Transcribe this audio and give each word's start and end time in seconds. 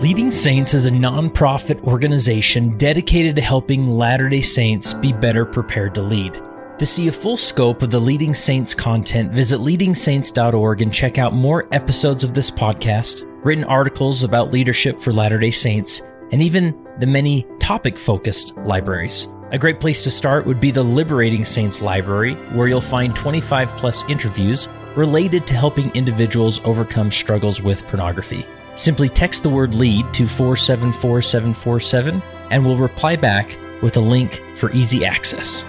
Leading 0.00 0.30
Saints 0.30 0.74
is 0.74 0.84
a 0.84 0.90
nonprofit 0.90 1.82
organization 1.84 2.76
dedicated 2.76 3.34
to 3.34 3.40
helping 3.40 3.86
Latter 3.86 4.28
day 4.28 4.42
Saints 4.42 4.92
be 4.92 5.10
better 5.10 5.46
prepared 5.46 5.94
to 5.94 6.02
lead. 6.02 6.38
To 6.78 6.84
see 6.84 7.08
a 7.08 7.12
full 7.12 7.38
scope 7.38 7.80
of 7.80 7.90
the 7.90 7.98
Leading 7.98 8.34
Saints 8.34 8.74
content, 8.74 9.32
visit 9.32 9.58
leadingsaints.org 9.58 10.82
and 10.82 10.92
check 10.92 11.16
out 11.16 11.32
more 11.32 11.66
episodes 11.72 12.24
of 12.24 12.34
this 12.34 12.50
podcast, 12.50 13.24
written 13.42 13.64
articles 13.64 14.22
about 14.22 14.52
leadership 14.52 15.00
for 15.00 15.14
Latter 15.14 15.38
day 15.38 15.50
Saints, 15.50 16.02
and 16.30 16.42
even 16.42 16.78
the 16.98 17.06
many 17.06 17.46
topic 17.58 17.96
focused 17.96 18.54
libraries. 18.58 19.28
A 19.52 19.58
great 19.58 19.80
place 19.80 20.04
to 20.04 20.10
start 20.10 20.44
would 20.44 20.60
be 20.60 20.70
the 20.70 20.84
Liberating 20.84 21.44
Saints 21.44 21.80
Library, 21.80 22.34
where 22.52 22.68
you'll 22.68 22.82
find 22.82 23.16
25 23.16 23.70
plus 23.76 24.04
interviews 24.10 24.68
related 24.94 25.46
to 25.46 25.54
helping 25.54 25.90
individuals 25.92 26.60
overcome 26.64 27.10
struggles 27.10 27.62
with 27.62 27.86
pornography. 27.86 28.44
Simply 28.76 29.08
text 29.08 29.42
the 29.42 29.48
word 29.48 29.74
LEAD 29.74 30.12
to 30.14 30.26
474747 30.28 32.22
and 32.50 32.64
we'll 32.64 32.76
reply 32.76 33.16
back 33.16 33.58
with 33.82 33.96
a 33.96 34.00
link 34.00 34.42
for 34.54 34.70
easy 34.72 35.04
access. 35.04 35.66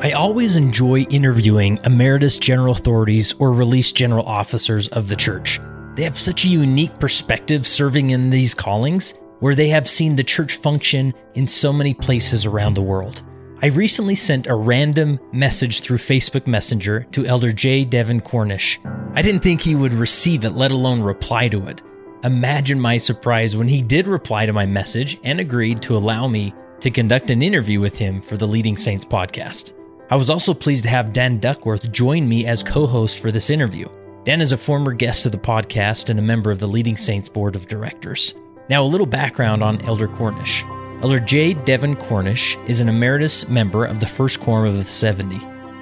I 0.00 0.12
always 0.12 0.56
enjoy 0.56 1.00
interviewing 1.10 1.78
emeritus 1.84 2.38
general 2.38 2.72
authorities 2.72 3.32
or 3.34 3.52
released 3.52 3.96
general 3.96 4.24
officers 4.26 4.88
of 4.88 5.08
the 5.08 5.16
church. 5.16 5.60
They 5.96 6.04
have 6.04 6.18
such 6.18 6.44
a 6.44 6.48
unique 6.48 6.98
perspective 6.98 7.66
serving 7.66 8.10
in 8.10 8.30
these 8.30 8.54
callings 8.54 9.14
where 9.40 9.54
they 9.54 9.68
have 9.68 9.88
seen 9.88 10.16
the 10.16 10.24
church 10.24 10.56
function 10.56 11.12
in 11.34 11.46
so 11.46 11.72
many 11.72 11.94
places 11.94 12.46
around 12.46 12.74
the 12.74 12.82
world. 12.82 13.22
I 13.60 13.66
recently 13.66 14.14
sent 14.14 14.46
a 14.46 14.54
random 14.54 15.18
message 15.32 15.80
through 15.80 15.98
Facebook 15.98 16.46
Messenger 16.46 17.08
to 17.10 17.26
Elder 17.26 17.52
J. 17.52 17.84
Devin 17.84 18.20
Cornish. 18.20 18.78
I 19.14 19.22
didn't 19.22 19.42
think 19.42 19.60
he 19.60 19.74
would 19.74 19.92
receive 19.92 20.44
it, 20.44 20.50
let 20.50 20.70
alone 20.70 21.02
reply 21.02 21.48
to 21.48 21.66
it. 21.66 21.82
Imagine 22.22 22.78
my 22.78 22.98
surprise 22.98 23.56
when 23.56 23.66
he 23.66 23.82
did 23.82 24.06
reply 24.06 24.46
to 24.46 24.52
my 24.52 24.64
message 24.64 25.18
and 25.24 25.40
agreed 25.40 25.82
to 25.82 25.96
allow 25.96 26.28
me 26.28 26.54
to 26.78 26.90
conduct 26.92 27.32
an 27.32 27.42
interview 27.42 27.80
with 27.80 27.98
him 27.98 28.20
for 28.20 28.36
the 28.36 28.46
Leading 28.46 28.76
Saints 28.76 29.04
podcast. 29.04 29.72
I 30.08 30.14
was 30.14 30.30
also 30.30 30.54
pleased 30.54 30.84
to 30.84 30.90
have 30.90 31.12
Dan 31.12 31.40
Duckworth 31.40 31.90
join 31.90 32.28
me 32.28 32.46
as 32.46 32.62
co 32.62 32.86
host 32.86 33.18
for 33.18 33.32
this 33.32 33.50
interview. 33.50 33.88
Dan 34.22 34.40
is 34.40 34.52
a 34.52 34.56
former 34.56 34.92
guest 34.92 35.26
of 35.26 35.32
the 35.32 35.38
podcast 35.38 36.10
and 36.10 36.20
a 36.20 36.22
member 36.22 36.52
of 36.52 36.60
the 36.60 36.68
Leading 36.68 36.96
Saints 36.96 37.28
Board 37.28 37.56
of 37.56 37.66
Directors. 37.66 38.34
Now, 38.70 38.84
a 38.84 38.86
little 38.86 39.06
background 39.06 39.64
on 39.64 39.82
Elder 39.82 40.06
Cornish. 40.06 40.64
Elder 41.00 41.20
J. 41.20 41.54
Devin 41.54 41.94
Cornish 41.94 42.56
is 42.66 42.80
an 42.80 42.88
emeritus 42.88 43.48
member 43.48 43.84
of 43.84 44.00
the 44.00 44.06
First 44.06 44.40
Quorum 44.40 44.66
of 44.66 44.76
the 44.76 44.84
70. 44.84 45.40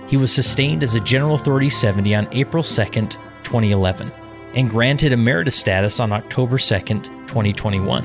He 0.08 0.18
was 0.18 0.30
sustained 0.30 0.82
as 0.82 0.94
a 0.94 1.00
General 1.00 1.36
Authority 1.36 1.70
70 1.70 2.14
on 2.14 2.28
April 2.32 2.62
2, 2.62 2.84
2011, 2.84 4.12
and 4.54 4.68
granted 4.68 5.12
emeritus 5.12 5.56
status 5.56 6.00
on 6.00 6.12
October 6.12 6.58
2, 6.58 6.80
2021. 6.80 8.04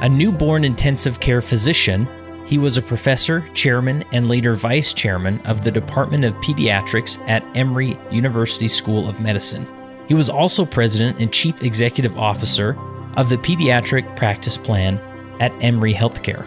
A 0.00 0.08
newborn 0.08 0.64
intensive 0.64 1.20
care 1.20 1.42
physician, 1.42 2.08
he 2.46 2.56
was 2.56 2.78
a 2.78 2.82
professor, 2.82 3.46
chairman, 3.52 4.02
and 4.12 4.26
later 4.26 4.54
vice 4.54 4.94
chairman 4.94 5.40
of 5.40 5.64
the 5.64 5.70
Department 5.70 6.24
of 6.24 6.32
Pediatrics 6.36 7.20
at 7.28 7.44
Emory 7.54 7.98
University 8.10 8.68
School 8.68 9.06
of 9.06 9.20
Medicine. 9.20 9.66
He 10.08 10.14
was 10.14 10.30
also 10.30 10.64
president 10.64 11.20
and 11.20 11.30
chief 11.30 11.62
executive 11.62 12.16
officer 12.16 12.74
of 13.18 13.28
the 13.28 13.36
Pediatric 13.36 14.16
Practice 14.16 14.56
Plan 14.56 14.98
at 15.40 15.52
Emory 15.62 15.94
Healthcare. 15.94 16.46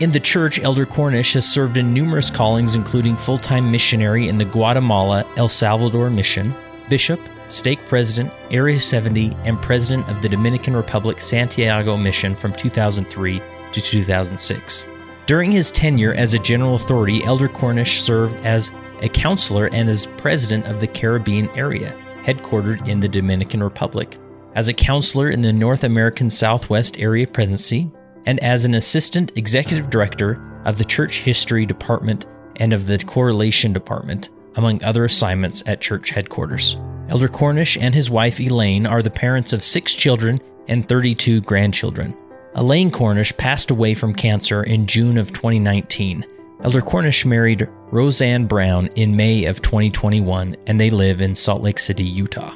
In 0.00 0.10
the 0.10 0.20
church, 0.20 0.58
Elder 0.60 0.86
Cornish 0.86 1.34
has 1.34 1.46
served 1.46 1.76
in 1.76 1.92
numerous 1.92 2.30
callings, 2.30 2.74
including 2.74 3.16
full 3.16 3.38
time 3.38 3.70
missionary 3.70 4.28
in 4.28 4.38
the 4.38 4.46
Guatemala 4.46 5.26
El 5.36 5.48
Salvador 5.48 6.08
Mission, 6.08 6.54
bishop, 6.88 7.20
stake 7.48 7.84
president, 7.86 8.32
Area 8.50 8.80
70, 8.80 9.36
and 9.44 9.60
president 9.60 10.08
of 10.08 10.22
the 10.22 10.28
Dominican 10.28 10.74
Republic 10.74 11.20
Santiago 11.20 11.96
Mission 11.96 12.34
from 12.34 12.52
2003 12.54 13.42
to 13.72 13.80
2006. 13.80 14.86
During 15.26 15.52
his 15.52 15.70
tenure 15.70 16.14
as 16.14 16.34
a 16.34 16.38
general 16.38 16.76
authority, 16.76 17.22
Elder 17.24 17.48
Cornish 17.48 18.02
served 18.02 18.34
as 18.44 18.72
a 19.02 19.08
counselor 19.08 19.66
and 19.66 19.88
as 19.88 20.06
president 20.16 20.66
of 20.66 20.80
the 20.80 20.86
Caribbean 20.86 21.48
area, 21.50 21.94
headquartered 22.24 22.88
in 22.88 23.00
the 23.00 23.08
Dominican 23.08 23.62
Republic, 23.62 24.18
as 24.54 24.68
a 24.68 24.74
counselor 24.74 25.30
in 25.30 25.42
the 25.42 25.52
North 25.52 25.84
American 25.84 26.30
Southwest 26.30 26.98
Area 26.98 27.26
Presidency, 27.26 27.90
and 28.26 28.40
as 28.40 28.64
an 28.64 28.74
assistant 28.74 29.32
executive 29.36 29.90
director 29.90 30.40
of 30.64 30.78
the 30.78 30.84
Church 30.84 31.20
History 31.20 31.66
Department 31.66 32.26
and 32.56 32.72
of 32.72 32.86
the 32.86 32.98
Correlation 32.98 33.72
Department, 33.72 34.28
among 34.56 34.82
other 34.82 35.04
assignments 35.04 35.62
at 35.66 35.80
church 35.80 36.10
headquarters. 36.10 36.76
Elder 37.08 37.28
Cornish 37.28 37.76
and 37.76 37.94
his 37.94 38.10
wife 38.10 38.40
Elaine 38.40 38.86
are 38.86 39.02
the 39.02 39.10
parents 39.10 39.52
of 39.52 39.64
six 39.64 39.94
children 39.94 40.40
and 40.68 40.88
32 40.88 41.40
grandchildren. 41.40 42.14
Elaine 42.54 42.90
Cornish 42.90 43.36
passed 43.36 43.70
away 43.70 43.94
from 43.94 44.14
cancer 44.14 44.62
in 44.62 44.86
June 44.86 45.18
of 45.18 45.32
2019. 45.32 46.24
Elder 46.62 46.82
Cornish 46.82 47.24
married 47.24 47.68
Roseanne 47.90 48.46
Brown 48.46 48.88
in 48.96 49.16
May 49.16 49.44
of 49.46 49.62
2021, 49.62 50.56
and 50.66 50.78
they 50.78 50.90
live 50.90 51.20
in 51.20 51.34
Salt 51.34 51.62
Lake 51.62 51.78
City, 51.78 52.04
Utah. 52.04 52.54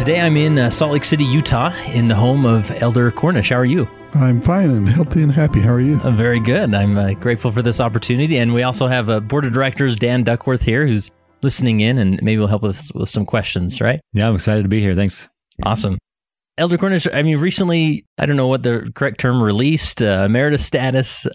Today 0.00 0.22
I'm 0.22 0.38
in 0.38 0.58
uh, 0.58 0.70
Salt 0.70 0.92
Lake 0.92 1.04
City, 1.04 1.24
Utah, 1.24 1.74
in 1.88 2.08
the 2.08 2.14
home 2.14 2.46
of 2.46 2.70
Elder 2.70 3.10
Cornish. 3.10 3.50
How 3.50 3.56
are 3.56 3.66
you? 3.66 3.86
I'm 4.14 4.40
fine 4.40 4.70
and 4.70 4.88
healthy 4.88 5.22
and 5.22 5.30
happy. 5.30 5.60
How 5.60 5.72
are 5.72 5.80
you? 5.80 6.00
Uh, 6.00 6.10
very 6.10 6.40
good. 6.40 6.74
I'm 6.74 6.96
uh, 6.96 7.12
grateful 7.12 7.50
for 7.52 7.60
this 7.60 7.82
opportunity. 7.82 8.38
And 8.38 8.54
we 8.54 8.62
also 8.62 8.86
have 8.86 9.10
a 9.10 9.20
board 9.20 9.44
of 9.44 9.52
directors, 9.52 9.96
Dan 9.96 10.24
Duckworth, 10.24 10.62
here, 10.62 10.86
who's 10.86 11.10
listening 11.42 11.80
in 11.80 11.98
and 11.98 12.18
maybe 12.22 12.40
will 12.40 12.46
help 12.46 12.64
us 12.64 12.90
with 12.94 13.10
some 13.10 13.26
questions, 13.26 13.82
right? 13.82 14.00
Yeah, 14.14 14.26
I'm 14.26 14.34
excited 14.34 14.62
to 14.62 14.70
be 14.70 14.80
here. 14.80 14.94
Thanks. 14.94 15.28
Awesome. 15.64 15.98
Elder 16.56 16.78
Cornish, 16.78 17.06
I 17.12 17.20
mean, 17.20 17.36
recently, 17.36 18.06
I 18.16 18.24
don't 18.24 18.38
know 18.38 18.48
what 18.48 18.62
the 18.62 18.90
correct 18.94 19.20
term 19.20 19.42
released, 19.42 20.00
uh, 20.00 20.22
emeritus 20.24 20.64
status 20.64 21.26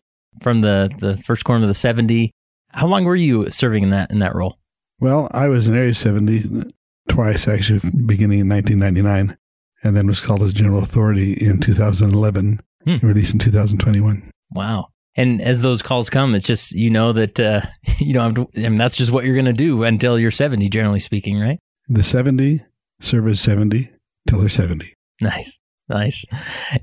from 0.42 0.62
the, 0.62 0.90
the 0.98 1.18
first 1.18 1.46
quorum 1.46 1.62
of 1.62 1.68
the 1.68 1.76
70. 1.76 2.32
How 2.70 2.88
long 2.88 3.06
were 3.06 3.16
you 3.16 3.52
serving 3.52 3.84
in 3.84 3.92
that 3.92 4.10
in 4.10 4.18
that 4.20 4.34
role? 4.34 4.58
Well, 5.00 5.30
I 5.32 5.50
was 5.50 5.68
in 5.68 5.76
Area 5.76 5.94
70 5.94 6.72
twice, 7.08 7.48
actually, 7.48 7.80
beginning 8.06 8.40
in 8.40 8.50
1999, 8.50 9.38
and 9.84 9.96
then 9.96 10.08
was 10.08 10.20
called 10.20 10.44
as 10.44 10.54
General 10.54 10.80
Authority 10.80 11.34
in 11.34 11.60
2011, 11.60 12.62
hmm. 12.84 12.98
released 13.06 13.34
in 13.34 13.40
2021. 13.40 14.30
Wow. 14.54 14.88
And 15.18 15.42
as 15.42 15.62
those 15.62 15.82
calls 15.82 16.10
come, 16.10 16.36
it's 16.36 16.46
just, 16.46 16.74
you 16.74 16.90
know, 16.90 17.14
that, 17.14 17.40
uh, 17.40 17.62
you 18.00 18.14
know, 18.14 18.48
I 18.56 18.60
mean, 18.60 18.76
that's 18.76 18.98
just 18.98 19.12
what 19.12 19.24
you're 19.24 19.36
going 19.36 19.46
to 19.46 19.54
do 19.54 19.84
until 19.84 20.20
you're 20.20 20.32
70, 20.32 20.68
generally 20.70 21.00
speaking, 21.00 21.40
right? 21.40 21.60
The 21.88 22.04
70 22.04 22.62
serve 23.00 23.28
as 23.28 23.40
70 23.40 23.90
till 24.28 24.40
they're 24.40 24.50
70. 24.50 24.94
Nice. 25.22 25.60
Nice. 25.88 26.26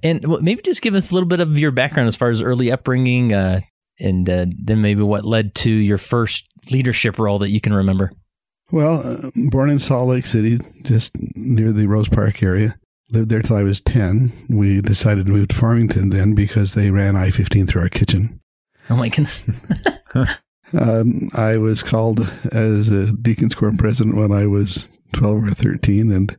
And 0.03 0.25
well, 0.25 0.41
maybe 0.41 0.63
just 0.63 0.81
give 0.81 0.95
us 0.95 1.11
a 1.11 1.15
little 1.15 1.29
bit 1.29 1.41
of 1.41 1.59
your 1.59 1.73
background 1.73 2.07
as 2.07 2.15
far 2.15 2.29
as 2.29 2.41
early 2.41 2.71
upbringing 2.71 3.33
uh, 3.33 3.61
and 3.99 4.29
uh, 4.29 4.47
then 4.59 4.81
maybe 4.81 5.03
what 5.03 5.25
led 5.25 5.55
to 5.57 5.71
your 5.71 5.99
first 5.99 6.47
leadership 6.71 7.19
role 7.19 7.41
that 7.41 7.51
you 7.51 7.61
can 7.61 7.75
remember. 7.75 8.11
Well, 8.73 9.07
uh, 9.07 9.31
born 9.35 9.69
in 9.69 9.79
Salt 9.79 10.09
Lake 10.09 10.25
City, 10.25 10.59
just 10.83 11.13
near 11.37 11.73
the 11.73 11.87
Rose 11.87 12.09
Park 12.09 12.43
area. 12.43 12.75
Lived 13.11 13.29
there 13.29 13.43
till 13.43 13.57
I 13.57 13.63
was 13.63 13.83
10. 13.83 14.33
We 14.49 14.81
decided 14.81 15.27
to 15.27 15.33
move 15.33 15.49
to 15.49 15.55
Farmington 15.55 16.09
then 16.09 16.35
because 16.35 16.73
they 16.73 16.91
ran 16.91 17.15
I 17.15 17.31
15 17.31 17.67
through 17.67 17.83
our 17.83 17.91
kitchen. 17.91 18.41
Oh 18.89 18.97
my 18.97 19.11
goodness. 19.11 19.45
um, 20.73 21.29
I 21.35 21.59
was 21.59 21.83
called 21.83 22.21
as 22.51 22.89
a 22.89 23.13
Deacons 23.13 23.55
Quorum 23.55 23.77
president 23.77 24.17
when 24.17 24.33
I 24.33 24.47
was 24.47 24.89
12 25.13 25.45
or 25.45 25.51
13 25.51 26.11
and 26.11 26.39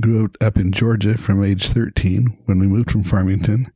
grew 0.00 0.30
up 0.40 0.56
in 0.56 0.72
Georgia 0.72 1.18
from 1.18 1.44
age 1.44 1.68
13 1.68 2.38
when 2.46 2.60
we 2.60 2.66
moved 2.66 2.90
from 2.90 3.04
Farmington 3.04 3.70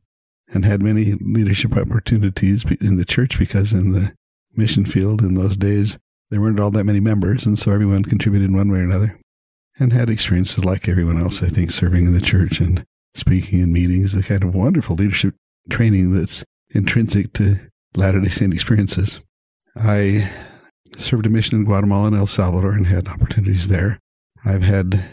and 0.47 0.65
had 0.65 0.81
many 0.81 1.13
leadership 1.21 1.77
opportunities 1.77 2.65
in 2.81 2.97
the 2.97 3.05
church 3.05 3.37
because 3.37 3.71
in 3.71 3.91
the 3.91 4.15
mission 4.55 4.83
field 4.83 5.21
in 5.21 5.35
those 5.35 5.55
days, 5.55 5.99
there 6.29 6.41
weren't 6.41 6.59
all 6.59 6.71
that 6.71 6.85
many 6.85 6.99
members, 6.99 7.45
and 7.45 7.57
so 7.57 7.71
everyone 7.71 8.03
contributed 8.03 8.49
in 8.49 8.55
one 8.55 8.71
way 8.71 8.79
or 8.79 8.83
another 8.83 9.19
and 9.79 9.93
had 9.93 10.09
experiences 10.09 10.65
like 10.65 10.87
everyone 10.87 11.21
else, 11.21 11.43
I 11.43 11.49
think, 11.49 11.71
serving 11.71 12.07
in 12.07 12.13
the 12.13 12.21
church 12.21 12.59
and 12.59 12.83
speaking 13.13 13.59
in 13.59 13.71
meetings, 13.71 14.13
the 14.13 14.23
kind 14.23 14.43
of 14.43 14.55
wonderful 14.55 14.95
leadership 14.95 15.35
training 15.69 16.11
that's 16.11 16.43
intrinsic 16.71 17.33
to 17.33 17.59
Latter 17.95 18.21
day 18.21 18.29
Saint 18.29 18.53
experiences. 18.53 19.21
I 19.75 20.31
served 20.97 21.25
a 21.25 21.29
mission 21.29 21.57
in 21.57 21.65
Guatemala 21.65 22.07
and 22.07 22.15
El 22.15 22.27
Salvador 22.27 22.73
and 22.73 22.87
had 22.87 23.07
opportunities 23.07 23.67
there. 23.67 23.99
I've 24.45 24.63
had 24.63 25.03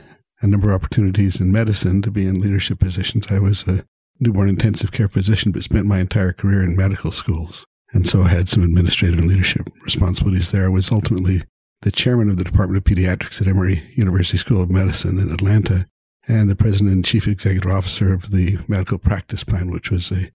a 0.41 0.47
number 0.47 0.71
of 0.71 0.83
opportunities 0.83 1.41
in 1.41 1.53
medicine 1.53 2.03
to 2.03 2.11
be 2.11 2.27
in 2.27 2.41
leadership 2.41 2.79
positions. 2.79 3.31
I 3.31 3.39
was 3.39 3.67
a 3.67 3.85
newborn 4.21 4.49
intensive 4.49 4.93
care 4.93 5.09
physician, 5.09 5.53
but 5.53 5.65
spent 5.65 5.87
my 5.87 5.99
entire 5.99 6.33
career 6.33 6.63
in 6.63 6.77
medical 6.77 7.11
schools. 7.11 7.67
And 7.95 8.07
so 8.07 8.25
had 8.25 8.49
some 8.49 8.65
administrative 8.65 9.21
and 9.21 9.29
leadership 9.29 9.71
responsibilities 9.83 10.51
there. 10.51 10.67
I 10.67 10.69
was 10.69 10.91
ultimately 10.91 11.43
the 11.83 11.93
chairman 11.93 12.29
of 12.29 12.39
the 12.39 12.45
Department 12.45 12.77
of 12.77 12.85
Pediatrics 12.85 13.41
at 13.41 13.47
Emory 13.47 13.83
University 13.95 14.37
School 14.37 14.61
of 14.61 14.71
Medicine 14.71 15.19
in 15.19 15.31
Atlanta 15.31 15.87
and 16.27 16.51
the 16.51 16.57
president 16.57 16.93
and 16.93 17.05
chief 17.05 17.29
executive 17.29 17.71
officer 17.71 18.13
of 18.13 18.31
the 18.31 18.59
medical 18.67 18.99
practice 18.99 19.45
plan, 19.45 19.71
which 19.71 19.91
was 19.91 20.11
a 20.11 20.31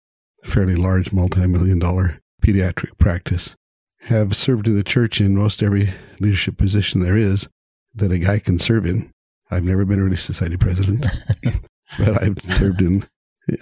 fairly 0.46 0.76
large 0.76 1.12
multi 1.12 1.46
million 1.48 1.80
dollar 1.80 2.22
pediatric 2.42 2.98
practice. 2.98 3.56
Have 4.04 4.36
served 4.36 4.68
in 4.68 4.76
the 4.76 4.84
church 4.84 5.20
in 5.20 5.36
most 5.36 5.62
every 5.62 5.94
leadership 6.20 6.58
position 6.58 7.02
there 7.02 7.18
is 7.18 7.50
that 7.94 8.12
a 8.12 8.20
guy 8.20 8.40
can 8.40 8.58
serve 8.58 8.86
in. 8.86 9.12
I've 9.52 9.64
never 9.64 9.84
been 9.84 10.00
a 10.00 10.04
Relief 10.04 10.22
Society 10.22 10.56
president, 10.56 11.06
but 11.98 12.24
I've 12.24 12.42
served 12.42 12.82
in. 12.82 13.06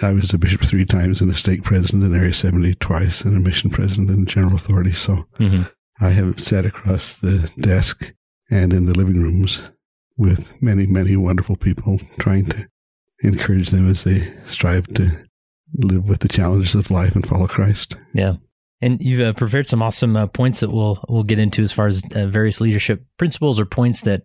I 0.01 0.11
was 0.13 0.33
a 0.33 0.37
bishop 0.37 0.63
three 0.63 0.85
times 0.85 1.21
and 1.21 1.31
a 1.31 1.35
stake 1.35 1.63
president 1.63 2.03
in 2.03 2.15
Area 2.15 2.33
70 2.33 2.75
twice 2.75 3.21
and 3.21 3.35
a 3.35 3.39
mission 3.39 3.69
president 3.69 4.09
and 4.09 4.27
general 4.27 4.55
authority. 4.55 4.93
So 4.93 5.25
mm-hmm. 5.39 5.63
I 5.99 6.09
have 6.09 6.39
sat 6.39 6.65
across 6.65 7.17
the 7.17 7.51
desk 7.59 8.13
and 8.49 8.73
in 8.73 8.85
the 8.85 8.97
living 8.97 9.21
rooms 9.21 9.61
with 10.17 10.51
many, 10.61 10.85
many 10.85 11.15
wonderful 11.15 11.55
people 11.55 11.99
trying 12.19 12.45
to 12.47 12.67
encourage 13.21 13.69
them 13.69 13.89
as 13.89 14.03
they 14.03 14.27
strive 14.45 14.87
to 14.87 15.11
live 15.75 16.07
with 16.07 16.19
the 16.19 16.27
challenges 16.27 16.75
of 16.75 16.91
life 16.91 17.15
and 17.15 17.25
follow 17.25 17.47
Christ. 17.47 17.95
Yeah. 18.13 18.33
And 18.81 19.01
you've 19.01 19.21
uh, 19.21 19.33
prepared 19.33 19.67
some 19.67 19.81
awesome 19.81 20.15
uh, 20.15 20.27
points 20.27 20.59
that 20.59 20.71
we'll 20.71 21.03
we'll 21.09 21.23
get 21.23 21.39
into 21.39 21.63
as 21.63 21.73
far 21.73 21.87
as 21.87 22.03
uh, 22.13 22.27
various 22.27 22.61
leadership 22.61 23.03
principles 23.17 23.59
or 23.59 23.65
points 23.65 24.01
that, 24.01 24.23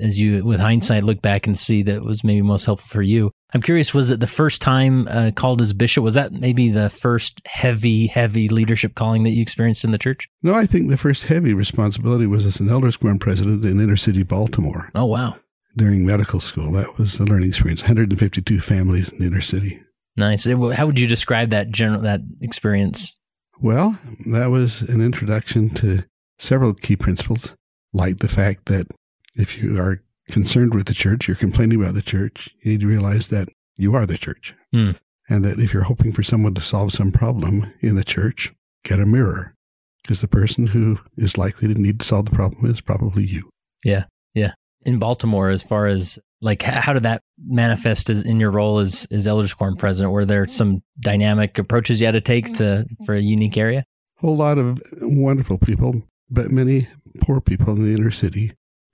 as 0.00 0.20
you 0.20 0.44
with 0.44 0.60
hindsight 0.60 1.04
look 1.04 1.22
back 1.22 1.46
and 1.46 1.58
see 1.58 1.82
that 1.82 2.02
was 2.02 2.24
maybe 2.24 2.42
most 2.42 2.64
helpful 2.64 2.88
for 2.88 3.02
you. 3.02 3.30
I'm 3.54 3.60
curious, 3.60 3.92
was 3.92 4.10
it 4.10 4.20
the 4.20 4.26
first 4.26 4.62
time 4.62 5.06
uh, 5.08 5.30
called 5.34 5.60
as 5.60 5.72
bishop? 5.72 6.02
Was 6.02 6.14
that 6.14 6.32
maybe 6.32 6.70
the 6.70 6.88
first 6.88 7.42
heavy, 7.46 8.06
heavy 8.06 8.48
leadership 8.48 8.94
calling 8.94 9.24
that 9.24 9.30
you 9.30 9.42
experienced 9.42 9.84
in 9.84 9.90
the 9.90 9.98
church? 9.98 10.28
No, 10.42 10.54
I 10.54 10.64
think 10.64 10.88
the 10.88 10.96
first 10.96 11.26
heavy 11.26 11.52
responsibility 11.52 12.26
was 12.26 12.46
as 12.46 12.60
an 12.60 12.70
elders 12.70 12.96
quorum 12.96 13.18
president 13.18 13.64
in 13.64 13.80
inner 13.80 13.96
city 13.96 14.22
Baltimore. 14.22 14.90
Oh 14.94 15.04
wow! 15.04 15.36
During 15.76 16.06
medical 16.06 16.40
school, 16.40 16.72
that 16.72 16.98
was 16.98 17.18
a 17.18 17.24
learning 17.24 17.48
experience. 17.48 17.82
152 17.82 18.60
families 18.60 19.10
in 19.10 19.18
the 19.18 19.26
inner 19.26 19.40
city. 19.40 19.82
Nice. 20.16 20.44
How 20.44 20.86
would 20.86 20.98
you 20.98 21.06
describe 21.06 21.50
that 21.50 21.70
general 21.70 22.02
that 22.02 22.20
experience? 22.40 23.16
Well, 23.60 23.98
that 24.26 24.50
was 24.50 24.82
an 24.82 25.00
introduction 25.00 25.70
to 25.74 26.04
several 26.38 26.74
key 26.74 26.96
principles, 26.96 27.54
like 27.92 28.18
the 28.18 28.28
fact 28.28 28.66
that 28.66 28.88
if 29.36 29.58
you 29.58 29.78
are 29.78 30.02
concerned 30.28 30.74
with 30.74 30.86
the 30.86 30.94
church, 30.94 31.26
you're 31.26 31.36
complaining 31.36 31.80
about 31.80 31.94
the 31.94 32.02
church, 32.02 32.50
you 32.62 32.72
need 32.72 32.80
to 32.80 32.86
realize 32.86 33.28
that 33.28 33.48
you 33.76 33.94
are 33.94 34.06
the 34.06 34.18
church. 34.18 34.54
Mm. 34.74 34.98
And 35.28 35.44
that 35.44 35.58
if 35.58 35.72
you're 35.72 35.84
hoping 35.84 36.12
for 36.12 36.22
someone 36.22 36.54
to 36.54 36.60
solve 36.60 36.92
some 36.92 37.12
problem 37.12 37.72
in 37.80 37.94
the 37.94 38.04
church, 38.04 38.52
get 38.84 38.98
a 38.98 39.06
mirror 39.06 39.54
because 40.02 40.20
the 40.20 40.28
person 40.28 40.66
who 40.66 40.98
is 41.16 41.38
likely 41.38 41.72
to 41.72 41.80
need 41.80 42.00
to 42.00 42.06
solve 42.06 42.26
the 42.26 42.36
problem 42.36 42.66
is 42.70 42.80
probably 42.80 43.24
you. 43.24 43.48
Yeah. 43.84 44.04
Yeah. 44.34 44.52
In 44.84 44.98
Baltimore, 44.98 45.50
as 45.50 45.62
far 45.62 45.86
as 45.86 46.18
like 46.42 46.62
how 46.62 46.92
did 46.92 47.04
that 47.04 47.22
manifest 47.38 48.10
as 48.10 48.22
in 48.22 48.38
your 48.40 48.50
role 48.50 48.80
as 48.80 49.06
as 49.10 49.26
elders 49.26 49.54
quorum 49.54 49.76
president 49.76 50.12
were 50.12 50.26
there 50.26 50.46
some 50.48 50.82
dynamic 51.00 51.56
approaches 51.56 52.00
you 52.00 52.06
had 52.06 52.12
to 52.12 52.20
take 52.20 52.52
to 52.54 52.84
for 53.06 53.14
a 53.14 53.20
unique 53.20 53.56
area 53.56 53.78
a 53.78 54.20
whole 54.20 54.36
lot 54.36 54.58
of 54.58 54.82
wonderful 55.00 55.56
people 55.56 56.02
but 56.28 56.50
many 56.50 56.88
poor 57.20 57.40
people 57.40 57.74
in 57.76 57.84
the 57.84 57.94
inner 57.94 58.10
city 58.10 58.50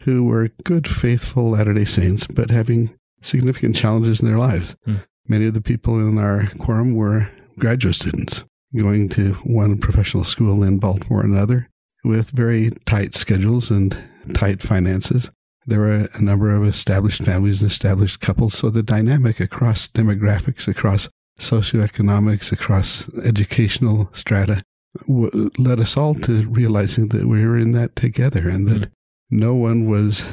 who 0.09 0.25
were 0.25 0.49
good 0.65 0.89
faithful 0.89 1.51
latter-day 1.51 1.85
saints 1.85 2.27
but 2.27 2.51
having 2.51 2.95
significant 3.21 3.77
challenges 3.77 4.21
in 4.21 4.27
their 4.27 4.39
lives 4.39 4.75
hmm. 4.85 4.97
many 5.27 5.47
of 5.47 5.55
the 5.55 5.61
people 5.61 5.99
in 5.99 6.19
our 6.19 6.47
quorum 6.59 6.95
were 6.95 7.29
graduate 7.59 7.95
students 7.95 8.45
going 8.75 9.09
to 9.09 9.33
one 9.45 9.77
professional 9.77 10.25
school 10.25 10.63
in 10.63 10.79
baltimore 10.79 11.23
and 11.23 11.35
another 11.35 11.69
with 12.05 12.31
very 12.31 12.71
tight 12.87 13.15
schedules 13.15 13.71
and 13.71 13.99
tight 14.35 14.63
finances 14.63 15.31
there 15.69 15.81
were 15.81 16.09
a 16.15 16.21
number 16.23 16.55
of 16.55 16.65
established 16.65 17.23
families 17.23 17.61
and 17.61 17.71
established 17.71 18.21
couples. 18.21 18.55
So 18.55 18.71
the 18.71 18.83
dynamic 18.83 19.39
across 19.39 19.87
demographics, 19.87 20.67
across 20.67 21.11
socioeconomics, 21.39 22.53
across 22.53 23.07
educational 23.23 24.09
strata 24.15 24.63
w- 25.07 25.51
led 25.59 25.79
us 25.79 25.95
all 25.97 26.15
to 26.15 26.49
realizing 26.49 27.09
that 27.09 27.27
we 27.27 27.45
were 27.45 27.59
in 27.59 27.73
that 27.73 27.95
together 27.97 28.49
and 28.49 28.67
that 28.67 28.81
mm-hmm. 28.81 28.93
No 29.31 29.55
one 29.55 29.89
was 29.89 30.29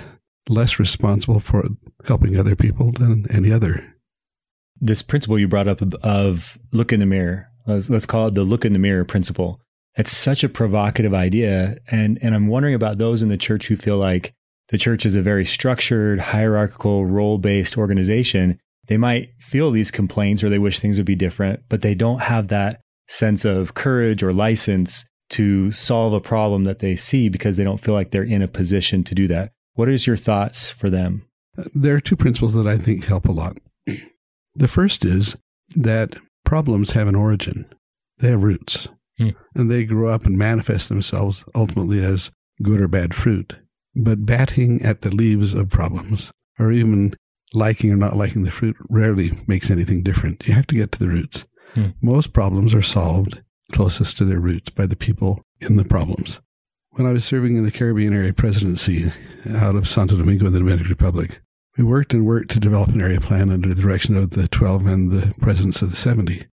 less 0.50 0.80
responsible 0.80 1.40
for 1.40 1.64
helping 2.08 2.38
other 2.38 2.56
people 2.56 2.92
than 2.92 3.26
any 3.32 3.52
other. 3.52 3.96
This 4.80 5.02
principle 5.02 5.40
you 5.40 5.48
brought 5.48 5.68
up 5.68 5.82
of 6.04 6.58
look 6.72 6.94
in 6.94 7.00
the 7.00 7.06
mirror, 7.06 7.50
let's, 7.66 8.06
call 8.06 8.28
it 8.28 8.34
the 8.34 8.44
look 8.44 8.66
in 8.66 8.74
the 8.74 8.80
mirror 8.80 9.06
principle. 9.06 9.60
It's 9.98 10.16
such 10.16 10.44
a 10.44 10.50
provocative 10.50 11.14
idea. 11.14 11.78
And, 11.88 12.20
and 12.22 12.36
I'm 12.36 12.48
wondering 12.48 12.74
about 12.74 12.98
those 12.98 13.24
in 13.24 13.30
the 13.30 13.38
church 13.38 13.68
who 13.68 13.78
feel 13.78 13.98
like 13.98 14.34
the 14.70 14.78
church 14.78 15.06
is 15.06 15.16
a 15.16 15.22
very 15.22 15.46
structured, 15.46 16.20
hierarchical, 16.20 17.06
role 17.06 17.38
based 17.38 17.78
organization, 17.78 18.60
they 18.88 18.98
might 18.98 19.30
feel 19.40 19.72
these 19.72 19.92
complaints 19.92 20.44
or 20.44 20.50
they 20.50 20.60
wish 20.60 20.80
things 20.80 20.98
would 20.98 21.06
be 21.06 21.16
different, 21.16 21.62
but 21.70 21.82
they 21.82 21.96
don't 21.96 22.22
have 22.22 22.50
that 22.50 22.82
sense 23.08 23.46
of 23.46 23.74
courage 23.74 24.24
or 24.24 24.34
license 24.34 25.06
to 25.30 25.72
solve 25.72 26.14
a 26.14 26.22
problem 26.22 26.64
that 26.66 26.80
they 26.80 26.96
see 26.96 27.30
because 27.30 27.58
they 27.58 27.64
don't 27.64 27.80
feel 27.80 27.94
like 27.94 28.12
they're 28.12 28.24
in 28.24 28.42
a 28.42 28.48
position 28.48 29.04
to 29.04 29.16
do 29.16 29.28
that. 29.28 29.52
What 29.74 29.90
is 29.90 30.08
your 30.08 30.18
thoughts 30.18 30.70
for 30.70 30.90
them? 30.90 31.26
There 31.74 31.96
are 31.96 32.02
two 32.02 32.16
principles 32.16 32.54
that 32.54 32.68
I 32.68 32.78
think 32.78 33.06
help 33.06 33.26
a 33.26 33.32
lot. 33.32 33.58
The 34.58 34.70
first 34.70 35.04
is 35.04 35.36
that 35.76 36.16
problems 36.46 36.94
have 36.94 37.10
an 37.10 37.16
origin, 37.16 37.66
they 38.20 38.30
have 38.30 38.42
roots, 38.42 38.88
hmm. 39.18 39.32
and 39.54 39.70
they 39.70 39.84
grow 39.84 40.08
up 40.08 40.26
and 40.26 40.38
manifest 40.38 40.88
themselves 40.88 41.44
ultimately 41.54 42.02
as 42.02 42.32
good 42.64 42.80
or 42.80 42.88
bad 42.88 43.14
fruit. 43.14 43.58
But 43.94 44.26
batting 44.26 44.82
at 44.82 45.02
the 45.02 45.14
leaves 45.14 45.54
of 45.54 45.70
problems, 45.70 46.32
or 46.58 46.72
even 46.72 47.16
liking 47.54 47.92
or 47.92 47.98
not 47.98 48.16
liking 48.16 48.44
the 48.44 48.50
fruit, 48.50 48.78
rarely 48.90 49.34
makes 49.46 49.70
anything 49.70 50.04
different. 50.04 50.48
You 50.48 50.54
have 50.54 50.68
to 50.68 50.76
get 50.76 50.94
to 50.94 51.00
the 51.00 51.10
roots. 51.10 51.46
Hmm. 51.74 51.88
Most 52.02 52.32
problems 52.32 52.74
are 52.74 52.82
solved 52.82 53.42
closest 53.72 54.18
to 54.18 54.26
their 54.26 54.40
roots 54.40 54.70
by 54.70 54.86
the 54.86 54.96
people 54.96 55.42
in 55.60 55.76
the 55.76 55.86
problems. 55.86 56.42
When 56.92 57.08
I 57.08 57.12
was 57.12 57.26
serving 57.26 57.58
in 57.58 57.64
the 57.64 57.72
Caribbean 57.72 58.14
Area 58.14 58.34
Presidency 58.34 59.12
out 59.54 59.76
of 59.76 59.88
Santo 59.88 60.18
Domingo 60.18 60.46
in 60.46 60.54
the 60.54 60.60
Dominican 60.60 60.90
Republic, 60.90 61.42
we 61.78 61.84
worked 61.84 62.14
and 62.14 62.26
worked 62.26 62.52
to 62.52 62.60
develop 62.60 62.90
an 62.90 63.02
area 63.02 63.20
plan 63.20 63.50
under 63.50 63.74
the 63.74 63.82
direction 63.82 64.16
of 64.16 64.30
the 64.30 64.48
12 64.48 64.86
and 64.88 65.12
the 65.12 65.34
presidents 65.40 65.82
of 65.82 65.90
the 65.90 65.96
70. 65.98 66.46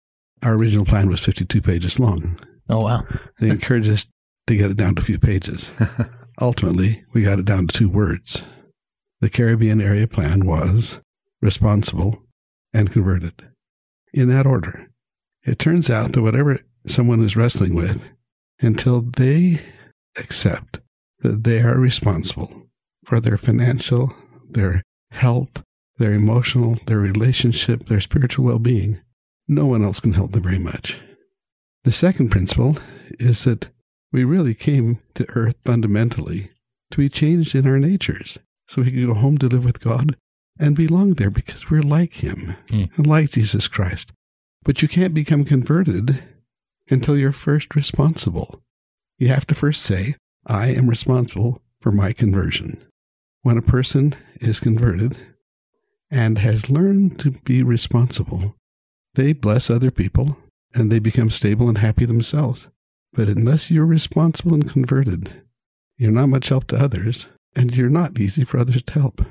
Our 0.42 0.54
original 0.54 0.86
plan 0.86 1.10
was 1.10 1.20
52 1.20 1.60
pages 1.60 2.00
long. 2.00 2.38
Oh, 2.70 2.84
wow. 2.84 3.04
They 3.38 3.50
encouraged 3.50 3.90
us 3.90 4.06
to 4.46 4.56
get 4.56 4.70
it 4.70 4.76
down 4.76 4.94
to 4.94 5.02
a 5.02 5.04
few 5.04 5.18
pages. 5.18 5.70
Ultimately, 6.40 7.04
we 7.12 7.22
got 7.22 7.38
it 7.38 7.44
down 7.44 7.66
to 7.66 7.76
two 7.76 7.90
words. 7.90 8.42
The 9.20 9.28
Caribbean 9.28 9.82
Area 9.82 10.06
Plan 10.06 10.46
was 10.46 11.00
responsible 11.42 12.22
and 12.72 12.90
converted. 12.90 13.34
In 14.14 14.28
that 14.28 14.46
order. 14.46 14.90
It 15.44 15.58
turns 15.58 15.88
out 15.88 16.12
that 16.12 16.22
whatever 16.22 16.60
someone 16.86 17.22
is 17.22 17.36
wrestling 17.36 17.74
with, 17.74 18.08
until 18.60 19.00
they 19.00 19.60
accept 20.16 20.80
that 21.20 21.44
they 21.44 21.60
are 21.60 21.78
responsible 21.78 22.68
for 23.04 23.20
their 23.20 23.38
financial, 23.38 24.12
their 24.48 24.82
health, 25.10 25.62
their 25.98 26.12
emotional, 26.12 26.76
their 26.86 26.98
relationship, 26.98 27.84
their 27.84 28.00
spiritual 28.00 28.44
well 28.44 28.58
being, 28.58 29.00
no 29.48 29.66
one 29.66 29.84
else 29.84 30.00
can 30.00 30.12
help 30.12 30.32
them 30.32 30.42
very 30.42 30.58
much. 30.58 30.98
The 31.84 31.92
second 31.92 32.30
principle 32.30 32.76
is 33.18 33.44
that 33.44 33.68
we 34.12 34.24
really 34.24 34.54
came 34.54 34.98
to 35.14 35.26
earth 35.34 35.56
fundamentally 35.64 36.50
to 36.90 36.98
be 36.98 37.08
changed 37.08 37.54
in 37.54 37.66
our 37.66 37.78
natures 37.78 38.38
so 38.68 38.82
we 38.82 38.90
could 38.90 39.06
go 39.06 39.14
home 39.14 39.38
to 39.38 39.48
live 39.48 39.64
with 39.64 39.80
God 39.80 40.16
and 40.58 40.76
belong 40.76 41.14
there 41.14 41.30
because 41.30 41.70
we're 41.70 41.82
like 41.82 42.22
Him 42.22 42.54
mm. 42.68 42.96
and 42.96 43.06
like 43.06 43.30
Jesus 43.30 43.66
Christ. 43.66 44.12
But 44.62 44.82
you 44.82 44.88
can't 44.88 45.14
become 45.14 45.44
converted 45.44 46.22
until 46.90 47.16
you're 47.16 47.32
first 47.32 47.74
responsible. 47.74 48.60
You 49.18 49.28
have 49.28 49.46
to 49.46 49.54
first 49.54 49.82
say, 49.82 50.14
I 50.46 50.68
am 50.68 50.88
responsible 50.88 51.62
for 51.80 51.92
my 51.92 52.12
conversion. 52.12 52.82
When 53.42 53.56
a 53.56 53.62
person 53.62 54.14
is 54.40 54.60
converted 54.60 55.16
and 56.10 56.38
has 56.38 56.70
learned 56.70 57.18
to 57.20 57.30
be 57.30 57.62
responsible, 57.62 58.56
they 59.14 59.32
bless 59.32 59.70
other 59.70 59.90
people 59.90 60.36
and 60.74 60.90
they 60.90 60.98
become 60.98 61.30
stable 61.30 61.68
and 61.68 61.78
happy 61.78 62.04
themselves. 62.04 62.68
But 63.12 63.28
unless 63.28 63.70
you're 63.70 63.86
responsible 63.86 64.54
and 64.54 64.70
converted, 64.70 65.32
you're 65.96 66.12
not 66.12 66.28
much 66.28 66.48
help 66.48 66.66
to 66.68 66.82
others, 66.82 67.28
and 67.56 67.76
you're 67.76 67.90
not 67.90 68.18
easy 68.18 68.44
for 68.44 68.58
others 68.58 68.82
to 68.84 68.92
help. 68.94 69.22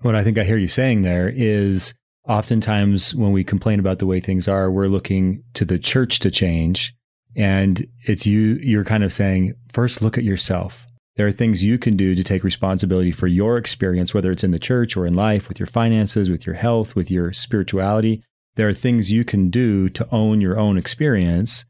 What 0.00 0.14
I 0.14 0.22
think 0.22 0.38
I 0.38 0.44
hear 0.44 0.58
you 0.58 0.68
saying 0.68 1.02
there 1.02 1.28
is 1.28 1.94
oftentimes 2.28 3.14
when 3.14 3.32
we 3.32 3.42
complain 3.42 3.80
about 3.80 3.98
the 3.98 4.06
way 4.06 4.20
things 4.20 4.46
are, 4.46 4.70
we're 4.70 4.86
looking 4.86 5.42
to 5.54 5.64
the 5.64 5.78
church 5.78 6.18
to 6.20 6.30
change. 6.30 6.94
And 7.34 7.86
it's 8.04 8.26
you, 8.26 8.58
you're 8.62 8.84
kind 8.84 9.04
of 9.04 9.12
saying, 9.12 9.54
first 9.72 10.02
look 10.02 10.18
at 10.18 10.24
yourself. 10.24 10.86
There 11.16 11.26
are 11.26 11.32
things 11.32 11.64
you 11.64 11.78
can 11.78 11.96
do 11.96 12.14
to 12.14 12.22
take 12.22 12.44
responsibility 12.44 13.10
for 13.10 13.26
your 13.26 13.56
experience, 13.56 14.14
whether 14.14 14.30
it's 14.30 14.44
in 14.44 14.52
the 14.52 14.58
church 14.58 14.96
or 14.96 15.04
in 15.04 15.14
life, 15.14 15.48
with 15.48 15.58
your 15.58 15.66
finances, 15.66 16.30
with 16.30 16.46
your 16.46 16.54
health, 16.54 16.94
with 16.94 17.10
your 17.10 17.32
spirituality. 17.32 18.22
There 18.54 18.68
are 18.68 18.74
things 18.74 19.10
you 19.10 19.24
can 19.24 19.50
do 19.50 19.88
to 19.88 20.06
own 20.12 20.40
your 20.40 20.58
own 20.58 20.78
experience 20.78 21.64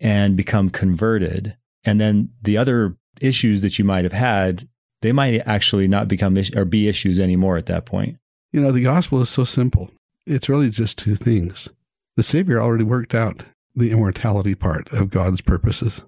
and 0.00 0.36
become 0.36 0.70
converted. 0.70 1.56
And 1.84 2.00
then 2.00 2.30
the 2.42 2.58
other 2.58 2.96
issues 3.20 3.62
that 3.62 3.78
you 3.78 3.84
might 3.84 4.04
have 4.04 4.12
had, 4.12 4.68
they 5.02 5.12
might 5.12 5.40
actually 5.46 5.88
not 5.88 6.08
become 6.08 6.36
or 6.54 6.64
be 6.64 6.88
issues 6.88 7.18
anymore 7.18 7.56
at 7.56 7.66
that 7.66 7.86
point. 7.86 8.16
You 8.52 8.60
know, 8.60 8.72
the 8.72 8.82
gospel 8.82 9.20
is 9.22 9.30
so 9.30 9.44
simple. 9.44 9.90
It's 10.30 10.48
really 10.48 10.70
just 10.70 10.96
two 10.98 11.16
things. 11.16 11.68
The 12.16 12.22
Savior 12.22 12.60
already 12.60 12.84
worked 12.84 13.14
out 13.14 13.42
the 13.74 13.90
immortality 13.90 14.54
part 14.54 14.92
of 14.92 15.10
God's 15.10 15.40
purposes. 15.40 16.02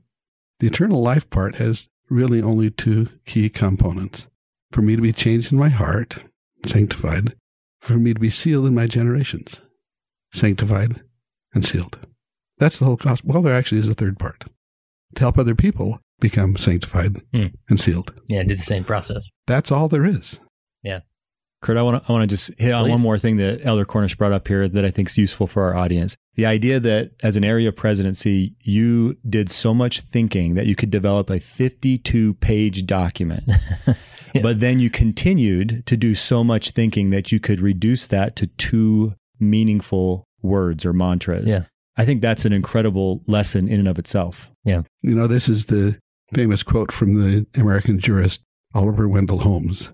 The 0.61 0.67
eternal 0.69 1.03
life 1.03 1.29
part 1.31 1.57
has 1.57 1.89
really 2.09 2.41
only 2.43 2.71
two 2.71 3.09
key 3.27 3.49
components 3.49 4.29
for 4.71 4.83
me 4.83 4.95
to 4.97 5.03
be 5.03 5.13
changed 5.13 5.53
in 5.53 5.59
my 5.59 5.69
heart, 5.71 6.19
sanctified, 6.65 7.35
for 7.81 7.95
me 7.95 8.15
to 8.15 8.21
be 8.21 8.31
sealed 8.31 8.67
in 8.67 8.75
my 8.75 8.87
generations, 8.87 9.61
sanctified 10.33 11.03
and 11.55 11.65
sealed. 11.65 11.99
That's 12.59 12.79
the 12.79 12.85
whole 12.85 12.97
gospel. 12.97 13.33
Well, 13.33 13.43
there 13.43 13.55
actually 13.55 13.81
is 13.81 13.89
a 13.89 13.95
third 13.95 14.19
part 14.19 14.45
to 15.17 15.21
help 15.21 15.37
other 15.39 15.55
people 15.55 16.01
become 16.21 16.57
sanctified 16.57 17.23
Hmm. 17.33 17.47
and 17.69 17.81
sealed. 17.81 18.13
Yeah, 18.29 18.45
do 18.45 18.55
the 18.55 18.63
same 18.63 18.85
process. 18.85 19.25
That's 19.47 19.73
all 19.73 19.89
there 19.89 20.05
is. 20.07 20.39
Kurt, 21.63 21.77
I 21.77 21.83
want 21.83 22.03
to 22.03 22.09
I 22.11 22.13
want 22.13 22.29
to 22.29 22.37
just 22.37 22.53
hit 22.59 22.73
on 22.73 22.85
Please. 22.85 22.91
one 22.91 23.01
more 23.01 23.19
thing 23.19 23.39
that 23.39 23.65
Elder 23.65 23.85
Cornish 23.85 24.17
brought 24.17 24.33
up 24.33 24.47
here 24.49 24.69
that 24.69 24.85
I 24.85 24.91
think 24.91 25.09
is 25.09 25.17
useful 25.17 25.47
for 25.47 25.63
our 25.63 25.75
audience. 25.75 26.17
The 26.35 26.47
idea 26.47 26.81
that 26.81 27.13
as 27.23 27.37
an 27.37 27.45
area 27.45 27.73
presidency, 27.73 28.55
you 28.61 29.17
did 29.29 29.51
so 29.51 29.73
much 29.73 30.01
thinking 30.01 30.55
that 30.55 30.67
you 30.67 30.75
could 30.75 30.91
develop 30.91 31.31
a 31.31 31.41
52 31.41 32.35
page 32.35 32.87
document. 32.87 33.51
Yeah. 34.35 34.43
But 34.43 34.61
then 34.61 34.81
you 34.81 34.89
continued 34.89 35.85
to 35.87 35.97
do 35.97 36.15
so 36.15 36.43
much 36.43 36.71
thinking 36.71 37.11
that 37.11 37.33
you 37.33 37.39
could 37.39 37.61
reduce 37.61 38.07
that 38.07 38.35
to 38.37 38.47
two 38.47 39.15
meaningful 39.39 40.25
words 40.41 40.85
or 40.85 40.93
mantras. 40.93 41.51
Yeah. 41.51 41.65
I 41.97 42.07
think 42.07 42.23
that's 42.23 42.45
an 42.45 42.53
incredible 42.53 43.23
lesson 43.27 43.69
in 43.69 43.79
and 43.79 43.89
of 43.89 43.99
itself. 43.99 44.51
Yeah. 44.65 44.83
You 45.03 45.15
know, 45.15 45.27
this 45.27 45.49
is 45.49 45.67
the 45.67 45.99
famous 46.33 46.63
quote 46.63 46.91
from 46.91 47.15
the 47.15 47.47
American 47.55 47.99
jurist 47.99 48.43
Oliver 48.75 49.07
Wendell 49.07 49.41
Holmes, 49.41 49.93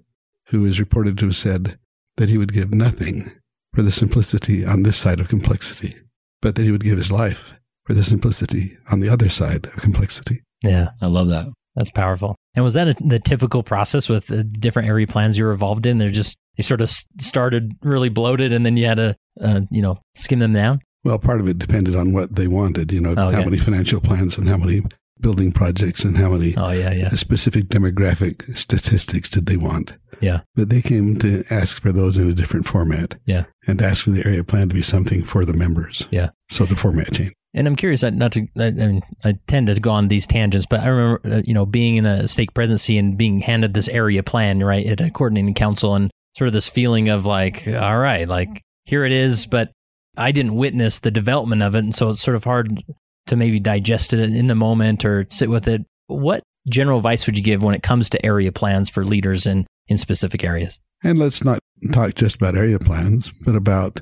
who 0.49 0.65
is 0.65 0.81
reported 0.81 1.19
to 1.19 1.27
have 1.27 1.37
said 1.37 1.79
that 2.17 2.29
he 2.29 2.39
would 2.39 2.53
give 2.53 2.73
nothing 2.75 3.31
for 3.75 3.83
the 3.83 3.93
simplicity 3.93 4.65
on 4.65 4.83
this 4.83 4.97
side 4.97 5.21
of 5.21 5.29
complexity, 5.29 5.95
but 6.43 6.55
that 6.55 6.65
he 6.65 6.71
would 6.71 6.83
give 6.85 6.99
his 6.99 7.13
life 7.13 7.55
for 7.85 7.95
the 7.95 8.05
simplicity 8.05 8.77
on 8.91 9.01
the 9.01 9.09
other 9.09 9.29
side 9.29 9.67
of 9.67 9.77
complexity. 9.77 10.43
Yeah, 10.63 10.89
I 11.01 11.07
love 11.07 11.29
that. 11.29 11.47
that's 11.77 11.91
powerful. 11.91 12.35
And 12.55 12.65
was 12.65 12.75
that 12.75 12.89
a, 12.89 12.95
the 13.07 13.21
typical 13.21 13.63
process 13.63 14.09
with 14.09 14.27
the 14.27 14.43
different 14.43 14.89
area 14.89 15.07
plans 15.07 15.39
you 15.39 15.45
were 15.45 15.53
involved 15.53 15.87
in? 15.87 15.99
They're 15.99 16.11
just 16.11 16.37
they 16.57 16.63
sort 16.63 16.81
of 16.81 16.91
started 16.91 17.77
really 17.83 18.09
bloated, 18.09 18.53
and 18.53 18.67
then 18.67 18.77
you 18.77 18.87
had 18.87 18.97
to 18.97 19.17
uh, 19.41 19.61
you 19.71 19.81
know 19.83 19.99
skim 20.17 20.41
them 20.41 20.53
down. 20.55 20.81
Well, 21.05 21.19
part 21.21 21.41
of 21.41 21.47
it 21.49 21.59
depended 21.59 21.95
on 21.95 22.13
what 22.13 22.35
they 22.35 22.49
wanted, 22.49 22.91
you 22.91 23.01
know, 23.01 23.15
Oh, 23.17 23.31
how 23.31 23.45
many 23.45 23.59
financial 23.59 24.01
plans 24.01 24.37
and 24.37 24.49
how 24.49 24.57
many 24.57 24.83
building 25.21 25.53
projects 25.53 26.05
and 26.05 26.17
how 26.17 26.31
many 26.31 26.55
Oh 26.57 26.71
yeah, 26.71 26.93
yeah, 26.93 27.11
specific 27.11 27.67
demographic 27.69 28.57
statistics 28.57 29.29
did 29.29 29.47
they 29.47 29.57
want. 29.57 29.97
Yeah. 30.21 30.41
But 30.55 30.69
they 30.69 30.83
came 30.83 31.19
to 31.21 31.45
ask 31.51 31.81
for 31.81 31.93
those 31.93 32.19
in 32.19 32.31
a 32.31 32.35
different 32.35 32.67
format. 32.67 33.17
Yeah. 33.27 33.45
And 33.67 33.81
ask 33.81 34.05
for 34.05 34.11
the 34.11 34.25
area 34.25 34.45
plan 34.45 34.69
to 34.69 34.75
be 34.75 34.83
something 34.83 35.23
for 35.25 35.45
the 35.45 35.53
members. 35.53 36.07
Yeah. 36.11 36.31
So 36.51 36.65
the 36.65 36.77
format 36.77 37.13
changed. 37.13 37.35
And 37.55 37.67
I'm 37.67 37.77
curious, 37.77 38.03
not 38.03 38.33
to, 38.33 38.47
I, 38.59 38.71
mean, 38.71 39.01
I 39.25 39.35
tend 39.47 39.69
to 39.69 39.81
go 39.81 39.91
on 39.91 40.09
these 40.09 40.27
tangents, 40.27 40.67
but 40.69 40.81
I 40.81 40.89
remember, 40.89 41.21
uh, 41.37 41.43
you 41.47 41.55
know, 41.55 41.65
being 41.65 41.97
in 41.97 42.05
a 42.05 42.29
stake 42.29 42.53
presidency 42.53 42.99
and 42.99 43.17
being 43.17 43.41
handed 43.41 43.73
this 43.75 43.89
area 43.89 44.23
plan, 44.23 44.61
right, 44.61 44.87
at 44.87 45.01
a 45.01 45.11
coordinating 45.11 45.55
council 45.55 45.95
and 45.95 46.11
sort 46.37 46.49
of 46.49 46.53
this 46.53 46.69
feeling 46.69 47.09
of 47.09 47.25
like, 47.25 47.67
all 47.67 47.99
right, 47.99 48.29
like 48.29 48.63
here 48.85 49.05
it 49.05 49.13
is, 49.13 49.47
but 49.47 49.71
I 50.17 50.31
didn't 50.31 50.57
witness 50.57 50.99
the 50.99 51.11
development 51.11 51.63
of 51.63 51.75
it. 51.75 51.85
And 51.85 51.95
so 51.95 52.11
it's 52.11 52.21
sort 52.21 52.35
of 52.35 52.45
hard 52.45 52.83
to 53.29 53.37
maybe 53.37 53.59
digest 53.59 54.13
it 54.13 54.21
in 54.21 54.47
the 54.47 54.55
moment 54.55 55.05
or 55.05 55.27
sit 55.31 55.49
with 55.49 55.67
it. 55.69 55.83
What 56.07 56.43
general 56.69 56.99
advice 56.99 57.27
would 57.27 57.39
you 57.39 57.45
give 57.45 57.63
when 57.63 57.75
it 57.75 57.83
comes 57.83 58.11
to 58.11 58.25
area 58.25 58.53
plans 58.53 58.91
for 58.91 59.05
leaders 59.05 59.47
in, 59.47 59.67
in 59.89 59.99
specific 59.99 60.45
areas? 60.45 60.79
And 61.03 61.19
let's 61.19 61.45
not 61.45 61.61
talk 61.93 62.15
just 62.15 62.37
about 62.37 62.57
area 62.57 62.79
plans, 62.79 63.33
but 63.43 63.55
about 63.55 64.01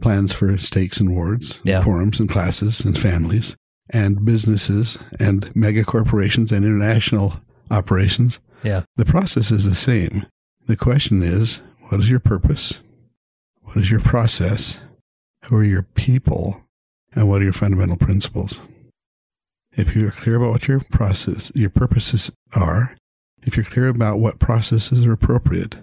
plans 0.00 0.32
for 0.32 0.56
stakes 0.58 0.98
and 1.00 1.10
wards, 1.14 1.60
Yeah. 1.64 1.82
quorums 1.82 2.20
and 2.20 2.28
classes 2.28 2.84
and 2.84 2.98
families 2.98 3.56
and 3.90 4.24
businesses 4.24 4.98
and 5.20 5.54
mega 5.54 5.84
corporations 5.84 6.50
and 6.52 6.64
international 6.64 7.40
operations. 7.70 8.38
Yeah. 8.62 8.82
The 8.96 9.04
process 9.04 9.50
is 9.50 9.64
the 9.64 9.74
same. 9.74 10.26
The 10.66 10.76
question 10.76 11.22
is, 11.22 11.60
what 11.90 12.00
is 12.00 12.08
your 12.10 12.20
purpose? 12.20 12.80
What 13.62 13.76
is 13.76 13.90
your 13.90 14.00
process? 14.00 14.80
Who 15.44 15.56
are 15.56 15.64
your 15.64 15.82
people? 15.82 16.62
And 17.14 17.28
what 17.28 17.40
are 17.40 17.44
your 17.44 17.52
fundamental 17.52 17.96
principles? 17.96 18.60
If 19.76 19.94
you're 19.94 20.10
clear 20.10 20.36
about 20.36 20.50
what 20.50 20.68
your 20.68 20.80
process, 20.80 21.50
your 21.54 21.70
purposes 21.70 22.30
are, 22.56 22.96
if 23.44 23.56
you're 23.56 23.64
clear 23.64 23.88
about 23.88 24.18
what 24.18 24.38
processes 24.38 25.06
are 25.06 25.12
appropriate, 25.12 25.76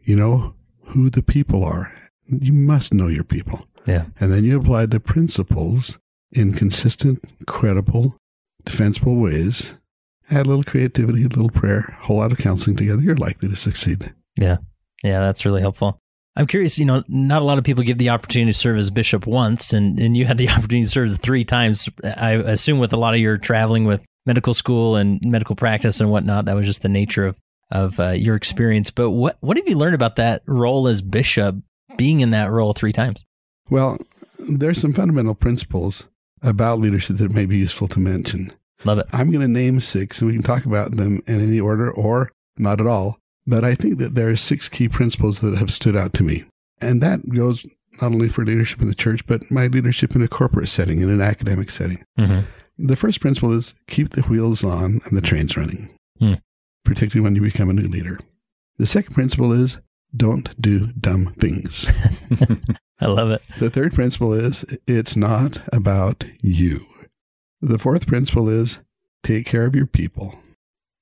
you 0.00 0.16
know 0.16 0.54
who 0.86 1.10
the 1.10 1.22
people 1.22 1.64
are. 1.64 1.92
You 2.26 2.52
must 2.52 2.92
know 2.92 3.08
your 3.08 3.24
people. 3.24 3.66
Yeah. 3.86 4.06
And 4.20 4.32
then 4.32 4.44
you 4.44 4.58
apply 4.58 4.86
the 4.86 5.00
principles 5.00 5.98
in 6.32 6.52
consistent, 6.52 7.24
credible, 7.46 8.16
defensible 8.64 9.16
ways. 9.16 9.74
Add 10.30 10.46
a 10.46 10.48
little 10.48 10.64
creativity, 10.64 11.24
a 11.24 11.28
little 11.28 11.48
prayer, 11.48 11.84
a 11.88 12.04
whole 12.04 12.18
lot 12.18 12.32
of 12.32 12.38
counseling 12.38 12.76
together. 12.76 13.00
You're 13.00 13.16
likely 13.16 13.48
to 13.48 13.56
succeed. 13.56 14.12
Yeah, 14.38 14.58
Yeah, 15.02 15.20
that's 15.20 15.46
really 15.46 15.62
helpful. 15.62 15.98
I'm 16.36 16.46
curious, 16.46 16.78
you 16.78 16.84
know, 16.84 17.02
not 17.08 17.42
a 17.42 17.44
lot 17.44 17.58
of 17.58 17.64
people 17.64 17.82
give 17.82 17.98
the 17.98 18.10
opportunity 18.10 18.52
to 18.52 18.58
serve 18.58 18.76
as 18.76 18.90
bishop 18.90 19.26
once, 19.26 19.72
and, 19.72 19.98
and 19.98 20.16
you 20.16 20.24
had 20.24 20.38
the 20.38 20.48
opportunity 20.50 20.84
to 20.84 20.88
serve 20.88 21.16
three 21.16 21.44
times. 21.44 21.88
I 22.04 22.34
assume 22.34 22.78
with 22.78 22.92
a 22.92 22.96
lot 22.96 23.14
of 23.14 23.20
your 23.20 23.38
traveling 23.38 23.84
with 23.84 24.02
medical 24.28 24.54
school 24.54 24.94
and 24.94 25.20
medical 25.24 25.56
practice 25.56 26.00
and 26.00 26.10
whatnot, 26.10 26.44
that 26.44 26.54
was 26.54 26.66
just 26.66 26.82
the 26.82 26.88
nature 26.88 27.26
of 27.26 27.40
of 27.70 27.98
uh, 27.98 28.10
your 28.10 28.36
experience. 28.36 28.90
But 28.90 29.10
what 29.10 29.38
what 29.40 29.56
have 29.56 29.68
you 29.68 29.76
learned 29.76 29.94
about 29.94 30.16
that 30.16 30.42
role 30.46 30.86
as 30.86 31.02
bishop, 31.02 31.56
being 31.96 32.20
in 32.20 32.30
that 32.30 32.50
role 32.50 32.72
three 32.74 32.92
times? 32.92 33.24
Well, 33.70 33.98
there's 34.48 34.80
some 34.80 34.92
fundamental 34.92 35.34
principles 35.34 36.04
about 36.42 36.78
leadership 36.78 37.16
that 37.16 37.32
may 37.32 37.46
be 37.46 37.58
useful 37.58 37.88
to 37.88 37.98
mention. 37.98 38.52
Love 38.84 38.98
it. 38.98 39.06
I'm 39.12 39.30
going 39.30 39.40
to 39.40 39.48
name 39.48 39.80
six, 39.80 40.20
and 40.20 40.30
we 40.30 40.34
can 40.34 40.44
talk 40.44 40.64
about 40.64 40.96
them 40.96 41.20
in 41.26 41.40
any 41.40 41.58
order 41.58 41.90
or 41.90 42.30
not 42.56 42.80
at 42.80 42.86
all. 42.86 43.18
But 43.46 43.64
I 43.64 43.74
think 43.74 43.98
that 43.98 44.14
there 44.14 44.28
are 44.28 44.36
six 44.36 44.68
key 44.68 44.88
principles 44.88 45.40
that 45.40 45.56
have 45.56 45.72
stood 45.72 45.96
out 45.96 46.12
to 46.14 46.22
me. 46.22 46.44
And 46.80 47.02
that 47.02 47.28
goes 47.28 47.66
not 48.00 48.12
only 48.12 48.28
for 48.28 48.44
leadership 48.44 48.80
in 48.80 48.88
the 48.88 48.94
church, 48.94 49.26
but 49.26 49.50
my 49.50 49.66
leadership 49.66 50.14
in 50.14 50.22
a 50.22 50.28
corporate 50.28 50.68
setting, 50.68 51.00
in 51.00 51.10
an 51.10 51.20
academic 51.20 51.70
setting. 51.70 52.04
Mm-hmm. 52.18 52.46
The 52.78 52.96
first 52.96 53.20
principle 53.20 53.52
is 53.52 53.74
keep 53.88 54.10
the 54.10 54.22
wheels 54.22 54.64
on 54.64 55.00
and 55.04 55.16
the 55.16 55.20
trains 55.20 55.56
running, 55.56 55.90
Hmm. 56.20 56.34
particularly 56.84 57.24
when 57.24 57.34
you 57.34 57.42
become 57.42 57.68
a 57.70 57.72
new 57.72 57.88
leader. 57.88 58.18
The 58.78 58.86
second 58.86 59.14
principle 59.14 59.52
is 59.52 59.78
don't 60.16 60.54
do 60.60 60.86
dumb 60.92 61.34
things. 61.38 61.86
I 63.00 63.06
love 63.06 63.30
it. 63.30 63.42
The 63.58 63.70
third 63.70 63.92
principle 63.94 64.32
is 64.32 64.64
it's 64.86 65.16
not 65.16 65.60
about 65.72 66.24
you. 66.42 66.86
The 67.60 67.78
fourth 67.78 68.06
principle 68.06 68.48
is 68.48 68.78
take 69.22 69.46
care 69.46 69.66
of 69.66 69.74
your 69.76 69.86
people. 69.86 70.38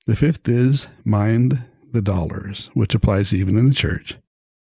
The 0.07 0.15
fifth 0.15 0.47
is 0.49 0.87
mind 1.05 1.63
the 1.91 2.01
dollars, 2.01 2.69
which 2.73 2.95
applies 2.95 3.33
even 3.33 3.57
in 3.57 3.69
the 3.69 3.75
church. 3.75 4.17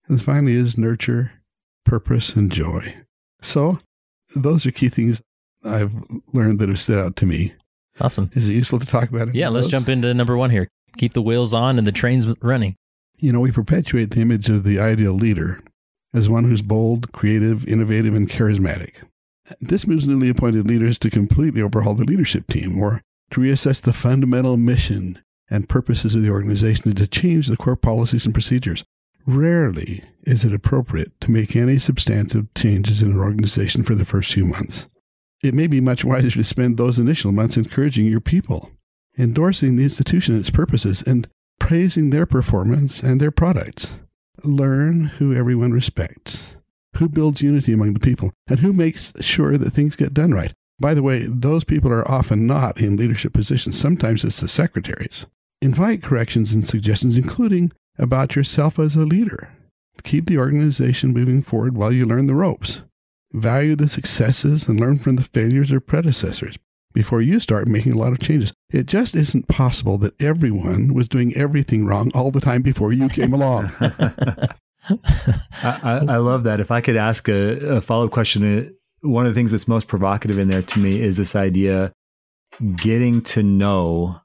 And 0.09 0.23
finally 0.23 0.55
is 0.55 0.77
nurture 0.79 1.33
purpose 1.85 2.35
and 2.37 2.51
joy. 2.53 2.95
So 3.43 3.79
those 4.35 4.65
are 4.67 4.71
key 4.71 4.89
things 4.91 5.23
I've 5.65 5.95
learned 6.33 6.59
that 6.61 6.69
have 6.69 6.81
stood 6.81 6.99
out 6.99 7.17
to 7.17 7.27
me. 7.27 7.55
Awesome. 8.01 8.31
Is 8.35 8.49
it 8.49 8.55
useful 8.55 8.79
to 8.79 8.87
talk 8.87 9.11
about 9.11 9.29
it? 9.29 9.35
Yeah, 9.35 9.49
let's 9.49 9.69
jump 9.69 9.89
into 9.89 10.13
number 10.15 10.37
one 10.37 10.51
here. 10.51 10.69
Keep 10.97 11.13
the 11.13 11.23
wheels 11.23 11.53
on 11.53 11.79
and 11.79 11.87
the 11.87 11.93
trains 11.93 12.27
running. 12.41 12.77
You 13.19 13.33
know, 13.33 13.41
we 13.41 13.53
perpetuate 13.53 14.11
the 14.11 14.23
image 14.23 14.49
of 14.49 14.65
the 14.65 14.81
ideal 14.81 15.13
leader 15.13 15.61
as 16.15 16.29
one 16.29 16.45
who's 16.45 16.63
bold, 16.63 17.13
creative, 17.13 17.67
innovative, 17.67 18.15
and 18.15 18.29
charismatic. 18.29 18.95
This 19.61 19.87
moves 19.87 20.09
newly 20.09 20.29
appointed 20.29 20.67
leaders 20.67 20.99
to 20.99 21.11
completely 21.11 21.61
overhaul 21.61 21.95
the 21.95 22.05
leadership 22.05 22.47
team 22.47 22.81
or 22.81 23.03
to 23.31 23.41
reassess 23.41 23.81
the 23.81 23.93
fundamental 23.93 24.57
mission 24.57 25.21
and 25.51 25.69
purposes 25.69 26.15
of 26.15 26.23
the 26.23 26.31
organization 26.31 26.89
and 26.89 26.97
to 26.97 27.07
change 27.07 27.49
the 27.49 27.57
core 27.57 27.77
policies 27.77 28.25
and 28.25 28.35
procedures. 28.35 28.85
Rarely 29.27 30.03
is 30.23 30.45
it 30.45 30.55
appropriate 30.55 31.13
to 31.21 31.31
make 31.31 31.55
any 31.55 31.79
substantive 31.79 32.53
changes 32.55 33.03
in 33.03 33.13
an 33.13 33.19
organization 33.19 33.83
for 33.83 33.95
the 33.95 34.05
first 34.05 34.33
few 34.33 34.45
months. 34.45 34.87
It 35.43 35.55
may 35.55 35.67
be 35.67 35.81
much 35.81 36.05
wiser 36.05 36.31
to 36.31 36.45
spend 36.45 36.77
those 36.77 36.99
initial 36.99 37.33
months 37.33 37.57
encouraging 37.57 38.07
your 38.07 38.21
people, 38.21 38.71
endorsing 39.19 39.77
the 39.77 39.85
institution 39.85 40.35
and 40.35 40.43
its 40.43 40.51
purposes, 40.51 41.03
and 41.03 41.27
praising 41.59 42.11
their 42.11 42.27
performance 42.27 43.03
and 43.03 43.21
their 43.21 43.31
products. 43.31 43.95
Learn 44.45 45.05
who 45.05 45.35
everyone 45.35 45.73
respects, 45.73 46.57
who 46.97 47.09
builds 47.09 47.41
unity 47.41 47.73
among 47.73 47.95
the 47.95 48.01
people, 48.01 48.33
and 48.49 48.61
who 48.61 48.73
makes 48.73 49.15
sure 49.21 49.57
that 49.57 49.71
things 49.71 49.97
get 49.97 50.13
done 50.13 50.33
right. 50.33 50.53
By 50.79 50.93
the 50.93 51.03
way, 51.03 51.27
those 51.27 51.65
people 51.65 51.91
are 51.91 52.11
often 52.11 52.47
not 52.47 52.79
in 52.79 52.97
leadership 52.97 53.33
positions. 53.33 53.79
Sometimes 53.79 54.25
it's 54.25 54.41
the 54.41 54.49
secretaries. 54.49 55.27
Invite 55.63 56.03
corrections 56.03 56.53
and 56.53 56.67
suggestions, 56.67 57.17
including 57.17 57.73
about 57.99 58.37
yourself 58.37 58.79
as 58.79 58.97
a 58.97 59.01
leader. 59.01 59.51
Keep 60.03 60.27
the 60.27 60.39
organization 60.39 61.13
moving 61.13 61.43
forward 61.43 61.77
while 61.77 61.93
you 61.93 62.07
learn 62.07 62.27
the 62.27 62.35
ropes. 62.35 62.83
Value 63.33 63.77
the 63.77 63.89
successes 63.89 64.67
and 64.69 64.81
learn 64.81 64.99
from 64.99 65.17
the 65.17 65.23
failures 65.23 65.71
of 65.71 65.87
predecessors 65.87 66.57
before 66.93 67.23
you 67.23 67.39
start 67.39 67.69
making 67.69 67.93
a 67.93 67.99
lot 67.99 68.13
of 68.13 68.19
changes. 68.19 68.53
It 68.71 68.87
just 68.87 69.15
isn't 69.15 69.49
possible 69.49 69.99
that 69.99 70.21
everyone 70.21 70.95
was 70.95 71.09
doing 71.09 71.37
everything 71.37 71.87
wrong 71.87 72.11
all 72.15 72.31
the 72.31 72.41
time 72.41 72.63
before 72.63 72.93
you 72.93 73.09
came 73.09 73.33
along. 73.33 73.71
I, 74.91 76.05
I, 76.09 76.17
love 76.17 76.45
that. 76.45 76.59
If 76.59 76.71
I 76.71 76.81
could 76.81 76.97
ask 76.97 77.29
a, 77.29 77.77
a 77.77 77.81
follow 77.81 78.07
up 78.07 78.11
question, 78.11 78.59
uh, 78.59 78.71
one 79.03 79.27
of 79.27 79.33
the 79.33 79.39
things 79.39 79.53
that's 79.53 79.69
most 79.69 79.87
provocative 79.89 80.39
in 80.39 80.49
there 80.49 80.63
to 80.63 80.79
me 80.81 81.01
is 81.01 81.17
this 81.17 81.37
idea 81.37 81.93
getting 82.77 83.23
to 83.23 83.43
know 83.43 84.21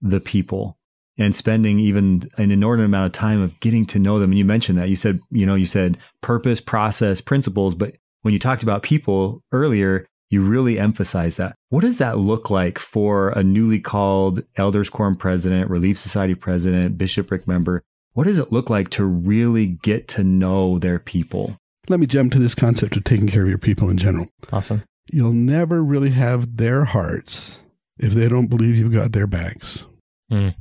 the 0.00 0.20
people 0.20 0.78
and 1.18 1.34
spending 1.34 1.78
even 1.78 2.28
an 2.38 2.50
inordinate 2.50 2.86
amount 2.86 3.06
of 3.06 3.12
time 3.12 3.42
of 3.42 3.58
getting 3.60 3.84
to 3.86 3.98
know 3.98 4.18
them. 4.18 4.30
And 4.30 4.38
you 4.38 4.44
mentioned 4.44 4.78
that 4.78 4.88
you 4.88 4.96
said, 4.96 5.20
you 5.30 5.44
know, 5.44 5.56
you 5.56 5.66
said 5.66 5.98
purpose, 6.22 6.60
process, 6.60 7.20
principles, 7.20 7.74
but 7.74 7.96
when 8.22 8.32
you 8.32 8.38
talked 8.38 8.62
about 8.62 8.82
people 8.82 9.42
earlier, 9.52 10.06
you 10.30 10.42
really 10.42 10.78
emphasize 10.78 11.36
that. 11.36 11.54
What 11.70 11.80
does 11.80 11.98
that 11.98 12.18
look 12.18 12.50
like 12.50 12.78
for 12.78 13.30
a 13.30 13.42
newly 13.42 13.80
called 13.80 14.42
Elders 14.56 14.90
Quorum 14.90 15.16
president, 15.16 15.70
Relief 15.70 15.98
Society 15.98 16.34
president, 16.34 16.98
bishopric 16.98 17.46
member? 17.46 17.82
What 18.12 18.24
does 18.24 18.38
it 18.38 18.52
look 18.52 18.68
like 18.68 18.90
to 18.90 19.04
really 19.04 19.66
get 19.66 20.08
to 20.08 20.24
know 20.24 20.78
their 20.78 20.98
people? 20.98 21.56
Let 21.88 22.00
me 22.00 22.06
jump 22.06 22.32
to 22.32 22.38
this 22.38 22.54
concept 22.54 22.96
of 22.96 23.04
taking 23.04 23.28
care 23.28 23.42
of 23.42 23.48
your 23.48 23.58
people 23.58 23.88
in 23.88 23.96
general. 23.96 24.28
Awesome. 24.52 24.82
You'll 25.10 25.32
never 25.32 25.82
really 25.82 26.10
have 26.10 26.56
their 26.58 26.84
hearts 26.84 27.60
if 27.98 28.12
they 28.12 28.28
don't 28.28 28.48
believe 28.48 28.76
you've 28.76 28.92
got 28.92 29.12
their 29.12 29.26
backs. 29.26 29.84
Mm. 30.30 30.54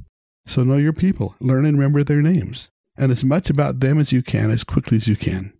So 0.45 0.63
know 0.63 0.77
your 0.77 0.93
people, 0.93 1.35
learn 1.41 1.65
and 1.65 1.77
remember 1.77 2.03
their 2.03 2.21
names, 2.21 2.69
and 2.97 3.11
as 3.11 3.23
much 3.23 3.49
about 3.49 3.81
them 3.81 3.99
as 3.99 4.13
you 4.13 4.23
can 4.23 4.49
as 4.49 4.63
quickly 4.63 4.95
as 4.95 5.07
you 5.07 5.17
can. 5.17 5.51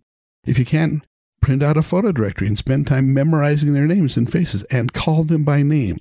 If 0.46 0.58
you 0.58 0.64
can't, 0.64 1.02
print 1.40 1.62
out 1.62 1.76
a 1.76 1.82
photo 1.82 2.12
directory 2.12 2.48
and 2.48 2.58
spend 2.58 2.86
time 2.86 3.12
memorizing 3.12 3.72
their 3.72 3.86
names 3.86 4.16
and 4.16 4.30
faces 4.30 4.62
and 4.64 4.92
call 4.92 5.24
them 5.24 5.44
by 5.44 5.62
name. 5.62 5.98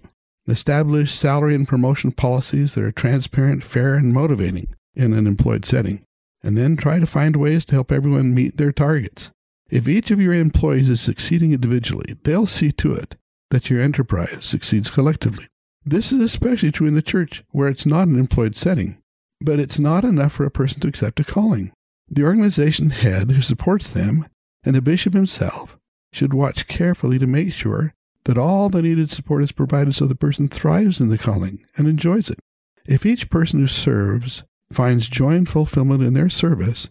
Establish 0.47 1.11
salary 1.11 1.55
and 1.55 1.67
promotion 1.67 2.11
policies 2.11 2.73
that 2.73 2.83
are 2.83 2.91
transparent, 2.91 3.63
fair, 3.63 3.95
and 3.95 4.13
motivating 4.13 4.67
in 4.95 5.13
an 5.13 5.27
employed 5.27 5.65
setting. 5.65 6.03
And 6.43 6.57
then 6.57 6.77
try 6.77 6.99
to 6.99 7.05
find 7.05 7.35
ways 7.35 7.65
to 7.65 7.75
help 7.75 7.91
everyone 7.91 8.33
meet 8.33 8.57
their 8.57 8.71
targets. 8.71 9.31
If 9.69 9.87
each 9.87 10.11
of 10.11 10.21
your 10.21 10.33
employees 10.33 10.87
is 10.87 11.01
succeeding 11.01 11.51
individually, 11.51 12.15
they'll 12.23 12.45
see 12.45 12.71
to 12.73 12.93
it 12.93 13.17
that 13.49 13.69
your 13.69 13.81
enterprise 13.81 14.45
succeeds 14.45 14.89
collectively. 14.89 15.47
This 15.85 16.11
is 16.11 16.21
especially 16.21 16.71
true 16.71 16.87
in 16.87 16.95
the 16.95 17.01
church, 17.01 17.43
where 17.51 17.67
it's 17.67 17.85
not 17.85 18.07
an 18.07 18.19
employed 18.19 18.55
setting. 18.55 18.97
But 19.41 19.59
it's 19.59 19.79
not 19.79 20.03
enough 20.03 20.33
for 20.33 20.45
a 20.45 20.51
person 20.51 20.79
to 20.81 20.87
accept 20.87 21.19
a 21.19 21.23
calling. 21.23 21.71
The 22.09 22.23
organization 22.23 22.91
head 22.91 23.31
who 23.31 23.41
supports 23.41 23.89
them 23.89 24.27
and 24.67 24.75
the 24.75 24.81
bishop 24.81 25.13
himself 25.13 25.77
should 26.11 26.33
watch 26.33 26.67
carefully 26.67 27.17
to 27.17 27.25
make 27.25 27.53
sure 27.53 27.93
that 28.25 28.37
all 28.37 28.67
the 28.67 28.81
needed 28.81 29.09
support 29.09 29.41
is 29.41 29.53
provided 29.53 29.95
so 29.95 30.05
the 30.05 30.13
person 30.13 30.49
thrives 30.49 30.99
in 30.99 31.07
the 31.07 31.17
calling 31.17 31.63
and 31.77 31.87
enjoys 31.87 32.29
it. 32.29 32.37
If 32.85 33.05
each 33.05 33.29
person 33.29 33.61
who 33.61 33.67
serves 33.67 34.43
finds 34.69 35.07
joy 35.07 35.35
and 35.35 35.47
fulfillment 35.47 36.03
in 36.03 36.15
their 36.15 36.29
service, 36.29 36.89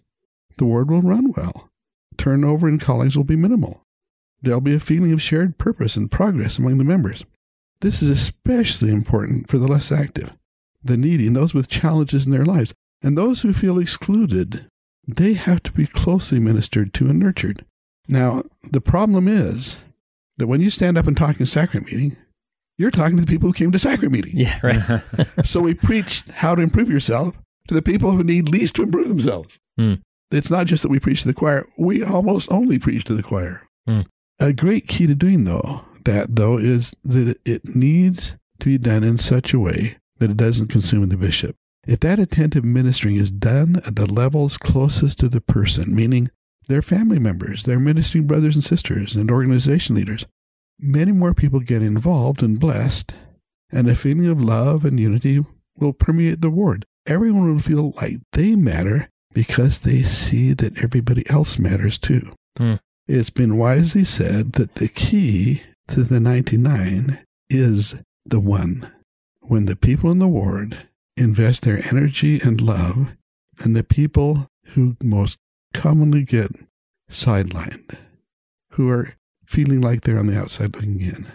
the 0.57 0.65
ward 0.65 0.89
will 0.89 1.03
run 1.03 1.33
well. 1.37 1.69
Turnover 2.17 2.67
in 2.67 2.79
callings 2.79 3.15
will 3.15 3.23
be 3.23 3.35
minimal. 3.35 3.83
There'll 4.41 4.59
be 4.59 4.73
a 4.73 4.79
feeling 4.79 5.13
of 5.13 5.21
shared 5.21 5.59
purpose 5.59 5.95
and 5.95 6.09
progress 6.09 6.57
among 6.57 6.79
the 6.79 6.83
members. 6.83 7.25
This 7.81 8.01
is 8.01 8.09
especially 8.09 8.89
important 8.89 9.49
for 9.49 9.59
the 9.59 9.67
less 9.67 9.91
active, 9.91 10.31
the 10.83 10.97
needy, 10.97 11.27
and 11.27 11.35
those 11.35 11.53
with 11.53 11.67
challenges 11.67 12.25
in 12.25 12.31
their 12.31 12.45
lives, 12.45 12.73
and 13.03 13.15
those 13.15 13.41
who 13.41 13.53
feel 13.53 13.77
excluded. 13.77 14.65
They 15.07 15.33
have 15.33 15.63
to 15.63 15.71
be 15.71 15.87
closely 15.87 16.39
ministered 16.39 16.93
to 16.95 17.05
and 17.05 17.19
nurtured. 17.19 17.65
Now, 18.07 18.43
the 18.71 18.81
problem 18.81 19.27
is 19.27 19.77
that 20.37 20.47
when 20.47 20.61
you 20.61 20.69
stand 20.69 20.97
up 20.97 21.07
and 21.07 21.15
talk 21.15 21.39
in 21.39 21.45
sacrament 21.45 21.91
meeting, 21.91 22.17
you're 22.77 22.91
talking 22.91 23.17
to 23.17 23.21
the 23.21 23.31
people 23.31 23.49
who 23.49 23.53
came 23.53 23.71
to 23.71 23.79
sacrament 23.79 24.11
meeting. 24.11 24.37
Yeah, 24.37 24.59
right. 24.61 25.01
so 25.45 25.61
we 25.61 25.73
preach 25.73 26.23
how 26.31 26.55
to 26.55 26.61
improve 26.61 26.89
yourself 26.89 27.37
to 27.67 27.73
the 27.73 27.81
people 27.81 28.11
who 28.11 28.23
need 28.23 28.49
least 28.49 28.75
to 28.75 28.83
improve 28.83 29.07
themselves. 29.07 29.59
Mm. 29.79 30.01
It's 30.31 30.49
not 30.49 30.67
just 30.67 30.83
that 30.83 30.89
we 30.89 30.99
preach 30.99 31.21
to 31.21 31.27
the 31.27 31.33
choir, 31.33 31.65
we 31.77 32.03
almost 32.03 32.51
only 32.51 32.77
preach 32.79 33.03
to 33.05 33.15
the 33.15 33.23
choir. 33.23 33.67
Mm. 33.89 34.05
A 34.39 34.53
great 34.53 34.87
key 34.87 35.07
to 35.07 35.15
doing 35.15 35.45
though 35.45 35.81
that 36.07 36.35
though 36.35 36.57
is 36.57 36.95
that 37.03 37.37
it 37.45 37.75
needs 37.75 38.35
to 38.59 38.65
be 38.65 38.77
done 38.77 39.03
in 39.03 39.17
such 39.17 39.53
a 39.53 39.59
way 39.59 39.97
that 40.19 40.31
it 40.31 40.37
doesn't 40.37 40.67
consume 40.67 41.07
the 41.09 41.17
bishop. 41.17 41.55
If 41.87 42.01
that 42.01 42.19
attentive 42.19 42.65
ministering 42.65 43.15
is 43.15 43.31
done 43.31 43.81
at 43.85 43.95
the 43.95 44.05
levels 44.05 44.57
closest 44.57 45.19
to 45.19 45.29
the 45.29 45.39
person, 45.39 45.95
meaning 45.95 46.29
their 46.67 46.81
family 46.81 47.17
members, 47.17 47.63
their 47.63 47.79
ministering 47.79 48.27
brothers 48.27 48.55
and 48.55 48.63
sisters, 48.63 49.15
and 49.15 49.31
organization 49.31 49.95
leaders, 49.95 50.25
many 50.77 51.13
more 51.13 51.33
people 51.33 51.61
get 51.61 51.81
involved 51.81 52.43
and 52.43 52.59
blessed, 52.59 53.15
and 53.71 53.87
a 53.87 53.95
feeling 53.95 54.27
of 54.27 54.41
love 54.41 54.83
and 54.83 54.99
unity 54.99 55.45
will 55.79 55.93
permeate 55.93 56.41
the 56.41 56.49
ward. 56.49 56.85
Everyone 57.05 57.53
will 57.53 57.59
feel 57.59 57.93
like 58.01 58.17
they 58.33 58.55
matter 58.55 59.07
because 59.33 59.79
they 59.79 60.03
see 60.03 60.51
that 60.51 60.83
everybody 60.83 61.27
else 61.29 61.57
matters 61.57 61.97
too. 61.97 62.33
Hmm. 62.57 62.75
It's 63.07 63.29
been 63.29 63.55
wisely 63.55 64.03
said 64.03 64.53
that 64.53 64.75
the 64.75 64.89
key 64.89 65.61
to 65.87 66.03
the 66.03 66.19
99 66.19 67.19
is 67.49 67.95
the 68.25 68.41
one. 68.41 68.91
When 69.39 69.67
the 69.67 69.77
people 69.77 70.11
in 70.11 70.19
the 70.19 70.27
ward 70.27 70.89
invest 71.17 71.63
their 71.63 71.85
energy 71.87 72.39
and 72.41 72.61
love 72.61 73.15
in 73.63 73.73
the 73.73 73.83
people 73.83 74.47
who 74.67 74.95
most 75.03 75.37
commonly 75.73 76.23
get 76.23 76.51
sidelined, 77.09 77.97
who 78.71 78.89
are 78.89 79.15
feeling 79.45 79.81
like 79.81 80.01
they're 80.01 80.19
on 80.19 80.27
the 80.27 80.39
outside 80.39 80.75
looking 80.75 81.01
in, 81.01 81.27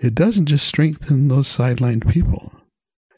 it 0.00 0.14
doesn't 0.14 0.46
just 0.46 0.66
strengthen 0.66 1.28
those 1.28 1.48
sidelined 1.48 2.08
people, 2.10 2.52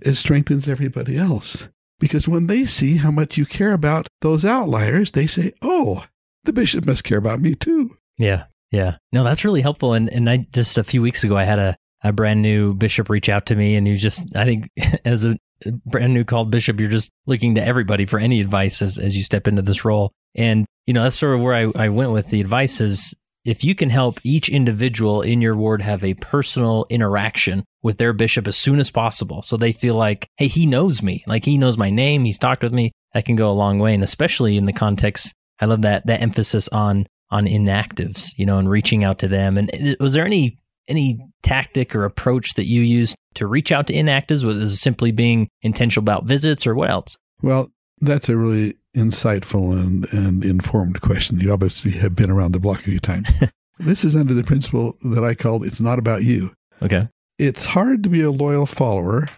it 0.02 0.14
strengthens 0.14 0.68
everybody 0.68 1.16
else. 1.16 1.68
Because 1.98 2.26
when 2.26 2.46
they 2.46 2.64
see 2.64 2.96
how 2.96 3.10
much 3.10 3.36
you 3.36 3.44
care 3.44 3.74
about 3.74 4.06
those 4.22 4.42
outliers, 4.42 5.10
they 5.10 5.26
say, 5.26 5.52
oh, 5.60 6.06
the 6.44 6.52
bishop 6.52 6.86
must 6.86 7.04
care 7.04 7.18
about 7.18 7.40
me 7.40 7.54
too. 7.54 7.98
Yeah. 8.16 8.44
Yeah. 8.70 8.96
No, 9.12 9.22
that's 9.22 9.44
really 9.44 9.60
helpful. 9.60 9.92
And 9.92 10.08
and 10.08 10.30
I 10.30 10.46
just 10.52 10.78
a 10.78 10.84
few 10.84 11.02
weeks 11.02 11.24
ago 11.24 11.36
I 11.36 11.44
had 11.44 11.58
a, 11.58 11.76
a 12.02 12.12
brand 12.12 12.40
new 12.40 12.72
bishop 12.74 13.10
reach 13.10 13.28
out 13.28 13.46
to 13.46 13.56
me 13.56 13.76
and 13.76 13.86
he 13.86 13.90
was 13.90 14.00
just 14.00 14.24
I 14.34 14.44
think 14.44 14.70
as 15.04 15.24
a 15.24 15.36
brand 15.84 16.12
new 16.12 16.24
called 16.24 16.50
bishop, 16.50 16.80
you're 16.80 16.90
just 16.90 17.10
looking 17.26 17.54
to 17.54 17.64
everybody 17.64 18.06
for 18.06 18.18
any 18.18 18.40
advice 18.40 18.82
as, 18.82 18.98
as 18.98 19.16
you 19.16 19.22
step 19.22 19.46
into 19.46 19.62
this 19.62 19.84
role. 19.84 20.12
And, 20.34 20.66
you 20.86 20.94
know, 20.94 21.02
that's 21.02 21.16
sort 21.16 21.34
of 21.34 21.42
where 21.42 21.54
I, 21.54 21.84
I 21.84 21.88
went 21.88 22.12
with 22.12 22.30
the 22.30 22.40
advice 22.40 22.80
is 22.80 23.14
if 23.44 23.64
you 23.64 23.74
can 23.74 23.90
help 23.90 24.20
each 24.22 24.48
individual 24.48 25.22
in 25.22 25.40
your 25.40 25.56
ward 25.56 25.82
have 25.82 26.04
a 26.04 26.14
personal 26.14 26.86
interaction 26.90 27.64
with 27.82 27.96
their 27.96 28.12
bishop 28.12 28.46
as 28.46 28.56
soon 28.56 28.78
as 28.78 28.90
possible 28.90 29.40
so 29.40 29.56
they 29.56 29.72
feel 29.72 29.94
like 29.94 30.28
hey 30.36 30.46
he 30.46 30.66
knows 30.66 31.02
me 31.02 31.24
like 31.26 31.46
he 31.46 31.56
knows 31.56 31.78
my 31.78 31.88
name 31.88 32.22
he's 32.22 32.38
talked 32.38 32.62
with 32.62 32.74
me 32.74 32.92
that 33.14 33.24
can 33.24 33.36
go 33.36 33.50
a 33.50 33.52
long 33.52 33.78
way 33.78 33.94
and 33.94 34.04
especially 34.04 34.58
in 34.58 34.66
the 34.66 34.74
context 34.74 35.32
i 35.58 35.64
love 35.64 35.80
that 35.80 36.06
that 36.06 36.20
emphasis 36.20 36.68
on 36.68 37.06
on 37.30 37.46
inactives, 37.46 38.32
you 38.36 38.44
know, 38.44 38.58
and 38.58 38.68
reaching 38.68 39.04
out 39.04 39.18
to 39.20 39.28
them. 39.28 39.56
And 39.56 39.70
uh, 39.74 39.94
was 40.00 40.14
there 40.14 40.26
any 40.26 40.58
any 40.90 41.18
tactic 41.42 41.94
or 41.94 42.04
approach 42.04 42.54
that 42.54 42.66
you 42.66 42.82
use 42.82 43.14
to 43.34 43.46
reach 43.46 43.72
out 43.72 43.86
to 43.86 43.94
inactives? 43.94 44.44
Was 44.44 44.56
it 44.56 44.76
simply 44.76 45.12
being 45.12 45.48
intentional 45.62 46.02
about 46.02 46.24
visits, 46.24 46.66
or 46.66 46.74
what 46.74 46.90
else? 46.90 47.16
Well, 47.42 47.70
that's 48.00 48.28
a 48.28 48.36
really 48.36 48.74
insightful 48.96 49.72
and, 49.72 50.12
and 50.12 50.44
informed 50.44 51.00
question. 51.00 51.40
You 51.40 51.52
obviously 51.52 51.92
have 51.92 52.14
been 52.14 52.30
around 52.30 52.52
the 52.52 52.60
block 52.60 52.80
a 52.80 52.84
few 52.84 53.00
times. 53.00 53.28
this 53.78 54.04
is 54.04 54.16
under 54.16 54.34
the 54.34 54.44
principle 54.44 54.96
that 55.04 55.24
I 55.24 55.34
called 55.34 55.64
"It's 55.64 55.80
not 55.80 55.98
about 55.98 56.24
you." 56.24 56.54
Okay. 56.82 57.08
It's 57.38 57.64
hard 57.64 58.02
to 58.02 58.08
be 58.08 58.20
a 58.20 58.30
loyal 58.30 58.66
follower 58.66 59.28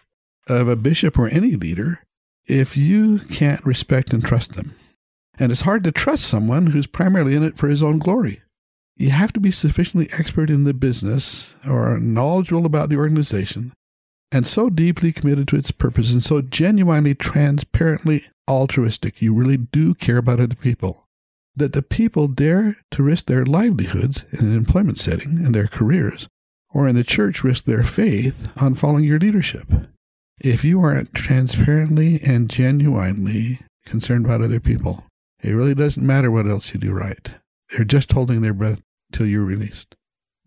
of 0.48 0.68
a 0.68 0.76
bishop 0.76 1.18
or 1.18 1.28
any 1.28 1.54
leader 1.54 2.00
if 2.46 2.76
you 2.76 3.18
can't 3.18 3.64
respect 3.64 4.12
and 4.12 4.24
trust 4.24 4.54
them. 4.54 4.74
And 5.38 5.50
it's 5.52 5.62
hard 5.62 5.84
to 5.84 5.92
trust 5.92 6.26
someone 6.26 6.66
who's 6.66 6.86
primarily 6.86 7.36
in 7.36 7.42
it 7.42 7.56
for 7.56 7.68
his 7.68 7.82
own 7.82 7.98
glory. 7.98 8.42
You 9.02 9.10
have 9.10 9.32
to 9.32 9.40
be 9.40 9.50
sufficiently 9.50 10.08
expert 10.12 10.48
in 10.48 10.62
the 10.62 10.72
business 10.72 11.56
or 11.66 11.98
knowledgeable 11.98 12.64
about 12.64 12.88
the 12.88 12.98
organization 12.98 13.72
and 14.30 14.46
so 14.46 14.70
deeply 14.70 15.10
committed 15.10 15.48
to 15.48 15.56
its 15.56 15.72
purpose 15.72 16.12
and 16.12 16.22
so 16.22 16.40
genuinely, 16.40 17.16
transparently 17.16 18.24
altruistic, 18.48 19.20
you 19.20 19.34
really 19.34 19.56
do 19.56 19.94
care 19.94 20.18
about 20.18 20.38
other 20.38 20.54
people, 20.54 21.08
that 21.56 21.72
the 21.72 21.82
people 21.82 22.28
dare 22.28 22.76
to 22.92 23.02
risk 23.02 23.26
their 23.26 23.44
livelihoods 23.44 24.24
in 24.30 24.46
an 24.46 24.56
employment 24.56 24.98
setting 24.98 25.44
and 25.44 25.52
their 25.52 25.66
careers, 25.66 26.28
or 26.70 26.86
in 26.86 26.94
the 26.94 27.02
church 27.02 27.42
risk 27.42 27.64
their 27.64 27.82
faith 27.82 28.46
on 28.58 28.76
following 28.76 29.02
your 29.02 29.18
leadership. 29.18 29.66
If 30.40 30.62
you 30.62 30.80
aren't 30.80 31.12
transparently 31.12 32.20
and 32.22 32.48
genuinely 32.48 33.62
concerned 33.84 34.26
about 34.26 34.42
other 34.42 34.60
people, 34.60 35.02
it 35.42 35.50
really 35.50 35.74
doesn't 35.74 36.06
matter 36.06 36.30
what 36.30 36.46
else 36.46 36.72
you 36.72 36.78
do 36.78 36.92
right. 36.92 37.34
They're 37.70 37.84
just 37.84 38.12
holding 38.12 38.42
their 38.42 38.54
breath 38.54 38.80
till 39.12 39.26
you're 39.26 39.44
released. 39.44 39.94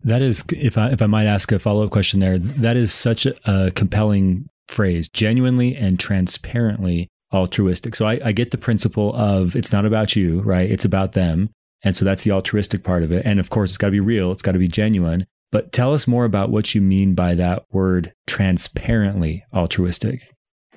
That 0.02 0.22
is, 0.22 0.44
if 0.50 0.78
I 0.78 0.90
if 0.90 1.02
I 1.02 1.06
might 1.06 1.26
ask 1.26 1.50
a 1.52 1.58
follow 1.58 1.84
up 1.84 1.90
question 1.90 2.20
there, 2.20 2.38
that 2.38 2.76
is 2.76 2.92
such 2.92 3.26
a, 3.26 3.34
a, 3.44 3.70
compelling 3.70 4.48
phrase, 4.68 5.08
genuinely 5.08 5.74
and 5.74 5.98
transparently 5.98 7.08
altruistic. 7.32 7.94
So 7.94 8.06
I, 8.06 8.20
I 8.24 8.32
get 8.32 8.50
the 8.50 8.58
principle 8.58 9.14
of 9.16 9.56
it's 9.56 9.72
not 9.72 9.86
about 9.86 10.14
you, 10.14 10.40
right? 10.42 10.70
It's 10.70 10.84
about 10.84 11.12
them, 11.12 11.50
and 11.82 11.96
so 11.96 12.04
that's 12.04 12.22
the 12.22 12.32
altruistic 12.32 12.84
part 12.84 13.02
of 13.02 13.10
it. 13.10 13.24
And 13.24 13.40
of 13.40 13.50
course, 13.50 13.70
it's 13.70 13.78
got 13.78 13.88
to 13.88 13.92
be 13.92 14.00
real. 14.00 14.30
It's 14.32 14.42
got 14.42 14.52
to 14.52 14.58
be 14.58 14.68
genuine. 14.68 15.26
But 15.52 15.72
tell 15.72 15.94
us 15.94 16.06
more 16.06 16.24
about 16.24 16.50
what 16.50 16.74
you 16.74 16.80
mean 16.80 17.14
by 17.14 17.34
that 17.36 17.64
word 17.70 18.12
transparently 18.26 19.44
altruistic. 19.54 20.22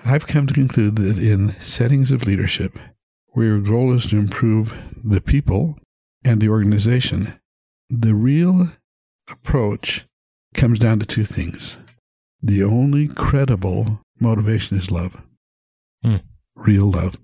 I've 0.05 0.27
come 0.27 0.47
to 0.47 0.53
conclude 0.53 0.95
that 0.97 1.19
in 1.19 1.59
settings 1.59 2.11
of 2.11 2.25
leadership, 2.25 2.79
where 3.29 3.47
your 3.47 3.59
goal 3.59 3.93
is 3.93 4.07
to 4.07 4.17
improve 4.17 4.73
the 5.03 5.21
people 5.21 5.77
and 6.23 6.39
the 6.39 6.49
organization, 6.49 7.39
the 7.89 8.13
real 8.13 8.69
approach 9.29 10.05
comes 10.53 10.79
down 10.79 10.99
to 10.99 11.05
two 11.05 11.25
things. 11.25 11.77
The 12.41 12.63
only 12.63 13.07
credible 13.07 14.01
motivation 14.19 14.77
is 14.77 14.91
love, 14.91 15.21
Hmm. 16.03 16.17
real 16.55 16.89
love. 16.89 17.17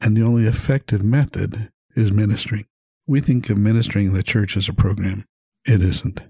And 0.00 0.16
the 0.16 0.22
only 0.22 0.44
effective 0.44 1.02
method 1.02 1.70
is 1.96 2.10
ministering. 2.10 2.66
We 3.06 3.20
think 3.20 3.50
of 3.50 3.58
ministering 3.58 4.06
in 4.06 4.14
the 4.14 4.22
church 4.22 4.56
as 4.56 4.68
a 4.68 4.72
program. 4.72 5.24
It 5.64 5.82
isn't. 5.82 6.20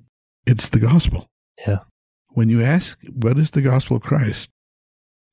It's 0.47 0.69
the 0.69 0.79
gospel. 0.81 1.27
Yeah. 1.67 1.81
When 2.31 2.49
you 2.49 2.63
ask, 2.63 3.01
what 3.09 3.39
is 3.39 3.51
the 3.51 3.63
gospel 3.63 3.97
of 3.97 4.03
Christ? 4.03 4.49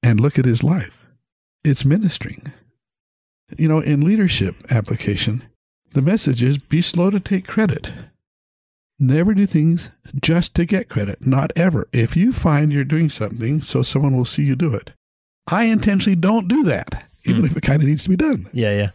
And 0.04 0.20
look 0.20 0.40
at 0.40 0.46
his 0.46 0.64
life, 0.64 1.06
it's 1.64 1.86
ministering. 1.86 2.52
You 3.58 3.68
know, 3.68 3.80
in 3.80 4.02
leadership 4.02 4.56
application, 4.72 5.44
the 5.92 6.02
message 6.02 6.42
is 6.42 6.58
be 6.58 6.82
slow 6.82 7.10
to 7.10 7.20
take 7.20 7.46
credit. 7.48 7.92
Never 9.02 9.34
do 9.34 9.48
things 9.48 9.90
just 10.22 10.54
to 10.56 10.66
get 10.66 10.88
credit, 10.88 11.26
not 11.26 11.52
ever. 11.56 11.88
If 11.92 12.16
you 12.16 12.32
find 12.32 12.72
you're 12.72 12.84
doing 12.84 13.10
something 13.10 13.62
so 13.64 13.82
someone 13.82 14.16
will 14.16 14.26
see 14.26 14.44
you 14.44 14.56
do 14.56 14.76
it, 14.76 14.92
I 15.48 15.64
intentionally 15.66 16.16
don't 16.16 16.48
do 16.48 16.64
that, 16.66 17.10
even 17.26 17.42
Hmm. 17.42 17.46
if 17.48 17.58
it 17.58 17.62
kind 17.64 17.82
of 17.82 17.88
needs 17.88 18.04
to 18.04 18.10
be 18.10 18.16
done 18.16 18.48
Yeah, 18.54 18.78
yeah. 18.78 18.90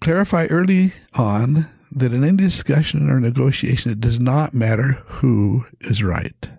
clarify 0.00 0.46
early 0.50 0.94
on 1.14 1.66
that 1.92 2.12
in 2.12 2.24
any 2.24 2.36
discussion 2.36 3.08
or 3.08 3.20
negotiation, 3.20 3.92
it 3.92 4.00
does 4.00 4.18
not 4.18 4.52
matter 4.52 5.00
who 5.06 5.64
is 5.80 6.02
right. 6.02 6.50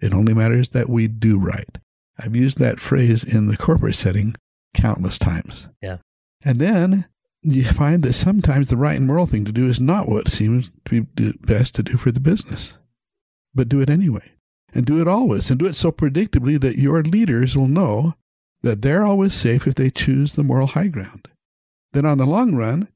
It 0.00 0.14
only 0.14 0.32
matters 0.32 0.68
that 0.70 0.88
we 0.88 1.08
do 1.08 1.38
right. 1.40 1.76
I've 2.20 2.36
used 2.36 2.58
that 2.60 2.78
phrase 2.78 3.24
in 3.24 3.46
the 3.48 3.56
corporate 3.56 3.96
setting 3.96 4.36
countless 4.74 5.18
times. 5.18 5.66
Yeah. 5.82 5.98
And 6.44 6.60
then 6.60 7.06
you 7.42 7.64
find 7.64 8.02
that 8.02 8.14
sometimes 8.14 8.68
the 8.68 8.76
right 8.76 8.96
and 8.96 9.06
moral 9.06 9.26
thing 9.26 9.44
to 9.44 9.52
do 9.52 9.68
is 9.68 9.80
not 9.80 10.08
what 10.08 10.28
seems 10.28 10.70
to 10.86 11.02
be 11.02 11.32
best 11.32 11.74
to 11.76 11.82
do 11.82 11.96
for 11.96 12.10
the 12.10 12.20
business, 12.20 12.78
but 13.54 13.68
do 13.68 13.80
it 13.80 13.90
anyway. 13.90 14.32
And 14.74 14.84
do 14.84 15.00
it 15.00 15.08
always, 15.08 15.48
and 15.48 15.58
do 15.58 15.64
it 15.64 15.76
so 15.76 15.90
predictably 15.90 16.60
that 16.60 16.76
your 16.76 17.02
leaders 17.02 17.56
will 17.56 17.68
know 17.68 18.14
that 18.62 18.82
they're 18.82 19.02
always 19.02 19.32
safe 19.32 19.66
if 19.66 19.74
they 19.74 19.88
choose 19.88 20.34
the 20.34 20.42
moral 20.42 20.66
high 20.66 20.88
ground 20.88 21.28
then 21.92 22.04
on 22.04 22.18
the 22.18 22.26
long 22.26 22.54
run, 22.54 22.88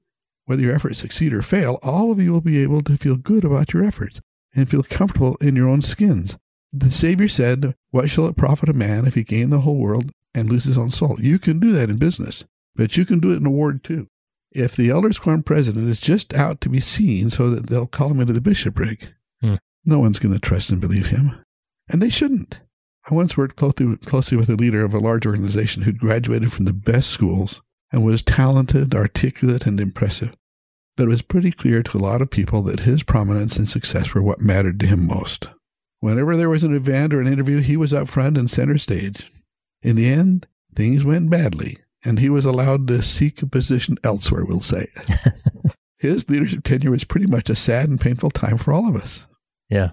whether 0.47 0.63
your 0.63 0.75
efforts 0.75 0.99
succeed 0.99 1.33
or 1.33 1.43
fail, 1.43 1.79
all 1.83 2.11
of 2.11 2.19
you 2.19 2.33
will 2.33 2.41
be 2.41 2.63
able 2.63 2.83
to 2.83 2.97
feel 2.97 3.17
good 3.17 3.45
about 3.45 3.73
your 3.73 3.85
efforts 3.85 4.21
and 4.55 4.69
feel 4.69 4.83
comfortable 4.83 5.37
in 5.41 5.57
your 5.57 5.69
own 5.69 5.83
skins. 5.83 6.37
The 6.73 6.91
Savior 6.91 7.29
said, 7.29 7.75
What 7.91 8.11
shall 8.11 8.27
it 8.27 8.37
profit 8.37 8.69
a 8.69 8.75
man 8.75 9.07
if 9.07 9.15
he 9.15 9.25
gain 9.25 9.51
the 9.51 9.61
whole 9.61 9.77
world 9.77 10.11
and 10.35 10.51
lose 10.51 10.65
his 10.65 10.79
own 10.79 10.91
soul? 10.91 11.17
You 11.21 11.39
can 11.39 11.59
do 11.59 11.73
that 11.73 11.91
in 11.91 11.97
business, 11.97 12.45
but 12.75 12.97
you 12.97 13.05
can 13.05 13.19
do 13.19 13.33
it 13.33 13.37
in 13.37 13.47
a 13.47 13.51
ward 13.51 13.85
too. 13.85 14.09
If 14.55 14.77
the 14.77 14.91
elders 14.91 15.19
quorum 15.19 15.43
president 15.43 15.89
is 15.89 15.99
just 16.01 16.35
out 16.35 16.61
to 16.61 16.69
be 16.69 16.81
seen 16.81 17.31
so 17.31 17.49
that 17.51 17.69
they'll 17.69 17.87
call 17.87 18.11
him 18.11 18.21
into 18.21 18.33
the 18.33 18.41
bishopric, 18.41 19.13
Hmm. 19.41 19.55
no 19.85 19.99
one's 19.99 20.19
going 20.19 20.35
to 20.35 20.39
trust 20.41 20.71
and 20.71 20.81
believe 20.81 21.07
him. 21.07 21.33
And 21.89 22.03
they 22.03 22.11
shouldn't. 22.11 22.61
I 23.11 23.15
once 23.15 23.37
worked 23.37 23.57
closely, 23.57 23.97
closely 23.99 24.37
with 24.37 24.49
a 24.49 24.55
leader 24.57 24.85
of 24.85 24.95
a 24.95 24.99
large 25.01 25.27
organization 25.27 25.83
who'd 25.83 25.99
graduated 25.99 26.53
from 26.53 26.67
the 26.67 26.73
best 26.73 27.11
schools 27.11 27.61
and 27.91 28.05
was 28.05 28.23
talented, 28.23 28.95
articulate, 28.95 29.67
and 29.67 29.81
impressive. 29.81 30.35
But 30.97 31.05
it 31.05 31.09
was 31.09 31.23
pretty 31.23 31.51
clear 31.51 31.83
to 31.83 31.99
a 31.99 32.01
lot 32.01 32.23
of 32.23 32.31
people 32.31 32.63
that 32.63 32.81
his 32.81 33.03
prominence 33.03 33.57
and 33.57 33.69
success 33.69 34.15
were 34.15 34.23
what 34.23 34.41
mattered 34.41 34.79
to 34.81 34.87
him 34.87 35.07
most. 35.07 35.49
Whenever 36.01 36.37
there 36.37 36.51
was 36.51 36.63
an 36.65 36.75
event 36.77 37.13
or 37.15 37.21
an 37.21 37.27
interview, 37.27 37.59
he 37.59 37.77
was 37.77 37.93
up 37.93 38.09
front 38.09 38.37
and 38.37 38.51
center 38.51 38.79
stage. 38.79 39.33
In 39.83 39.97
the 39.97 40.09
end, 40.09 40.47
things 40.75 41.03
went 41.05 41.31
badly, 41.31 41.79
and 42.05 42.19
he 42.19 42.29
was 42.29 42.45
allowed 42.45 42.89
to 42.89 43.03
seek 43.03 43.43
a 43.43 43.47
position 43.47 43.97
elsewhere, 44.05 44.45
we'll 44.45 44.61
say. 44.61 44.87
his 45.99 46.29
leadership 46.29 46.65
tenure 46.65 46.91
was 46.91 47.05
pretty 47.05 47.27
much 47.27 47.49
a 47.49 47.57
sad 47.57 47.89
and 47.89 48.01
painful 48.01 48.31
time 48.31 48.59
for 48.59 48.73
all 48.73 48.89
of 48.89 48.97
us. 48.97 49.25
Yeah, 49.71 49.91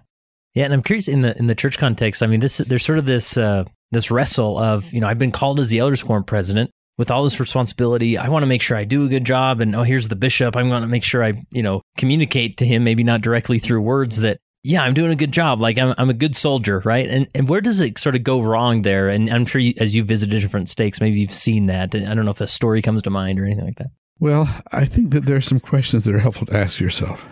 Yeah, 0.54 0.66
and 0.66 0.74
I'm 0.74 0.82
curious 0.82 1.08
in 1.08 1.22
the 1.22 1.38
in 1.38 1.48
the 1.48 1.56
church 1.56 1.78
context. 1.78 2.24
I 2.24 2.28
mean, 2.28 2.40
this 2.40 2.58
there's 2.58 2.86
sort 2.86 3.00
of 3.00 3.06
this 3.06 3.38
uh, 3.38 3.64
this 3.92 4.12
wrestle 4.12 4.58
of 4.58 4.92
you 4.92 5.00
know 5.00 5.08
I've 5.08 5.20
been 5.20 5.32
called 5.32 5.60
as 5.60 5.70
the 5.70 5.80
elders 5.80 6.04
quorum 6.04 6.24
president 6.24 6.72
with 6.98 7.12
all 7.12 7.24
this 7.24 7.40
responsibility. 7.40 8.18
I 8.18 8.28
want 8.30 8.44
to 8.44 8.48
make 8.48 8.62
sure 8.62 8.76
I 8.76 8.84
do 8.84 9.06
a 9.06 9.10
good 9.10 9.26
job, 9.26 9.62
and 9.62 9.76
oh, 9.76 9.84
here's 9.84 10.10
the 10.10 10.16
bishop. 10.16 10.56
I'm 10.56 10.70
going 10.70 10.82
to 10.82 10.88
make 10.88 11.04
sure 11.04 11.24
I 11.24 11.46
you 11.52 11.64
know 11.64 11.82
communicate 11.98 12.58
to 12.58 12.66
him, 12.66 12.84
maybe 12.84 13.04
not 13.04 13.22
directly 13.22 13.60
through 13.60 13.82
words, 13.82 14.18
that 14.18 14.40
yeah, 14.64 14.84
I'm 14.84 14.94
doing 14.94 15.12
a 15.12 15.16
good 15.16 15.32
job. 15.32 15.62
Like 15.62 15.78
I'm 15.78 15.96
I'm 15.98 16.10
a 16.10 16.14
good 16.14 16.36
soldier, 16.36 16.82
right? 16.84 17.08
And 17.08 17.28
and 17.34 17.48
where 17.48 17.62
does 17.62 17.80
it 17.80 17.98
sort 17.98 18.16
of 18.16 18.24
go 18.24 18.42
wrong 18.42 18.82
there? 18.82 19.10
And 19.10 19.30
I'm 19.30 19.46
sure 19.46 19.62
you, 19.62 19.74
as 19.78 19.96
you 19.96 20.04
visited 20.04 20.42
different 20.42 20.70
stakes, 20.70 21.00
maybe 21.00 21.20
you've 21.20 21.32
seen 21.32 21.68
that. 21.68 21.96
I 21.96 22.14
don't 22.14 22.26
know 22.26 22.32
if 22.32 22.42
a 22.42 22.48
story 22.48 22.82
comes 22.82 23.02
to 23.04 23.10
mind 23.10 23.40
or 23.40 23.46
anything 23.46 23.66
like 23.66 23.76
that. 23.76 23.92
Well, 24.20 24.50
I 24.72 24.86
think 24.86 25.12
that 25.12 25.26
there 25.26 25.38
are 25.38 25.42
some 25.42 25.62
questions 25.62 26.04
that 26.04 26.14
are 26.14 26.20
helpful 26.20 26.48
to 26.48 26.58
ask 26.58 26.80
yourself. 26.80 27.26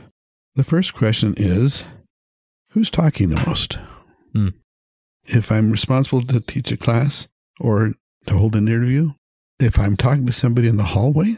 The 0.56 0.64
first 0.64 0.94
question 0.94 1.34
is 1.36 1.84
who's 2.72 2.90
talking 2.90 3.30
the 3.30 3.44
most? 3.46 3.78
Hmm. 4.34 4.50
If 5.26 5.52
I'm 5.52 5.72
responsible 5.72 6.22
to 6.22 6.40
teach 6.40 6.72
a 6.72 6.78
class 6.78 7.28
or 7.60 7.92
to 8.28 8.34
hold 8.34 8.56
an 8.56 8.70
interview, 8.70 9.12
if 9.60 9.78
I'm 9.78 9.98
talking 9.98 10.26
to 10.26 10.32
somebody 10.32 10.70
in 10.70 10.78
the 10.78 10.84
hallway, 10.84 11.36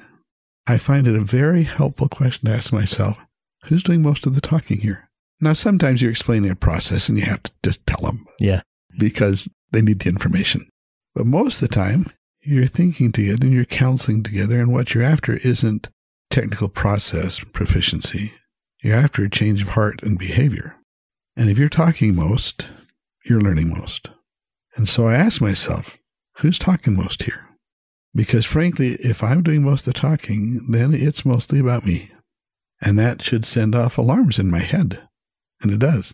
I 0.68 0.78
find 0.78 1.08
it 1.08 1.16
a 1.16 1.22
very 1.22 1.64
helpful 1.64 2.08
question 2.08 2.48
to 2.48 2.56
ask 2.56 2.72
myself 2.72 3.18
who's 3.66 3.82
doing 3.82 4.04
most 4.04 4.28
of 4.28 4.36
the 4.36 4.42
talking 4.42 4.82
here? 4.82 5.09
Now, 5.42 5.54
sometimes 5.54 6.02
you're 6.02 6.12
explaining 6.12 6.52
a 6.52 6.56
process 6.56 7.08
and 7.10 7.18
you 7.18 7.26
have 7.26 7.44
to 7.44 7.52
just 7.64 7.86
tell 7.88 8.02
them 8.02 8.26
Yeah. 8.40 8.62
because 8.98 9.48
they 9.72 9.82
need 9.82 10.00
the 10.00 10.10
information. 10.10 10.68
But 11.16 11.26
most 11.26 11.62
of 11.62 11.70
the 11.70 11.76
time, 11.76 12.06
you're 12.42 12.66
thinking 12.68 13.12
together 13.12 13.46
and 13.48 13.54
you're 13.54 13.66
counseling 13.66 14.24
together, 14.24 14.60
and 14.60 14.72
what 14.72 14.94
you're 14.94 15.04
after 15.04 15.38
isn't 15.38 15.90
technical 16.30 16.70
process 16.70 17.40
proficiency. 17.40 18.34
You're 18.82 18.96
after 18.96 19.24
a 19.24 19.30
change 19.30 19.62
of 19.62 19.70
heart 19.70 20.02
and 20.04 20.18
behavior. 20.18 20.76
And 21.36 21.50
if 21.50 21.58
you're 21.58 21.70
talking 21.70 22.16
most, 22.16 22.70
you're 23.26 23.42
learning 23.42 23.70
most. 23.70 24.10
And 24.76 24.88
so 24.88 25.08
I 25.08 25.16
ask 25.16 25.42
myself, 25.42 25.98
who's 26.38 26.58
talking 26.60 26.96
most 26.96 27.24
here? 27.24 27.48
Because 28.16 28.46
frankly, 28.46 28.94
if 29.02 29.22
I'm 29.24 29.44
doing 29.44 29.64
most 29.64 29.86
of 29.88 29.94
the 29.94 30.00
talking, 30.00 30.66
then 30.70 30.94
it's 30.94 31.26
mostly 31.26 31.60
about 31.60 31.86
me. 31.86 32.12
And 32.82 32.98
that 32.98 33.22
should 33.22 33.46
send 33.46 33.76
off 33.76 33.98
alarms 33.98 34.40
in 34.40 34.50
my 34.50 34.60
head. 34.60 35.02
And 35.62 35.72
it 35.72 35.80
does. 35.80 36.14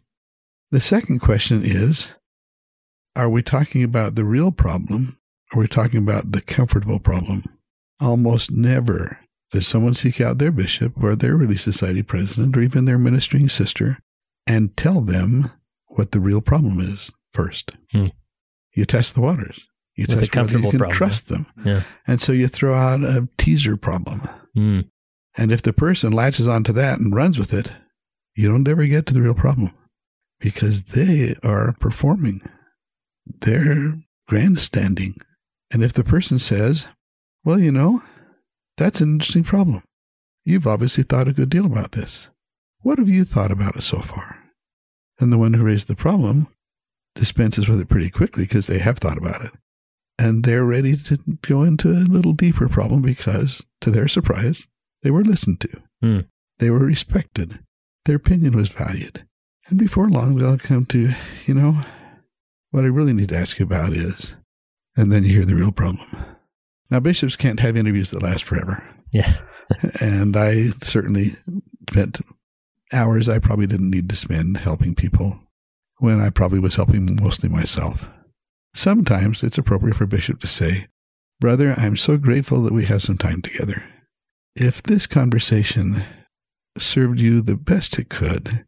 The 0.72 0.80
second 0.80 1.20
question 1.20 1.62
is 1.64 2.08
Are 3.16 3.30
we 3.30 3.42
talking 3.42 3.84
about 3.84 4.16
the 4.16 4.26
real 4.26 4.52
problem? 4.52 5.18
Or 5.54 5.60
are 5.60 5.62
we 5.62 5.68
talking 5.68 6.00
about 6.00 6.32
the 6.32 6.42
comfortable 6.42 7.00
problem? 7.00 7.44
Almost 8.00 8.52
never 8.52 9.20
does 9.52 9.68
someone 9.68 9.94
seek 9.94 10.20
out 10.20 10.38
their 10.38 10.52
bishop 10.52 11.02
or 11.02 11.16
their 11.16 11.38
Relief 11.38 11.62
Society 11.62 12.04
president 12.04 12.58
or 12.58 12.62
even 12.62 12.86
their 12.86 12.98
ministering 12.98 13.48
sister 13.48 14.00
and 14.46 14.76
tell 14.76 15.02
them 15.02 15.52
what 15.88 16.12
the 16.12 16.20
real 16.20 16.42
problem 16.42 16.80
is 16.80 17.12
first. 17.32 17.72
Hmm. 17.92 18.08
You 18.74 18.86
test 18.86 19.14
the 19.14 19.22
waters. 19.22 19.66
You 19.96 20.04
With 20.04 20.10
test 20.10 20.22
whether 20.22 20.32
comfortable 20.32 20.66
you 20.66 20.72
can 20.72 20.80
problem, 20.80 20.98
trust 20.98 21.30
them. 21.30 21.46
Yeah. 21.64 21.84
And 22.06 22.20
so 22.20 22.34
you 22.34 22.48
throw 22.48 22.74
out 22.74 23.02
a 23.02 23.30
teaser 23.38 23.78
problem. 23.78 24.28
Hmm. 24.54 24.82
And 25.38 25.52
if 25.52 25.62
the 25.62 25.74
person 25.74 26.12
latches 26.12 26.48
onto 26.48 26.74
that 26.74 27.00
and 27.00 27.16
runs 27.16 27.38
with 27.40 27.54
it, 27.54 27.72
you 28.36 28.48
don't 28.50 28.68
ever 28.68 28.86
get 28.86 29.06
to 29.08 29.14
the 29.14 29.22
real 29.22 29.34
problem 29.34 29.72
because 30.40 30.84
they 30.84 31.36
are 31.44 31.74
performing. 31.80 32.42
They're 33.42 33.96
grandstanding. 34.28 35.18
And 35.72 35.84
if 35.84 35.94
the 35.94 36.04
person 36.04 36.40
says, 36.40 36.88
well, 37.44 37.60
you 37.60 37.72
know, 37.72 38.02
that's 38.78 39.02
an 39.02 39.14
interesting 39.14 39.44
problem. 39.44 39.84
You've 40.44 40.68
obviously 40.68 41.04
thought 41.04 41.28
a 41.28 41.34
good 41.34 41.50
deal 41.50 41.66
about 41.66 41.94
this. 41.94 42.30
What 42.82 43.00
have 43.00 43.10
you 43.10 43.24
thought 43.24 43.52
about 43.52 43.76
it 43.76 43.82
so 43.82 44.00
far? 44.00 44.44
And 45.20 45.32
the 45.32 45.38
one 45.38 45.54
who 45.54 45.64
raised 45.64 45.88
the 45.88 45.96
problem 45.96 46.48
dispenses 47.16 47.68
with 47.68 47.80
it 47.80 47.90
pretty 47.90 48.10
quickly 48.10 48.44
because 48.44 48.68
they 48.68 48.80
have 48.80 49.00
thought 49.00 49.18
about 49.18 49.44
it. 49.44 49.52
And 50.20 50.44
they're 50.44 50.66
ready 50.66 50.96
to 50.96 51.18
go 51.42 51.64
into 51.64 51.90
a 51.90 52.06
little 52.06 52.34
deeper 52.34 52.70
problem 52.70 53.02
because, 53.02 53.64
to 53.82 53.92
their 53.92 54.08
surprise, 54.08 54.68
they 55.02 55.12
were 55.12 55.24
listened 55.24 55.62
to. 55.62 55.82
Hmm. 56.02 56.20
They 56.60 56.70
were 56.70 56.80
respected. 56.80 57.60
Their 58.06 58.16
opinion 58.16 58.56
was 58.56 58.70
valued. 58.70 59.26
And 59.68 59.80
before 59.80 60.10
long, 60.10 60.36
they'll 60.36 60.58
come 60.58 60.86
to, 60.88 61.12
you 61.46 61.54
know, 61.54 61.82
what 62.72 62.84
I 62.84 62.88
really 62.88 63.14
need 63.14 63.30
to 63.30 63.38
ask 63.38 63.60
you 63.60 63.66
about 63.66 63.94
is, 63.94 64.36
and 64.96 65.12
then 65.12 65.24
you 65.24 65.34
hear 65.34 65.46
the 65.46 65.56
real 65.56 65.72
problem. 65.72 66.08
Now, 66.90 67.00
bishops 67.00 67.36
can't 67.36 67.60
have 67.60 67.76
interviews 67.76 68.12
that 68.12 68.22
last 68.22 68.44
forever. 68.44 68.88
Yeah. 69.12 69.38
and 70.02 70.38
I 70.38 70.70
certainly 70.84 71.32
spent 71.90 72.22
hours 72.94 73.28
I 73.28 73.40
probably 73.40 73.68
didn't 73.68 73.90
need 73.90 74.10
to 74.10 74.16
spend 74.16 74.58
helping 74.58 74.94
people 74.94 75.40
when 75.98 76.22
I 76.22 76.30
probably 76.30 76.60
was 76.60 76.76
helping 76.76 77.16
mostly 77.16 77.50
myself. 77.50 78.08
Sometimes 78.76 79.42
it's 79.42 79.58
appropriate 79.58 79.96
for 79.96 80.04
a 80.04 80.08
bishop 80.08 80.40
to 80.42 80.48
say, 80.48 80.88
Brother, 81.40 81.74
I'm 81.78 81.98
so 81.98 82.18
grateful 82.18 82.62
that 82.64 82.74
we 82.74 82.86
have 82.86 83.02
some 83.02 83.18
time 83.18 83.42
together. 83.42 83.84
If 84.56 84.84
this 84.84 85.08
conversation 85.08 86.04
served 86.78 87.20
you 87.20 87.42
the 87.42 87.56
best 87.56 87.98
it 88.00 88.10
could, 88.10 88.66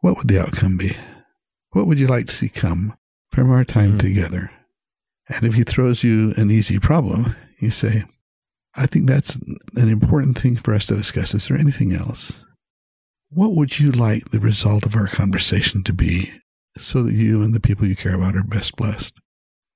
what 0.00 0.16
would 0.16 0.28
the 0.28 0.40
outcome 0.40 0.76
be? 0.76 0.96
What 1.70 1.86
would 1.86 1.98
you 1.98 2.06
like 2.06 2.26
to 2.28 2.34
see 2.34 2.48
come 2.48 2.94
from 3.32 3.50
our 3.50 3.64
time 3.64 3.94
Mhm. 3.94 3.98
together? 3.98 4.50
And 5.28 5.44
if 5.44 5.54
he 5.54 5.64
throws 5.64 6.02
you 6.02 6.32
an 6.36 6.50
easy 6.50 6.78
problem, 6.78 7.34
you 7.58 7.70
say, 7.70 8.04
I 8.74 8.86
think 8.86 9.06
that's 9.06 9.36
an 9.36 9.88
important 9.88 10.38
thing 10.38 10.56
for 10.56 10.72
us 10.72 10.86
to 10.86 10.96
discuss. 10.96 11.34
Is 11.34 11.48
there 11.48 11.58
anything 11.58 11.92
else? 11.92 12.44
What 13.30 13.54
would 13.56 13.78
you 13.78 13.90
like 13.90 14.30
the 14.30 14.38
result 14.38 14.86
of 14.86 14.94
our 14.94 15.08
conversation 15.08 15.82
to 15.84 15.92
be 15.92 16.30
so 16.78 17.02
that 17.02 17.14
you 17.14 17.42
and 17.42 17.52
the 17.54 17.60
people 17.60 17.86
you 17.86 17.96
care 17.96 18.14
about 18.14 18.36
are 18.36 18.42
best 18.44 18.76
blessed? 18.76 19.14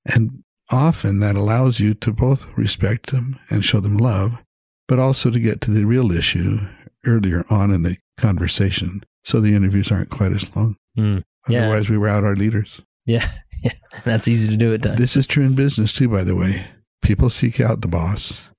And 0.05 0.43
often 0.71 1.19
that 1.19 1.35
allows 1.35 1.79
you 1.79 1.93
to 1.95 2.11
both 2.11 2.47
respect 2.57 3.11
them 3.11 3.37
and 3.49 3.63
show 3.63 3.79
them 3.79 3.97
love, 3.97 4.41
but 4.87 4.97
also 4.99 5.29
to 5.29 5.39
get 5.39 5.61
to 5.61 5.71
the 5.71 5.85
real 5.85 6.11
issue 6.11 6.61
earlier 7.05 7.43
on 7.49 7.71
in 7.71 7.83
the 7.83 7.97
conversation 8.17 9.03
so 9.23 9.39
the 9.39 9.55
interviews 9.55 9.91
aren't 9.91 10.09
quite 10.09 10.31
as 10.33 10.53
long. 10.55 10.75
Mm, 10.97 11.23
yeah. 11.47 11.65
Otherwise, 11.65 11.89
we 11.89 11.97
rout 11.97 12.23
our 12.23 12.35
leaders. 12.35 12.81
Yeah. 13.05 13.27
Yeah. 13.63 13.71
That's 14.03 14.27
easy 14.27 14.51
to 14.51 14.57
do 14.57 14.73
at 14.73 14.83
times. 14.83 14.97
This 14.97 15.15
is 15.15 15.25
true 15.25 15.45
in 15.45 15.55
business 15.55 15.93
too, 15.93 16.09
by 16.09 16.25
the 16.25 16.35
way. 16.35 16.65
People 17.01 17.29
seek 17.29 17.61
out 17.61 17.79
the 17.79 17.87
boss 17.87 18.49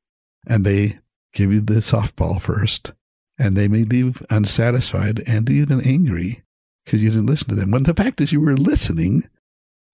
and 0.48 0.64
they 0.64 0.98
give 1.35 1.52
you 1.52 1.61
the 1.61 1.74
softball 1.74 2.40
first, 2.40 2.90
and 3.38 3.54
they 3.54 3.68
may 3.68 3.83
leave 3.85 4.22
unsatisfied 4.30 5.22
and 5.26 5.50
even 5.50 5.83
angry 5.83 6.42
because 6.87 7.02
you 7.02 7.11
didn't 7.11 7.26
listen 7.26 7.50
to 7.50 7.54
them. 7.54 7.70
When 7.70 7.83
the 7.83 7.92
fact 7.92 8.22
is, 8.22 8.33
you 8.33 8.40
were 8.40 8.57
listening, 8.57 9.28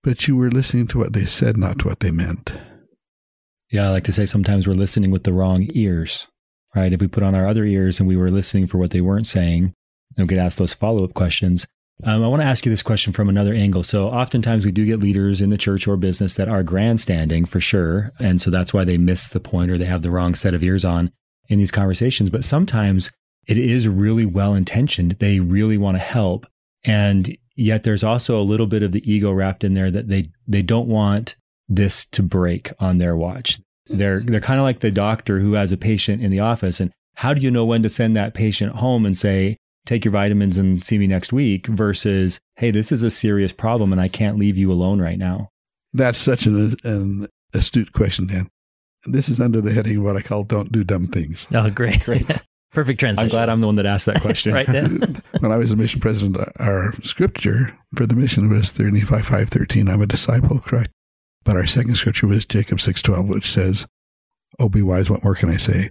but 0.04 0.28
you 0.28 0.36
were 0.36 0.48
listening 0.48 0.86
to 0.86 0.98
what 0.98 1.12
they 1.12 1.24
said, 1.24 1.56
not 1.56 1.80
to 1.80 1.88
what 1.88 1.98
they 1.98 2.12
meant. 2.12 2.56
Yeah, 3.72 3.88
I 3.88 3.90
like 3.90 4.04
to 4.04 4.12
say 4.12 4.26
sometimes 4.26 4.68
we're 4.68 4.74
listening 4.74 5.10
with 5.10 5.24
the 5.24 5.32
wrong 5.32 5.68
ears, 5.74 6.28
right? 6.74 6.92
If 6.92 7.00
we 7.00 7.08
put 7.08 7.22
on 7.22 7.34
our 7.34 7.46
other 7.46 7.64
ears 7.64 7.98
and 7.98 8.08
we 8.08 8.16
were 8.16 8.30
listening 8.30 8.66
for 8.66 8.78
what 8.78 8.90
they 8.90 9.00
weren't 9.00 9.26
saying, 9.26 9.74
then 10.16 10.26
we 10.26 10.28
could 10.28 10.38
ask 10.38 10.58
those 10.58 10.74
follow 10.74 11.04
up 11.04 11.14
questions. 11.14 11.66
Um, 12.02 12.24
I 12.24 12.28
want 12.28 12.40
to 12.40 12.46
ask 12.46 12.64
you 12.64 12.70
this 12.70 12.82
question 12.82 13.12
from 13.12 13.28
another 13.28 13.52
angle. 13.52 13.82
So, 13.82 14.08
oftentimes 14.08 14.64
we 14.64 14.72
do 14.72 14.86
get 14.86 15.00
leaders 15.00 15.42
in 15.42 15.50
the 15.50 15.58
church 15.58 15.86
or 15.86 15.96
business 15.96 16.34
that 16.36 16.48
are 16.48 16.62
grandstanding 16.62 17.44
for 17.44 17.60
sure. 17.60 18.10
And 18.18 18.40
so 18.40 18.50
that's 18.50 18.72
why 18.72 18.84
they 18.84 18.96
miss 18.96 19.28
the 19.28 19.40
point 19.40 19.70
or 19.70 19.76
they 19.76 19.84
have 19.84 20.02
the 20.02 20.10
wrong 20.10 20.34
set 20.34 20.54
of 20.54 20.64
ears 20.64 20.84
on 20.84 21.12
in 21.48 21.58
these 21.58 21.70
conversations. 21.70 22.30
But 22.30 22.44
sometimes 22.44 23.10
it 23.46 23.58
is 23.58 23.86
really 23.86 24.24
well 24.24 24.54
intentioned. 24.54 25.12
They 25.12 25.40
really 25.40 25.76
want 25.76 25.96
to 25.96 26.02
help. 26.02 26.46
And 26.84 27.36
yet 27.54 27.82
there's 27.82 28.04
also 28.04 28.40
a 28.40 28.44
little 28.44 28.66
bit 28.66 28.82
of 28.82 28.92
the 28.92 29.10
ego 29.10 29.32
wrapped 29.32 29.64
in 29.64 29.74
there 29.74 29.90
that 29.90 30.08
they, 30.08 30.30
they 30.46 30.62
don't 30.62 30.88
want 30.88 31.36
this 31.68 32.06
to 32.06 32.22
break 32.22 32.72
on 32.78 32.98
their 32.98 33.16
watch. 33.16 33.60
They're, 33.90 34.20
they're 34.20 34.40
kind 34.40 34.60
of 34.60 34.64
like 34.64 34.80
the 34.80 34.90
doctor 34.90 35.40
who 35.40 35.54
has 35.54 35.72
a 35.72 35.76
patient 35.76 36.22
in 36.22 36.30
the 36.30 36.40
office. 36.40 36.80
And 36.80 36.92
how 37.16 37.34
do 37.34 37.42
you 37.42 37.50
know 37.50 37.66
when 37.66 37.82
to 37.82 37.88
send 37.88 38.16
that 38.16 38.34
patient 38.34 38.76
home 38.76 39.04
and 39.04 39.16
say, 39.16 39.56
take 39.86 40.04
your 40.04 40.12
vitamins 40.12 40.58
and 40.58 40.84
see 40.84 40.98
me 40.98 41.06
next 41.06 41.32
week 41.32 41.66
versus, 41.66 42.40
hey, 42.56 42.70
this 42.70 42.92
is 42.92 43.02
a 43.02 43.10
serious 43.10 43.52
problem 43.52 43.92
and 43.92 44.00
I 44.00 44.08
can't 44.08 44.38
leave 44.38 44.56
you 44.56 44.70
alone 44.70 45.00
right 45.00 45.18
now? 45.18 45.48
That's 45.92 46.18
such 46.18 46.46
an, 46.46 46.76
an 46.84 47.26
astute 47.52 47.92
question, 47.92 48.26
Dan. 48.26 48.48
This 49.06 49.28
is 49.28 49.40
under 49.40 49.60
the 49.60 49.72
heading 49.72 49.98
of 49.98 50.04
what 50.04 50.16
I 50.16 50.22
call 50.22 50.44
don't 50.44 50.70
do 50.70 50.84
dumb 50.84 51.08
things. 51.08 51.46
Oh, 51.54 51.70
great. 51.70 52.04
Great. 52.04 52.26
Perfect 52.72 53.00
transition. 53.00 53.24
I'm 53.24 53.30
glad 53.30 53.48
I'm 53.48 53.60
the 53.60 53.66
one 53.66 53.76
that 53.76 53.86
asked 53.86 54.06
that 54.06 54.20
question. 54.20 54.52
right, 54.52 54.66
Dan? 54.66 55.20
when 55.40 55.50
I 55.50 55.56
was 55.56 55.72
a 55.72 55.76
mission 55.76 56.00
president, 56.00 56.36
our 56.60 56.92
scripture 57.02 57.76
for 57.96 58.06
the 58.06 58.14
mission 58.14 58.48
was 58.48 58.70
3 58.70 58.92
Nephi, 58.92 59.22
5, 59.22 59.48
13. 59.48 59.88
I'm 59.88 60.02
a 60.02 60.06
disciple, 60.06 60.60
correct? 60.60 60.90
But 61.44 61.56
our 61.56 61.66
second 61.66 61.96
scripture 61.96 62.26
was 62.26 62.44
Jacob 62.44 62.78
6.12, 62.78 63.28
which 63.28 63.50
says, 63.50 63.86
Oh, 64.58 64.68
be 64.68 64.82
wise, 64.82 65.08
what 65.08 65.24
more 65.24 65.34
can 65.34 65.48
I 65.48 65.56
say? 65.56 65.90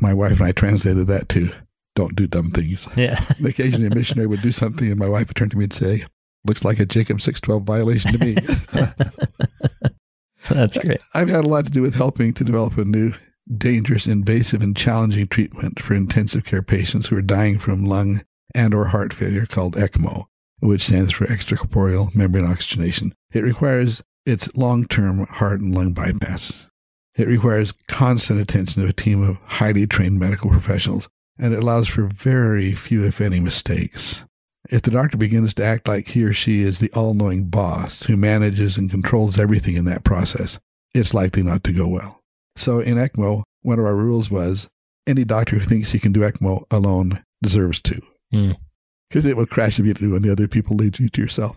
My 0.00 0.14
wife 0.14 0.38
and 0.38 0.46
I 0.46 0.52
translated 0.52 1.08
that 1.08 1.28
to 1.30 1.50
don't 1.96 2.14
do 2.14 2.28
dumb 2.28 2.50
things. 2.50 2.86
Yeah. 2.96 3.20
Occasionally, 3.44 3.86
a 3.86 3.94
missionary 3.94 4.28
would 4.28 4.42
do 4.42 4.52
something, 4.52 4.88
and 4.88 5.00
my 5.00 5.08
wife 5.08 5.28
would 5.28 5.36
turn 5.36 5.50
to 5.50 5.56
me 5.56 5.64
and 5.64 5.72
say, 5.72 6.04
"Looks 6.44 6.64
like 6.64 6.78
a 6.78 6.86
Jacob 6.86 7.20
six 7.20 7.40
twelve 7.40 7.64
violation 7.64 8.12
to 8.12 8.18
me." 8.18 8.34
That's 10.48 10.76
great. 10.76 11.00
I've 11.14 11.28
had 11.28 11.44
a 11.44 11.48
lot 11.48 11.64
to 11.64 11.72
do 11.72 11.82
with 11.82 11.96
helping 11.96 12.32
to 12.34 12.44
develop 12.44 12.78
a 12.78 12.84
new, 12.84 13.14
dangerous, 13.56 14.06
invasive, 14.06 14.62
and 14.62 14.76
challenging 14.76 15.26
treatment 15.26 15.82
for 15.82 15.94
intensive 15.94 16.44
care 16.44 16.62
patients 16.62 17.08
who 17.08 17.16
are 17.16 17.22
dying 17.22 17.58
from 17.58 17.84
lung 17.84 18.22
and 18.54 18.72
or 18.72 18.86
heart 18.86 19.12
failure 19.12 19.46
called 19.46 19.74
ECMO, 19.74 20.26
which 20.60 20.84
stands 20.84 21.12
for 21.12 21.26
extracorporeal 21.26 22.14
membrane 22.14 22.46
oxygenation. 22.46 23.12
It 23.32 23.42
requires 23.42 24.04
its 24.26 24.54
long-term 24.56 25.26
heart 25.26 25.60
and 25.60 25.74
lung 25.74 25.92
bypass. 25.92 26.68
It 27.16 27.28
requires 27.28 27.72
constant 27.88 28.40
attention 28.40 28.82
of 28.82 28.90
a 28.90 28.92
team 28.92 29.22
of 29.22 29.38
highly 29.44 29.86
trained 29.86 30.18
medical 30.18 30.50
professionals 30.50 31.08
and 31.38 31.52
it 31.52 31.62
allows 31.62 31.88
for 31.88 32.04
very 32.04 32.74
few, 32.74 33.04
if 33.04 33.20
any, 33.20 33.40
mistakes. 33.40 34.24
If 34.70 34.82
the 34.82 34.90
doctor 34.90 35.16
begins 35.16 35.54
to 35.54 35.64
act 35.64 35.86
like 35.86 36.08
he 36.08 36.24
or 36.24 36.32
she 36.32 36.62
is 36.62 36.80
the 36.80 36.90
all 36.92 37.14
knowing 37.14 37.44
boss 37.44 38.04
who 38.04 38.16
manages 38.16 38.76
and 38.76 38.90
controls 38.90 39.38
everything 39.38 39.76
in 39.76 39.84
that 39.84 40.04
process, 40.04 40.58
it's 40.94 41.14
likely 41.14 41.42
not 41.42 41.62
to 41.64 41.72
go 41.72 41.86
well. 41.86 42.20
So 42.56 42.80
in 42.80 42.96
ECMO, 42.96 43.42
one 43.62 43.78
of 43.78 43.84
our 43.84 43.94
rules 43.94 44.30
was 44.30 44.66
any 45.06 45.24
doctor 45.24 45.56
who 45.56 45.64
thinks 45.64 45.92
he 45.92 45.98
can 45.98 46.12
do 46.12 46.20
ECMO 46.20 46.64
alone 46.70 47.22
deserves 47.42 47.80
to. 47.82 48.00
Because 48.30 49.24
mm. 49.24 49.30
it 49.30 49.36
will 49.36 49.46
crash 49.46 49.78
if 49.78 49.78
you 49.78 49.84
immediately 49.84 50.08
when 50.08 50.22
the 50.22 50.32
other 50.32 50.48
people 50.48 50.74
lead 50.74 50.98
you 50.98 51.08
to 51.10 51.20
yourself. 51.20 51.56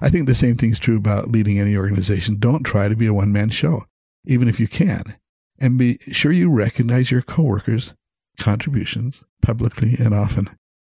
I 0.00 0.10
think 0.10 0.26
the 0.26 0.34
same 0.34 0.56
thing 0.56 0.70
is 0.70 0.78
true 0.78 0.96
about 0.96 1.30
leading 1.30 1.58
any 1.58 1.76
organization. 1.76 2.38
Don't 2.38 2.64
try 2.64 2.88
to 2.88 2.96
be 2.96 3.06
a 3.06 3.14
one 3.14 3.32
man 3.32 3.50
show, 3.50 3.84
even 4.24 4.48
if 4.48 4.58
you 4.58 4.68
can. 4.68 5.16
And 5.58 5.78
be 5.78 5.98
sure 6.10 6.32
you 6.32 6.50
recognize 6.50 7.10
your 7.10 7.22
coworkers 7.22 7.94
contributions 8.38 9.22
publicly 9.42 9.96
and 9.98 10.14
often. 10.14 10.48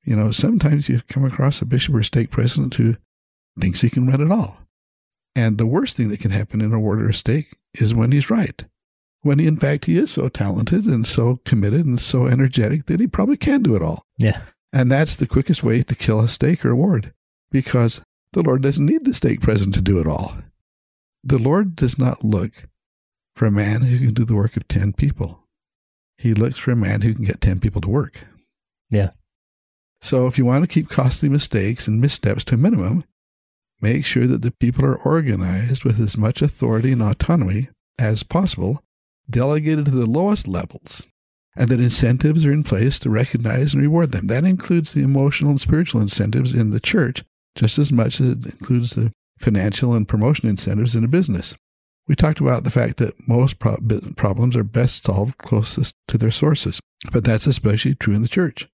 You 0.05 0.17
know, 0.17 0.31
sometimes 0.31 0.89
you 0.89 1.03
come 1.09 1.25
across 1.25 1.61
a 1.61 1.67
bishop 1.67 1.95
or 1.95 2.03
stake 2.03 2.31
president 2.31 2.75
who 2.75 2.95
thinks 3.61 3.81
he 3.81 3.91
can 3.91 4.07
run 4.07 4.21
it 4.21 4.31
all. 4.31 4.59
And 5.35 5.59
the 5.59 5.67
worst 5.67 5.97
thing 5.97 6.09
that 6.09 6.21
can 6.21 6.31
happen 6.31 6.61
in 6.61 6.73
a 6.73 6.81
ward 6.81 7.03
or 7.03 7.11
a 7.11 7.15
stake 7.15 7.57
is 7.75 7.95
when 7.95 8.13
he's 8.13 8.31
right. 8.31 8.65
When 9.23 9.39
he, 9.39 9.47
in 9.47 9.59
fact, 9.59 9.85
he 9.87 9.99
is 9.99 10.11
so 10.11 10.29
talented 10.29 10.87
and 10.87 11.07
so 11.07 11.41
committed 11.45 11.85
and 11.85 12.01
so 12.01 12.27
energetic 12.27 12.87
that 12.87 13.01
he 13.01 13.07
probably 13.07 13.37
can 13.37 13.63
do 13.63 13.75
it 13.75 13.83
all. 13.83 14.07
Yeah. 14.19 14.41
And 14.73 14.91
that's 14.91 15.17
the 15.17 15.27
quickest 15.27 15.63
way 15.63 15.83
to 15.83 15.95
kill 15.95 16.21
a 16.21 16.29
stake 16.29 16.65
or 16.65 16.71
a 16.71 16.77
ward 16.77 17.13
because 17.51 18.01
the 18.37 18.43
Lord 18.43 18.61
doesn't 18.61 18.85
need 18.85 19.07
the 19.07 19.15
stake 19.15 19.41
present 19.41 19.73
to 19.75 19.81
do 19.81 19.99
it 19.99 20.07
all. 20.07 20.37
The 21.25 21.39
Lord 21.39 21.75
does 21.75 21.99
not 21.99 22.23
look 22.23 22.69
for 23.35 23.47
a 23.47 23.51
man 23.51 23.81
who 23.81 23.99
can 23.99 24.13
do 24.13 24.27
the 24.27 24.35
work 24.35 24.59
of 24.59 24.69
10 24.69 24.93
people. 24.93 25.41
He 26.19 26.35
looks 26.35 26.59
for 26.59 26.71
a 26.71 26.77
man 26.77 27.01
who 27.01 27.15
can 27.15 27.25
get 27.25 27.41
10 27.41 27.61
people 27.61 27.81
to 27.81 27.89
work. 27.89 28.27
Yeah. 28.91 29.13
So 30.03 30.27
if 30.27 30.37
you 30.37 30.45
want 30.45 30.65
to 30.65 30.69
keep 30.69 30.91
costly 30.91 31.31
mistakes 31.31 31.89
and 31.89 31.99
missteps 31.99 32.45
to 32.45 32.57
a 32.57 32.59
minimum, 32.59 33.05
make 33.81 34.05
sure 34.05 34.27
that 34.27 34.43
the 34.43 34.51
people 34.51 34.85
are 34.85 34.99
organized 34.99 35.85
with 35.85 35.99
as 35.99 36.19
much 36.19 36.43
authority 36.43 36.93
and 36.93 37.01
autonomy 37.01 37.71
as 37.99 38.23
possible, 38.23 38.83
delegated 39.31 39.87
to 39.87 39.93
the 39.93 40.05
lowest 40.05 40.47
levels, 40.47 41.07
and 41.57 41.71
that 41.71 41.81
incentives 41.81 42.45
are 42.45 42.53
in 42.53 42.65
place 42.65 42.99
to 42.99 43.09
recognize 43.09 43.73
and 43.73 43.81
reward 43.81 44.13
them. 44.13 44.27
That 44.27 44.45
includes 44.45 44.93
the 44.93 45.03
emotional 45.03 45.53
and 45.53 45.61
spiritual 45.61 46.03
incentives 46.03 46.55
in 46.55 46.69
the 46.69 46.81
church 46.81 47.25
just 47.57 47.79
as 47.79 47.91
much 47.91 48.21
as 48.21 48.29
it 48.29 48.47
includes 48.47 48.91
the 48.91 49.11
financial 49.39 49.95
and 49.95 50.07
promotion 50.07 50.49
incentives 50.49 50.95
in 50.95 51.05
a 51.05 51.09
business. 51.09 51.55
We 52.09 52.15
talked 52.15 52.41
about 52.41 52.65
the 52.65 52.71
fact 52.71 52.99
that 52.99 53.29
most 53.29 53.59
pro- 53.59 53.79
problems 54.17 54.57
are 54.57 54.63
best 54.63 55.05
solved 55.05 55.39
closest 55.39 55.95
to 56.09 56.17
their 56.17 56.31
sources, 56.31 56.79
but 57.11 57.25
that's 57.25 57.47
especially 57.47 57.97
true 57.97 58.15
in 58.15 58.23
the 58.23 58.29
church. 58.29 58.69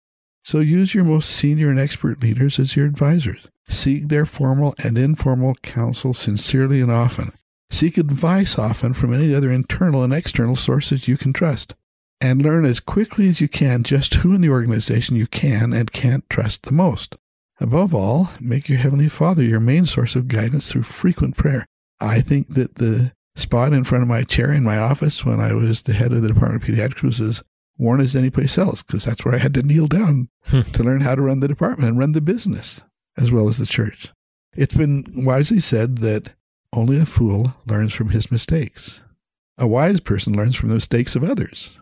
So 0.44 0.58
use 0.58 0.94
your 0.94 1.04
most 1.04 1.30
senior 1.30 1.70
and 1.70 1.78
expert 1.78 2.20
leaders 2.20 2.58
as 2.58 2.76
your 2.76 2.86
advisors. 2.86 3.46
Seek 3.68 4.08
their 4.08 4.26
formal 4.26 4.74
and 4.82 4.98
informal 4.98 5.54
counsel 5.62 6.12
sincerely 6.12 6.80
and 6.80 6.90
often. 6.90 7.32
Seek 7.70 7.96
advice 7.96 8.58
often 8.58 8.92
from 8.92 9.14
any 9.14 9.34
other 9.34 9.50
internal 9.50 10.02
and 10.02 10.12
external 10.12 10.56
sources 10.56 11.08
you 11.08 11.16
can 11.16 11.32
trust. 11.32 11.74
And 12.20 12.42
learn 12.42 12.64
as 12.64 12.80
quickly 12.80 13.28
as 13.28 13.40
you 13.40 13.48
can 13.48 13.82
just 13.82 14.14
who 14.14 14.34
in 14.34 14.42
the 14.42 14.50
organization 14.50 15.16
you 15.16 15.26
can 15.26 15.72
and 15.72 15.92
can't 15.92 16.28
trust 16.28 16.64
the 16.64 16.72
most. 16.72 17.16
Above 17.62 17.94
all, 17.94 18.28
make 18.40 18.68
your 18.68 18.78
Heavenly 18.78 19.08
Father 19.08 19.44
your 19.44 19.60
main 19.60 19.86
source 19.86 20.16
of 20.16 20.26
guidance 20.26 20.68
through 20.68 20.82
frequent 20.82 21.36
prayer. 21.36 21.64
I 22.00 22.20
think 22.20 22.54
that 22.54 22.74
the 22.74 23.12
spot 23.36 23.72
in 23.72 23.84
front 23.84 24.02
of 24.02 24.08
my 24.08 24.24
chair 24.24 24.50
in 24.50 24.64
my 24.64 24.78
office 24.78 25.24
when 25.24 25.38
I 25.38 25.52
was 25.52 25.82
the 25.82 25.92
head 25.92 26.12
of 26.12 26.22
the 26.22 26.28
Department 26.28 26.60
of 26.60 26.68
Pediatrics 26.68 27.04
was 27.04 27.20
as 27.20 27.40
worn 27.78 28.00
as 28.00 28.16
any 28.16 28.30
place 28.30 28.58
else 28.58 28.82
because 28.82 29.04
that's 29.04 29.24
where 29.24 29.36
I 29.36 29.38
had 29.38 29.54
to 29.54 29.62
kneel 29.62 29.86
down 29.86 30.28
hmm. 30.46 30.62
to 30.62 30.82
learn 30.82 31.02
how 31.02 31.14
to 31.14 31.22
run 31.22 31.38
the 31.38 31.46
department 31.46 31.88
and 31.88 31.96
run 31.96 32.12
the 32.12 32.20
business 32.20 32.80
as 33.16 33.30
well 33.30 33.48
as 33.48 33.58
the 33.58 33.66
church. 33.66 34.12
It's 34.56 34.74
been 34.74 35.04
wisely 35.14 35.60
said 35.60 35.98
that 35.98 36.30
only 36.72 36.98
a 36.98 37.06
fool 37.06 37.54
learns 37.64 37.94
from 37.94 38.10
his 38.10 38.28
mistakes. 38.32 39.02
A 39.56 39.68
wise 39.68 40.00
person 40.00 40.36
learns 40.36 40.56
from 40.56 40.68
the 40.68 40.74
mistakes 40.74 41.14
of 41.14 41.22
others. 41.22 41.78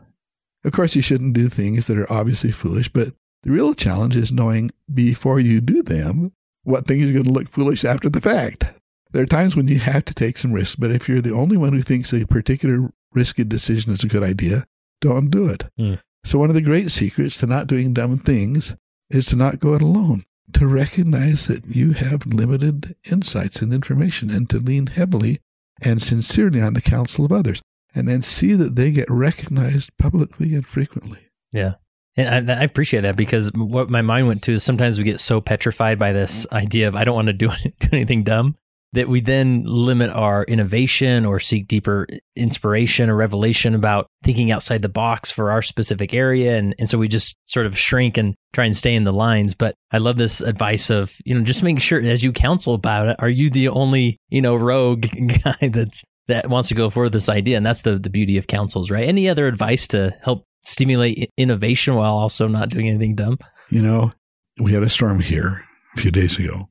Of 0.63 0.73
course, 0.73 0.95
you 0.95 1.01
shouldn't 1.01 1.33
do 1.33 1.49
things 1.49 1.87
that 1.87 1.97
are 1.97 2.13
obviously 2.13 2.53
foolish, 2.53 2.93
but 2.93 3.15
the 3.43 3.51
real 3.51 3.75
challenge 3.75 4.17
is 4.17 4.33
knowing 4.33 4.71
before 4.93 5.41
you 5.41 5.61
do 5.61 5.83
them 5.83 6.33
what 6.65 6.87
things 6.87 7.07
are 7.07 7.13
going 7.13 7.25
to 7.25 7.33
look 7.33 7.49
foolish 7.49 7.85
after 7.85 8.09
the 8.09 8.21
fact. 8.21 8.65
There 9.13 9.23
are 9.23 9.27
times 9.27 9.57
when 9.57 9.67
you 9.67 9.79
have 9.79 10.05
to 10.05 10.15
take 10.15 10.39
some 10.39 10.53
risks, 10.53 10.77
but 10.77 10.91
if 10.93 11.09
you're 11.09 11.21
the 11.21 11.35
only 11.35 11.57
one 11.57 11.73
who 11.73 11.83
thinks 11.83 12.13
a 12.13 12.27
particular 12.27 12.91
risky 13.13 13.45
decision 13.45 13.93
is 13.93 14.05
a 14.05 14.09
good 14.09 14.23
idea, 14.23 14.67
don't 15.01 15.31
do 15.31 15.49
it. 15.49 15.65
Mm. 15.79 16.01
So, 16.25 16.39
one 16.39 16.51
of 16.51 16.55
the 16.55 16.61
great 16.61 16.91
secrets 16.91 17.39
to 17.39 17.47
not 17.47 17.67
doing 17.67 17.95
dumb 17.95 18.19
things 18.19 18.77
is 19.09 19.25
to 19.27 19.37
not 19.37 19.59
go 19.59 19.75
it 19.75 19.83
alone, 19.83 20.25
to 20.53 20.67
recognize 20.67 21.47
that 21.47 21.65
you 21.67 21.93
have 21.93 22.27
limited 22.27 22.95
insights 23.11 23.63
and 23.63 23.73
information, 23.73 24.31
and 24.31 24.49
to 24.51 24.59
lean 24.59 24.87
heavily 24.89 25.41
and 25.81 26.01
sincerely 26.01 26.61
on 26.61 26.75
the 26.75 26.83
counsel 26.83 27.25
of 27.25 27.33
others. 27.33 27.63
and 27.95 28.09
then 28.09 28.23
see 28.23 28.55
that 28.55 28.77
they 28.77 28.91
get 28.91 29.11
recognized 29.11 29.91
publicly 29.99 30.55
and 30.55 30.67
frequently. 30.67 31.19
Yeah. 31.53 31.75
And 32.21 32.51
I, 32.51 32.61
I, 32.61 32.65
appreciate 32.65 33.03
that 33.03 33.17
because 33.17 33.51
what 33.55 33.91
my 33.91 34.03
mind 34.03 34.27
went 34.27 34.43
to 34.45 34.53
is 34.53 34.63
sometimes 34.63 34.99
we 34.99 35.05
get 35.05 35.21
so 35.21 35.41
petrified 35.41 35.99
by 35.99 36.13
this 36.13 36.47
mm-hmm. 36.47 36.57
idea 36.57 36.89
of 36.89 36.95
I 36.95 37.05
don't 37.05 37.15
want 37.15 37.27
to 37.27 37.33
do, 37.33 37.49
do 37.81 37.89
anything 37.93 38.23
dumb 38.23 38.57
that 38.93 39.09
we 39.09 39.21
then 39.21 39.63
limit 39.65 40.11
our 40.11 40.43
innovation 40.45 41.25
or 41.25 41.39
seek 41.39 41.69
deeper 41.69 42.09
inspiration 42.35 43.09
or 43.09 43.15
revelation 43.15 43.75
about 43.75 44.09
thinking 44.25 44.51
outside 44.51 44.83
the 44.83 44.89
box 44.89 45.31
for 45.31 45.51
our 45.51 45.63
specific 45.63 46.13
area. 46.13 46.57
And, 46.57 46.75
and 46.79 46.89
so 46.89 46.99
we 46.99 47.07
just 47.07 47.37
sort 47.45 47.67
of 47.67 47.79
shrink 47.79 48.17
and 48.17 48.35
try 48.53 48.65
and 48.65 48.77
stay 48.77 48.95
in 48.95 49.05
the 49.05 49.13
lines. 49.13 49.55
But 49.55 49.77
I 49.93 49.99
love 49.99 50.17
this 50.17 50.41
advice 50.41 50.91
of, 50.91 51.15
you 51.25 51.35
know, 51.37 51.45
just 51.45 51.63
making 51.63 51.79
sure 51.79 52.01
as 52.01 52.25
you 52.25 52.33
counsel 52.33 52.75
about 52.75 53.07
it, 53.07 53.17
are 53.21 53.29
you 53.29 53.49
the 53.49 53.69
only, 53.69 54.17
you 54.29 54.43
know, 54.43 54.57
rogue 54.57 55.07
guy 55.45 55.69
that's 55.69 56.03
that 56.27 56.49
wants 56.49 56.69
to 56.71 56.75
go 56.75 56.91
for 56.91 57.09
this 57.09 57.29
idea? 57.29 57.57
And 57.57 57.67
that's 57.67 57.83
the, 57.83 57.97
the 57.97 58.11
beauty 58.11 58.39
of 58.39 58.49
counsels, 58.49 58.91
right? 58.91 59.07
Any 59.07 59.29
other 59.29 59.47
advice 59.47 59.87
to 59.89 60.17
help 60.23 60.45
stimulate 60.63 61.31
innovation 61.37 61.95
while 61.95 62.15
also 62.17 62.49
not 62.49 62.69
doing 62.69 62.89
anything 62.89 63.15
dumb? 63.15 63.39
You 63.71 63.83
know, 63.83 64.13
we 64.59 64.73
had 64.73 64.83
a 64.83 64.89
storm 64.89 65.21
here 65.21 65.65
a 65.97 66.01
few 66.01 66.11
days 66.11 66.39
ago. 66.39 66.69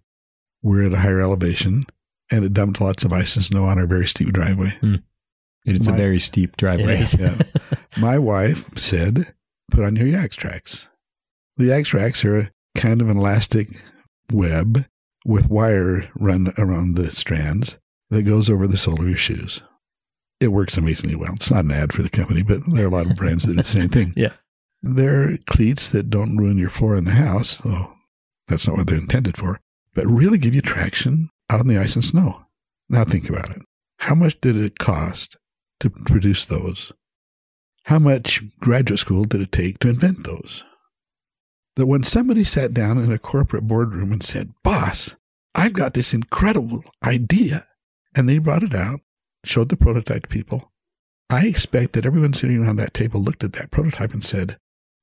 We're 0.61 0.85
at 0.85 0.93
a 0.93 0.99
higher 0.99 1.21
elevation 1.21 1.85
and 2.31 2.45
it 2.45 2.53
dumped 2.53 2.81
lots 2.81 3.03
of 3.03 3.13
ice 3.13 3.35
and 3.35 3.45
snow 3.45 3.65
on 3.65 3.79
our 3.79 3.87
very 3.87 4.07
steep 4.07 4.31
driveway. 4.33 4.71
Hmm. 4.81 4.95
It's 5.65 5.87
My, 5.87 5.93
a 5.93 5.97
very 5.97 6.19
steep 6.19 6.57
driveway. 6.57 7.01
yeah. 7.17 7.37
My 7.99 8.17
wife 8.17 8.65
said, 8.77 9.33
put 9.71 9.83
on 9.83 9.95
your 9.95 10.07
Yaktrax. 10.07 10.87
The 11.57 11.65
Yaktrax 11.65 12.23
are 12.25 12.39
a 12.39 12.51
kind 12.75 13.01
of 13.01 13.09
an 13.09 13.17
elastic 13.17 13.67
web 14.31 14.85
with 15.25 15.49
wire 15.49 16.09
run 16.15 16.53
around 16.57 16.95
the 16.95 17.11
strands 17.11 17.77
that 18.09 18.23
goes 18.23 18.49
over 18.49 18.67
the 18.67 18.77
sole 18.77 18.99
of 19.01 19.07
your 19.07 19.17
shoes. 19.17 19.61
It 20.39 20.49
works 20.49 20.77
amazingly 20.77 21.15
well. 21.15 21.33
It's 21.33 21.51
not 21.51 21.65
an 21.65 21.71
ad 21.71 21.91
for 21.93 22.01
the 22.01 22.09
company, 22.09 22.43
but 22.43 22.61
there 22.65 22.85
are 22.85 22.87
a 22.87 22.91
lot 22.91 23.05
of 23.07 23.15
brands 23.15 23.43
that 23.43 23.53
do 23.53 23.57
the 23.57 23.63
same 23.63 23.89
thing. 23.89 24.13
Yeah. 24.17 24.33
They're 24.81 25.37
cleats 25.45 25.89
that 25.89 26.09
don't 26.09 26.37
ruin 26.37 26.57
your 26.57 26.69
floor 26.69 26.95
in 26.95 27.03
the 27.03 27.11
house, 27.11 27.57
though 27.57 27.97
that's 28.49 28.67
not 28.67 28.77
what 28.77 28.87
they're 28.87 28.97
intended 28.97 29.37
for, 29.37 29.59
but 29.93 30.07
really 30.07 30.37
give 30.37 30.55
you 30.55 30.61
traction 30.61 31.29
out 31.49 31.59
on 31.59 31.67
the 31.67 31.77
ice 31.77 31.95
and 31.95 32.03
snow. 32.03 32.45
Now 32.89 33.05
think 33.05 33.29
about 33.29 33.51
it. 33.51 33.61
How 33.99 34.15
much 34.15 34.39
did 34.41 34.57
it 34.57 34.79
cost 34.79 35.37
to 35.79 35.89
produce 35.89 36.45
those? 36.45 36.91
How 37.83 37.99
much 37.99 38.43
graduate 38.59 38.99
school 38.99 39.23
did 39.23 39.41
it 39.41 39.51
take 39.51 39.79
to 39.79 39.89
invent 39.89 40.23
those? 40.23 40.63
That 41.75 41.85
when 41.85 42.03
somebody 42.03 42.43
sat 42.43 42.73
down 42.73 42.97
in 42.97 43.11
a 43.11 43.19
corporate 43.19 43.67
boardroom 43.67 44.11
and 44.11 44.23
said, 44.23 44.53
Boss, 44.63 45.15
I've 45.55 45.73
got 45.73 45.93
this 45.93 46.13
incredible 46.13 46.83
idea, 47.03 47.67
and 48.15 48.27
they 48.27 48.37
brought 48.37 48.63
it 48.63 48.75
out, 48.75 49.01
showed 49.45 49.69
the 49.69 49.77
prototype 49.77 50.23
to 50.23 50.29
people, 50.29 50.71
I 51.29 51.45
expect 51.45 51.93
that 51.93 52.05
everyone 52.05 52.33
sitting 52.33 52.63
around 52.63 52.77
that 52.77 52.93
table 52.93 53.21
looked 53.21 53.43
at 53.43 53.53
that 53.53 53.71
prototype 53.71 54.13
and 54.13 54.23
said, 54.23 54.57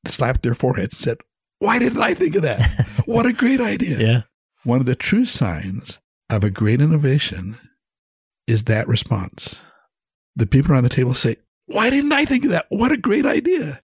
slapped 0.06 0.42
their 0.42 0.54
foreheads 0.54 0.94
and 0.94 1.00
said, 1.00 1.18
Why 1.58 1.78
didn't 1.78 2.02
I 2.02 2.14
think 2.14 2.34
of 2.34 2.42
that? 2.42 2.86
what 3.06 3.26
a 3.26 3.32
great 3.32 3.60
idea. 3.60 3.98
Yeah. 3.98 4.22
One 4.64 4.80
of 4.80 4.86
the 4.86 4.96
true 4.96 5.24
signs 5.24 6.00
of 6.28 6.42
a 6.42 6.50
great 6.50 6.80
innovation 6.80 7.56
is 8.46 8.64
that 8.64 8.88
response. 8.88 9.60
The 10.34 10.46
people 10.46 10.72
around 10.72 10.84
the 10.84 10.88
table 10.88 11.14
say, 11.14 11.36
Why 11.66 11.90
didn't 11.90 12.12
I 12.12 12.24
think 12.24 12.44
of 12.44 12.50
that? 12.50 12.66
What 12.68 12.92
a 12.92 12.96
great 12.96 13.26
idea. 13.26 13.80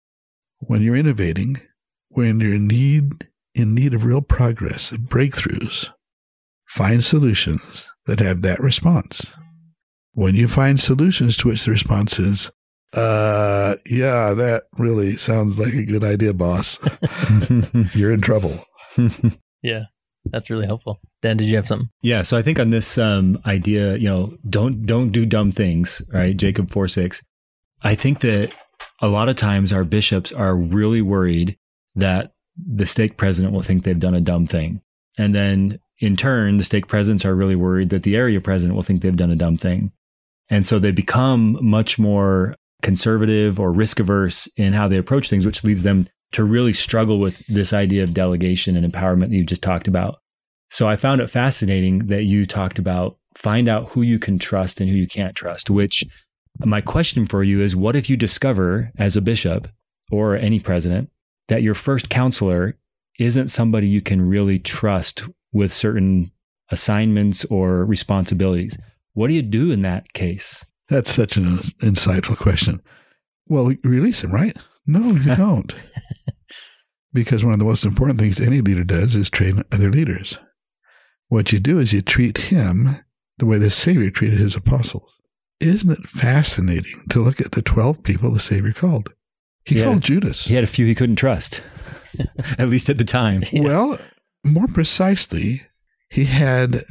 When 0.59 0.83
you're 0.83 0.97
innovating, 0.97 1.61
when 2.09 2.41
you're 2.41 2.55
in 2.55 2.67
need, 2.67 3.29
in 3.55 3.75
need 3.75 3.95
of 3.95 4.05
real 4.05 4.21
progress, 4.21 4.91
breakthroughs, 4.91 5.93
find 6.67 7.05
solutions 7.05 7.89
that 8.07 8.21
have 8.21 8.43
that 8.43 8.61
response. 8.61 9.33
When 10.15 10.35
you 10.35 10.47
find 10.47 10.79
solutions 10.79 11.37
to 11.39 11.49
which 11.49 11.65
the 11.65 11.71
response 11.71 12.19
is, 12.19 12.51
uh, 12.95 13.77
yeah, 13.87 14.35
that 14.35 14.65
really 14.77 15.13
sounds 15.13 15.59
like 15.59 15.73
a 15.73 15.85
good 15.85 16.05
idea, 16.05 16.35
boss. 16.35 16.79
You're 17.95 18.13
in 18.13 18.21
trouble. 18.21 18.65
yeah. 19.63 19.85
That's 20.27 20.51
really 20.51 20.67
helpful. 20.67 21.01
Dan, 21.21 21.37
did 21.37 21.49
you 21.49 21.57
have 21.57 21.67
something? 21.67 21.89
Yeah. 22.03 22.23
So 22.23 22.37
I 22.37 22.43
think 22.43 22.61
on 22.61 22.71
this 22.71 22.97
um, 22.99 23.41
idea, 23.47 23.97
you 23.97 24.09
know, 24.09 24.37
don't 24.49 24.87
don't 24.87 25.11
do 25.11 25.27
dumb 25.27 25.51
things, 25.51 26.03
right? 26.13 26.37
Jacob 26.37 26.71
four 26.71 26.87
six. 26.87 27.23
I 27.83 27.95
think 27.95 28.21
that 28.21 28.55
a 29.01 29.09
lot 29.09 29.29
of 29.29 29.37
times 29.37 29.73
our 29.73 29.85
bishops 29.85 30.31
are 30.31 30.55
really 30.55 31.03
worried 31.03 31.59
that 31.97 32.33
the 32.57 32.87
stake 32.87 33.17
president 33.17 33.53
will 33.53 33.63
think 33.63 33.83
they've 33.83 33.99
done 33.99 34.15
a 34.15 34.21
dumb 34.21 34.47
thing, 34.47 34.81
and 35.19 35.35
then 35.35 35.81
in 35.99 36.17
turn, 36.17 36.57
the 36.57 36.65
stake 36.65 36.87
presidents 36.87 37.25
are 37.25 37.35
really 37.35 37.57
worried 37.57 37.91
that 37.91 38.03
the 38.03 38.17
area 38.17 38.41
president 38.41 38.77
will 38.77 38.83
think 38.83 39.03
they've 39.03 39.17
done 39.17 39.31
a 39.31 39.37
dumb 39.37 39.57
thing, 39.57 39.93
and 40.53 40.67
so 40.67 40.79
they 40.79 40.91
become 40.91 41.59
much 41.63 41.99
more 41.99 42.55
conservative 42.83 43.59
or 43.59 43.73
risk 43.73 43.99
averse 43.99 44.47
in 44.59 44.75
how 44.75 44.87
they 44.87 44.99
approach 44.99 45.31
things, 45.31 45.47
which 45.47 45.65
leads 45.65 45.83
them 45.83 46.07
to 46.33 46.45
really 46.45 46.75
struggle 46.75 47.19
with 47.19 47.43
this 47.47 47.73
idea 47.73 48.03
of 48.03 48.13
delegation 48.13 48.77
and 48.77 48.91
empowerment 48.91 49.31
that 49.31 49.37
you 49.37 49.45
just 49.45 49.63
talked 49.63 49.89
about. 49.89 50.19
So 50.71 50.87
I 50.87 50.97
found 50.97 51.23
it 51.23 51.31
fascinating 51.31 52.09
that 52.09 52.25
you 52.25 52.45
talked 52.45 52.79
about 52.79 53.17
find 53.35 53.67
out 53.67 53.89
who 53.89 54.03
you 54.03 54.19
can 54.19 54.39
trust 54.39 54.79
and 54.79 54.91
who 54.91 54.97
you 54.97 55.07
can't 55.07 55.35
trust, 55.35 55.71
which 55.71 56.05
my 56.59 56.83
question 56.83 57.25
for 57.25 57.43
you 57.43 57.63
is 57.63 57.75
what 57.75 57.97
if 57.97 58.11
you 58.11 58.17
discover 58.19 58.93
as 58.99 59.17
a 59.17 59.23
bishop 59.23 59.69
or 60.11 60.37
any 60.37 60.61
president 60.61 61.11
that 61.49 61.63
your 61.63 61.75
first 61.75 62.11
counselor 62.11 62.77
isn't 63.19 63.49
somebody 63.49 63.89
you 63.89 64.03
can 64.03 64.21
really 64.21 64.59
trust 64.59 65.25
with 65.51 65.73
certain 65.73 66.31
assignments 66.71 67.47
or 67.47 67.87
responsibilities? 67.87 68.77
What 69.15 69.29
do 69.29 69.35
you 69.35 69.43
do 69.43 69.71
in 69.71 69.83
that 69.83 70.13
case? 70.13 70.65
That's 70.89 71.13
such 71.13 71.37
an 71.37 71.59
insightful 71.81 72.37
question. 72.37 72.81
Well, 73.49 73.73
release 73.85 74.23
him, 74.25 74.33
right? 74.33 74.57
No, 74.87 75.13
you 75.13 75.35
don't. 75.37 75.75
because 77.13 77.45
one 77.45 77.53
of 77.53 77.59
the 77.59 77.65
most 77.65 77.85
important 77.85 78.19
things 78.19 78.41
any 78.41 78.61
leader 78.61 78.85
does 78.85 79.15
is 79.15 79.31
train 79.31 79.63
other 79.73 79.91
leaders. 79.91 80.39
What 81.29 81.53
you 81.53 81.61
do 81.61 81.79
is 81.79 81.93
you 81.93 82.03
treat 82.03 82.39
him 82.39 82.89
the 83.39 83.47
way 83.47 83.59
the 83.59 83.71
Savior 83.71 84.11
treated 84.11 84.39
his 84.39 84.55
apostles. 84.55 85.19
Isn't 85.61 85.91
it 85.91 86.07
fascinating 86.07 87.05
to 87.11 87.21
look 87.21 87.41
at 87.41 87.53
the 87.53 87.63
12 87.63 88.03
people 88.03 88.31
the 88.31 88.41
Savior 88.41 88.73
called? 88.73 89.15
He, 89.65 89.77
he 89.77 89.83
called 89.83 89.97
had, 89.97 90.03
Judas. 90.05 90.45
He 90.45 90.55
had 90.55 90.65
a 90.65 90.69
few 90.69 90.87
he 90.87 90.95
couldn't 90.95 91.17
trust, 91.17 91.63
at 92.59 92.69
least 92.69 92.91
at 92.91 92.99
the 92.99 93.05
time. 93.05 93.43
Yeah. 93.53 93.63
Well, 93.63 93.99
more 94.45 94.67
precisely, 94.67 95.63
he 96.11 96.25
had 96.25 96.85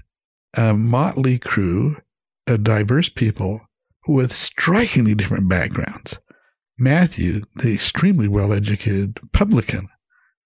a 0.56 0.74
motley 0.74 1.38
crew 1.38 1.98
of 1.98 2.02
diverse 2.45 3.10
people 3.10 3.62
with 4.08 4.34
strikingly 4.34 5.15
different 5.15 5.47
backgrounds. 5.47 6.17
Matthew, 6.77 7.41
the 7.56 7.73
extremely 7.73 8.27
well 8.27 8.54
educated 8.54 9.19
publican, 9.32 9.88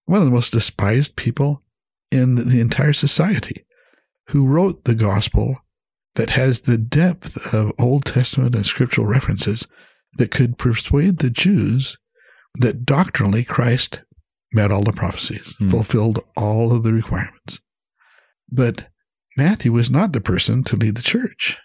one 0.05 0.19
of 0.19 0.25
the 0.25 0.31
most 0.31 0.51
despised 0.51 1.15
people 1.15 1.61
in 2.11 2.49
the 2.49 2.59
entire 2.59 2.93
society, 2.93 3.65
who 4.29 4.45
wrote 4.45 4.83
the 4.83 4.95
gospel 4.95 5.61
that 6.15 6.31
has 6.31 6.61
the 6.61 6.77
depth 6.77 7.53
of 7.53 7.71
Old 7.79 8.05
Testament 8.05 8.55
and 8.55 8.65
scriptural 8.65 9.07
references 9.07 9.67
that 10.17 10.31
could 10.31 10.57
persuade 10.57 11.19
the 11.19 11.29
Jews 11.29 11.97
that 12.55 12.85
doctrinally 12.85 13.43
Christ 13.43 14.01
met 14.53 14.71
all 14.71 14.83
the 14.83 14.93
prophecies, 14.93 15.55
mm. 15.61 15.69
fulfilled 15.69 16.19
all 16.37 16.71
of 16.71 16.83
the 16.83 16.93
requirements. 16.93 17.61
But 18.49 18.87
Matthew 19.37 19.73
was 19.73 19.89
not 19.89 20.13
the 20.13 20.21
person 20.21 20.63
to 20.65 20.77
lead 20.77 20.95
the 20.95 21.01
church. 21.01 21.59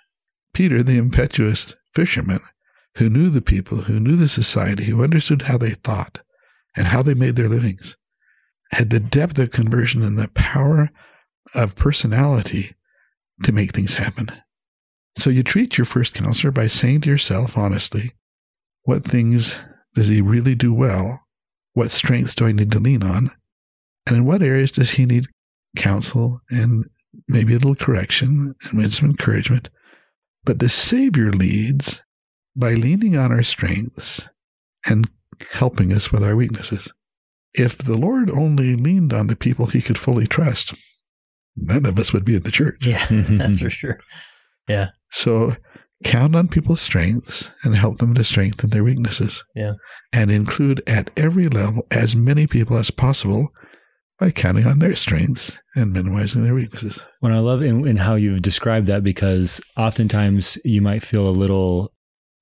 Peter, 0.53 0.83
the 0.83 0.99
impetuous 0.99 1.75
fisherman, 1.95 2.41
who 2.97 3.09
knew 3.09 3.31
the 3.31 3.43
people, 3.43 3.83
who 3.83 4.01
knew 4.01 4.17
the 4.17 4.29
society, 4.29 4.85
who 4.85 5.03
understood 5.03 5.43
how 5.43 5.57
they 5.57 5.71
thought 5.71 6.21
and 6.77 6.89
how 6.89 7.03
they 7.03 7.15
made 7.15 7.37
their 7.37 7.49
livings, 7.49 7.97
had 8.73 8.91
the 8.91 9.01
depth 9.01 9.39
of 9.39 9.51
conversion 9.51 10.03
and 10.03 10.19
the 10.19 10.29
power 10.29 10.91
of 11.55 11.77
personality 11.77 12.75
to 13.45 13.53
make 13.53 13.73
things 13.73 13.95
happen. 13.97 14.31
So 15.17 15.31
you 15.31 15.43
treat 15.43 15.77
your 15.79 15.85
first 15.85 16.15
counselor 16.15 16.53
by 16.53 16.67
saying 16.67 17.03
to 17.03 17.11
yourself 17.11 17.57
honestly, 17.57 18.13
what 18.85 19.05
things 19.05 19.59
does 19.95 20.09
he 20.09 20.21
really 20.21 20.55
do 20.55 20.73
well? 20.73 21.27
What 21.75 21.91
strengths 21.91 22.35
do 22.35 22.47
I 22.47 22.53
need 22.53 22.73
to 22.73 22.81
lean 22.81 23.03
on? 23.03 23.31
And 24.07 24.17
in 24.17 24.25
what 24.25 24.43
areas 24.43 24.71
does 24.71 24.93
he 24.93 25.07
need 25.07 25.27
counsel 25.77 26.41
and 26.51 26.85
maybe 27.29 27.53
a 27.53 27.59
little 27.59 27.75
correction 27.75 28.55
and 28.71 28.93
some 28.93 29.11
encouragement? 29.11 29.69
But 30.45 30.59
the 30.59 30.69
Savior 30.69 31.31
leads 31.33 32.03
by 32.57 32.75
leaning 32.75 33.17
on 33.17 33.33
our 33.33 33.43
strengths 33.43 34.29
and 34.87 35.09
helping 35.53 35.93
us 35.93 36.11
with 36.13 36.23
our 36.23 36.37
weaknesses. 36.37 36.93
If 37.55 37.79
the 37.79 37.99
Lord 37.99 38.31
only 38.31 38.77
leaned 38.77 39.13
on 39.13 39.27
the 39.27 39.37
people 39.37 39.67
he 39.67 39.83
could 39.83 39.99
fully 39.99 40.27
trust, 40.27 40.75
none 41.57 41.87
of 41.87 41.99
us 41.99 42.13
would 42.13 42.25
be 42.25 42.37
in 42.37 42.43
the 42.43 42.51
church. 42.51 42.87
Yeah, 42.87 43.07
that's 43.11 43.61
for 43.61 43.71
sure. 43.71 43.99
Yeah. 44.69 44.91
So 45.11 45.53
count 46.05 46.35
on 46.35 46.49
people's 46.49 46.81
strengths 46.81 47.51
and 47.63 47.75
help 47.75 47.99
them 47.99 48.15
to 48.15 48.25
strengthen 48.25 48.71
their 48.71 48.85
weaknesses. 48.85 49.45
Yeah. 49.55 49.75
And 50.13 50.31
include 50.31 50.83
at 50.87 51.11
every 51.17 51.49
level 51.49 51.87
as 51.91 52.17
many 52.17 52.47
people 52.47 52.77
as 52.79 52.91
possible 52.91 53.53
by 54.21 54.31
counting 54.31 54.67
on 54.67 54.79
their 54.79 54.95
strengths 54.95 55.59
and 55.75 55.93
minimizing 55.93 56.45
their 56.45 56.55
weaknesses. 56.55 57.01
What 57.21 57.33
I 57.33 57.39
love 57.39 57.63
in, 57.63 57.87
in 57.89 57.97
how 57.97 58.15
you've 58.15 58.43
described 58.43 58.87
that 58.87 59.03
because 59.03 59.61
oftentimes 59.77 60.59
you 60.65 60.83
might 60.83 61.03
feel 61.03 61.27
a 61.27 61.31
little 61.31 61.93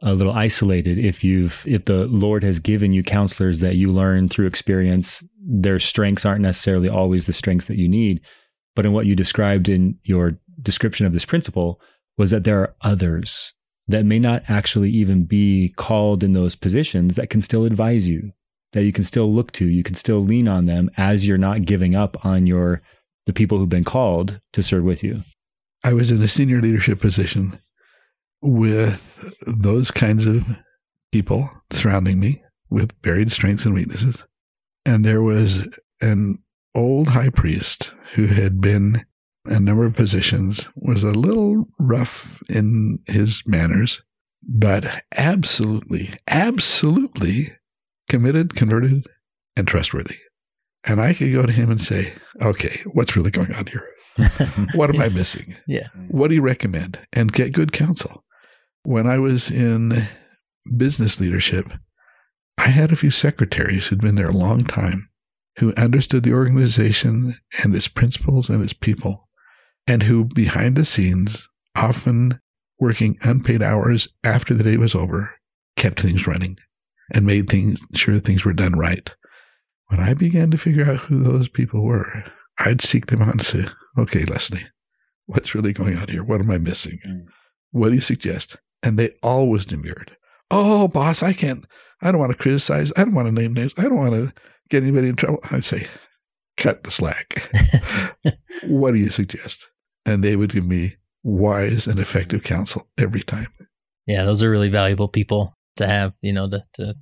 a 0.01 0.15
little 0.15 0.33
isolated 0.33 0.97
if 0.97 1.25
you've 1.25 1.65
if 1.67 1.85
the 1.85 2.07
Lord 2.07 2.45
has 2.45 2.61
given 2.61 2.93
you 2.93 3.03
counselors 3.03 3.61
that 3.61 3.77
you 3.77 3.91
learn 3.91 4.29
through 4.29 4.47
experience. 4.47 5.25
Their 5.41 5.79
strengths 5.79 6.27
aren't 6.27 6.43
necessarily 6.43 6.89
always 6.89 7.27
the 7.27 7.33
strengths 7.33 7.67
that 7.67 7.79
you 7.79 7.89
need, 7.89 8.21
but 8.77 8.85
in 8.85 8.93
what 8.93 9.07
you 9.07 9.17
described 9.17 9.69
in 9.69 9.99
your 10.03 10.39
description 10.61 11.07
of 11.07 11.13
this 11.13 11.25
principle 11.25 11.81
was 12.17 12.31
that 12.31 12.45
there 12.45 12.61
are 12.61 12.75
others 12.83 13.55
that 13.87 14.05
may 14.05 14.19
not 14.19 14.43
actually 14.49 14.91
even 14.91 15.25
be 15.25 15.73
called 15.77 16.23
in 16.23 16.33
those 16.33 16.55
positions 16.55 17.15
that 17.15 17.31
can 17.31 17.41
still 17.41 17.65
advise 17.65 18.09
you, 18.09 18.33
that 18.73 18.85
you 18.85 18.93
can 18.93 19.05
still 19.05 19.33
look 19.33 19.53
to, 19.53 19.67
you 19.67 19.83
can 19.83 19.95
still 19.95 20.21
lean 20.21 20.49
on 20.49 20.67
them 20.67 20.91
as 20.97 21.27
you're 21.27 21.39
not 21.39 21.65
giving 21.65 21.95
up 21.95 22.25
on 22.25 22.47
your 22.47 22.83
the 23.27 23.33
people 23.33 23.59
who've 23.59 23.69
been 23.69 23.85
called 23.85 24.41
to 24.53 24.63
serve 24.63 24.85
with 24.85 25.03
you. 25.03 25.23
I 25.85 25.93
was 25.93 26.11
in 26.11 26.23
a 26.23 26.29
senior 26.29 26.61
leadership 26.61 27.01
position 27.01 27.61
with 28.41 29.35
those 29.47 29.91
kinds 29.91 30.27
of 30.27 30.45
people 31.13 31.51
surrounding 31.71 32.19
me 32.19 32.41
with 32.71 32.95
varied 33.03 33.31
strengths 33.31 33.65
and 33.65 33.75
weaknesses. 33.75 34.25
And 34.87 35.05
there 35.05 35.23
was 35.23 35.69
an 36.01 36.39
old 36.75 37.09
high 37.09 37.31
priest 37.31 37.93
who 38.15 38.27
had 38.27 38.61
been 38.61 39.03
a 39.45 39.61
number 39.61 39.85
of 39.85 39.95
positions, 39.95 40.69
was 40.77 41.03
a 41.03 41.11
little 41.11 41.67
rough 41.79 42.43
in 42.49 42.99
his 43.07 43.43
manners, 43.47 44.03
but 44.43 45.03
absolutely, 45.17 46.15
absolutely 46.29 47.49
committed, 48.09 48.55
converted, 48.55 49.07
and 49.57 49.67
trustworthy. 49.67 50.17
And 50.85 51.01
I 51.01 51.13
could 51.13 51.33
go 51.33 51.45
to 51.45 51.53
him 51.53 51.71
and 51.71 51.81
say, 51.81 52.13
okay, 52.41 52.81
what's 52.93 53.17
really 53.17 53.31
going 53.31 53.53
on 53.55 53.67
here? 53.67 53.87
what 54.75 54.95
am 54.95 55.01
I 55.01 55.09
missing? 55.09 55.57
Yeah. 55.67 55.89
What 56.09 56.29
do 56.29 56.35
you 56.35 56.43
recommend? 56.43 56.99
And 57.13 57.33
get 57.33 57.53
good 57.53 57.73
counsel. 57.73 58.25
When 58.85 59.07
I 59.07 59.19
was 59.19 59.51
in 59.51 60.09
business 60.77 61.21
leadership, 61.21 61.71
I 62.57 62.69
had 62.69 62.91
a 62.91 62.97
few 62.97 63.11
secretaries 63.11 63.87
who'd 63.87 64.01
been 64.01 64.15
there 64.15 64.31
a 64.31 64.33
long 64.33 64.65
time 64.65 65.09
who 65.59 65.75
understood 65.75 66.23
the 66.23 66.33
organization 66.33 67.35
and 67.63 67.75
its 67.75 67.89
principles 67.89 68.49
and 68.49 68.63
its 68.63 68.73
people, 68.73 69.29
and 69.87 70.05
who 70.05 70.25
behind 70.25 70.77
the 70.77 70.85
scenes, 70.85 71.49
often 71.77 72.41
working 72.79 73.19
unpaid 73.23 73.63
hours 73.63 74.09
after 74.23 74.55
the 74.55 74.63
day 74.63 74.77
was 74.77 74.95
over, 74.95 75.35
kept 75.77 76.01
things 76.01 76.27
running 76.27 76.59
and 77.13 77.27
made 77.27 77.49
things 77.49 77.81
sure 77.95 78.19
things 78.19 78.45
were 78.45 78.53
done 78.53 78.73
right. 78.73 79.15
When 79.89 80.01
I 80.01 80.15
began 80.15 80.51
to 80.51 80.59
figure 80.59 80.89
out 80.89 80.99
who 80.99 81.23
those 81.23 81.49
people 81.49 81.83
were, 81.83 82.25
I'd 82.59 82.83
seek 82.83 83.07
them 83.07 83.23
out 83.23 83.33
and 83.33 83.43
say, 83.43 83.67
okay, 83.97 84.25
Leslie, 84.25 84.67
what's 85.27 85.55
really 85.55 85.73
going 85.73 85.97
on 85.97 86.09
here? 86.09 86.25
What 86.25 86.41
am 86.41 86.51
I 86.51 86.59
missing? 86.59 86.99
Mm. 87.07 87.27
What 87.71 87.89
do 87.89 87.95
you 87.95 88.01
suggest? 88.01 88.57
And 88.83 88.99
they 88.99 89.11
always 89.23 89.65
demurred. 89.65 90.17
Oh, 90.51 90.89
boss, 90.89 91.23
I 91.23 91.33
can't, 91.33 91.67
I 92.03 92.11
don't 92.11 92.21
want 92.21 92.33
to 92.33 92.39
criticize. 92.39 92.93
I 92.97 93.05
don't 93.05 93.15
want 93.15 93.29
to 93.29 93.33
name 93.33 93.53
names. 93.53 93.75
I 93.77 93.83
don't 93.83 93.99
want 93.99 94.15
to 94.15 94.33
get 94.71 94.83
anybody 94.83 95.09
in 95.09 95.17
trouble. 95.17 95.41
I'd 95.51 95.65
say, 95.65 95.87
cut 96.57 96.85
the 96.85 96.91
slack. 96.91 97.51
what 98.65 98.93
do 98.93 98.99
you 98.99 99.11
suggest? 99.11 99.69
And 100.07 100.23
they 100.23 100.37
would 100.37 100.53
give 100.53 100.65
me 100.65 100.97
wise 101.23 101.87
and 101.87 101.99
effective 101.99 102.45
counsel 102.45 102.89
every 102.99 103.23
time. 103.23 103.49
Yeah, 104.07 104.25
those 104.25 104.43
are 104.43 104.51
really 104.51 104.71
valuable 104.71 105.09
people 105.09 105.58
to 105.79 105.87
have, 105.87 106.15
you 106.23 106.33
know, 106.33 106.49
to, 106.49 106.63
to 106.75 106.95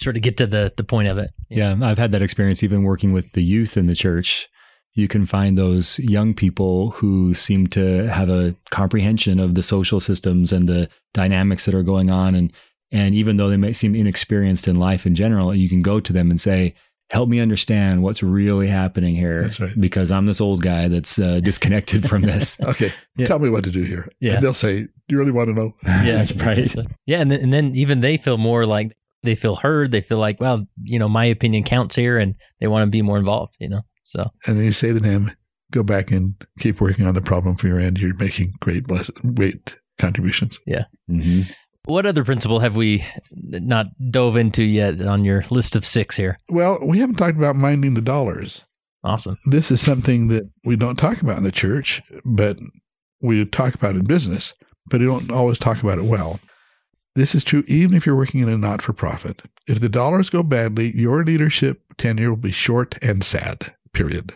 sort 0.00 0.16
of 0.16 0.22
get 0.22 0.36
to 0.38 0.46
the, 0.46 0.72
the 0.76 0.84
point 0.84 1.08
of 1.08 1.18
it. 1.18 1.30
Yeah, 1.48 1.76
I've 1.80 1.98
had 1.98 2.12
that 2.12 2.22
experience 2.22 2.62
even 2.62 2.82
working 2.82 3.12
with 3.12 3.32
the 3.32 3.42
youth 3.42 3.76
in 3.76 3.86
the 3.86 3.94
church. 3.94 4.48
You 4.94 5.08
can 5.08 5.24
find 5.24 5.56
those 5.56 5.98
young 6.00 6.34
people 6.34 6.90
who 6.90 7.32
seem 7.32 7.66
to 7.68 8.08
have 8.08 8.28
a 8.28 8.54
comprehension 8.70 9.40
of 9.40 9.54
the 9.54 9.62
social 9.62 10.00
systems 10.00 10.52
and 10.52 10.68
the 10.68 10.90
dynamics 11.14 11.64
that 11.64 11.74
are 11.74 11.82
going 11.82 12.10
on. 12.10 12.34
And, 12.34 12.52
and 12.90 13.14
even 13.14 13.36
though 13.36 13.48
they 13.48 13.56
may 13.56 13.72
seem 13.72 13.94
inexperienced 13.94 14.68
in 14.68 14.76
life 14.76 15.06
in 15.06 15.14
general, 15.14 15.54
you 15.54 15.68
can 15.68 15.80
go 15.80 15.98
to 16.00 16.12
them 16.12 16.30
and 16.30 16.40
say, 16.40 16.74
help 17.10 17.28
me 17.28 17.40
understand 17.40 18.02
what's 18.02 18.22
really 18.22 18.68
happening 18.68 19.14
here 19.14 19.42
That's 19.42 19.60
right. 19.60 19.78
because 19.80 20.10
I'm 20.10 20.26
this 20.26 20.40
old 20.40 20.62
guy 20.62 20.88
that's 20.88 21.18
uh, 21.18 21.40
disconnected 21.40 22.08
from 22.08 22.22
this. 22.22 22.58
Okay, 22.64 22.90
Yeah. 23.16 23.26
tell 23.26 23.38
me 23.38 23.50
what 23.50 23.64
to 23.64 23.70
do 23.70 23.82
here. 23.82 24.08
Yeah. 24.20 24.34
And 24.34 24.42
they'll 24.42 24.54
say, 24.54 24.82
Do 24.82 24.88
you 25.10 25.18
really 25.18 25.32
want 25.32 25.48
to 25.48 25.54
know? 25.54 25.74
Yeah, 25.86 26.26
right. 26.44 26.74
Yeah, 27.06 27.20
and 27.20 27.30
then, 27.30 27.40
and 27.40 27.52
then 27.52 27.74
even 27.76 28.00
they 28.00 28.16
feel 28.16 28.38
more 28.38 28.64
like 28.66 28.96
they 29.22 29.34
feel 29.34 29.56
heard. 29.56 29.90
They 29.92 30.00
feel 30.00 30.18
like, 30.18 30.40
well, 30.40 30.66
you 30.84 30.98
know, 30.98 31.08
my 31.08 31.24
opinion 31.26 31.64
counts 31.64 31.94
here, 31.96 32.18
and 32.18 32.34
they 32.60 32.66
want 32.66 32.84
to 32.84 32.90
be 32.90 33.02
more 33.02 33.18
involved. 33.18 33.54
You 33.60 33.68
know, 33.68 33.80
so 34.04 34.24
And 34.46 34.56
then 34.56 34.64
you 34.64 34.72
say 34.72 34.92
to 34.92 35.00
them, 35.00 35.30
Go 35.70 35.82
back 35.82 36.10
and 36.10 36.34
keep 36.58 36.80
working 36.80 37.06
on 37.06 37.14
the 37.14 37.22
problem 37.22 37.56
from 37.56 37.70
your 37.70 37.78
end. 37.78 37.98
You're 37.98 38.14
making 38.16 38.52
great, 38.60 38.84
bless- 38.84 39.10
great 39.34 39.76
contributions. 39.98 40.58
hmm 41.08 41.42
what 41.84 42.06
other 42.06 42.22
principle 42.22 42.60
have 42.60 42.76
we 42.76 43.04
not 43.52 43.86
dove 44.10 44.36
into 44.36 44.64
yet 44.64 45.00
on 45.00 45.24
your 45.24 45.44
list 45.50 45.76
of 45.76 45.84
six 45.84 46.16
here? 46.16 46.38
Well, 46.48 46.78
we 46.82 46.98
haven't 46.98 47.16
talked 47.16 47.36
about 47.36 47.56
minding 47.56 47.94
the 47.94 48.00
dollars. 48.00 48.62
Awesome. 49.04 49.36
This 49.46 49.70
is 49.70 49.80
something 49.80 50.28
that 50.28 50.48
we 50.64 50.76
don't 50.76 50.96
talk 50.96 51.20
about 51.20 51.38
in 51.38 51.42
the 51.42 51.52
church, 51.52 52.02
but 52.24 52.58
we 53.20 53.44
talk 53.44 53.74
about 53.74 53.96
in 53.96 54.04
business, 54.04 54.54
but 54.86 55.00
we 55.00 55.06
don't 55.06 55.30
always 55.30 55.58
talk 55.58 55.82
about 55.82 55.98
it 55.98 56.04
well. 56.04 56.38
This 57.14 57.34
is 57.34 57.44
true 57.44 57.64
even 57.66 57.94
if 57.94 58.06
you're 58.06 58.16
working 58.16 58.40
in 58.40 58.48
a 58.48 58.56
not 58.56 58.80
for 58.80 58.92
profit. 58.92 59.42
If 59.66 59.80
the 59.80 59.88
dollars 59.88 60.30
go 60.30 60.42
badly, 60.42 60.96
your 60.96 61.24
leadership 61.24 61.82
tenure 61.98 62.30
will 62.30 62.36
be 62.36 62.52
short 62.52 62.96
and 63.02 63.22
sad, 63.22 63.74
period. 63.92 64.34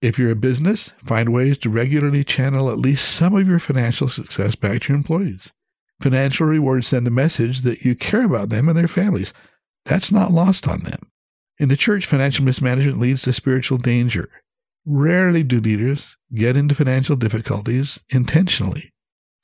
If 0.00 0.18
you're 0.18 0.30
a 0.30 0.36
business, 0.36 0.92
find 1.04 1.32
ways 1.32 1.58
to 1.58 1.70
regularly 1.70 2.22
channel 2.22 2.70
at 2.70 2.78
least 2.78 3.08
some 3.08 3.34
of 3.34 3.48
your 3.48 3.58
financial 3.58 4.08
success 4.08 4.54
back 4.54 4.82
to 4.82 4.88
your 4.92 4.96
employees. 4.96 5.52
Financial 6.00 6.46
rewards 6.46 6.86
send 6.86 7.06
the 7.06 7.10
message 7.10 7.62
that 7.62 7.82
you 7.82 7.94
care 7.94 8.24
about 8.24 8.50
them 8.50 8.68
and 8.68 8.78
their 8.78 8.88
families. 8.88 9.32
That's 9.84 10.12
not 10.12 10.32
lost 10.32 10.68
on 10.68 10.80
them. 10.80 11.10
In 11.58 11.68
the 11.68 11.76
church, 11.76 12.06
financial 12.06 12.44
mismanagement 12.44 13.00
leads 13.00 13.22
to 13.22 13.32
spiritual 13.32 13.78
danger. 13.78 14.30
Rarely 14.86 15.42
do 15.42 15.60
leaders 15.60 16.16
get 16.32 16.56
into 16.56 16.74
financial 16.74 17.16
difficulties 17.16 18.00
intentionally. 18.10 18.92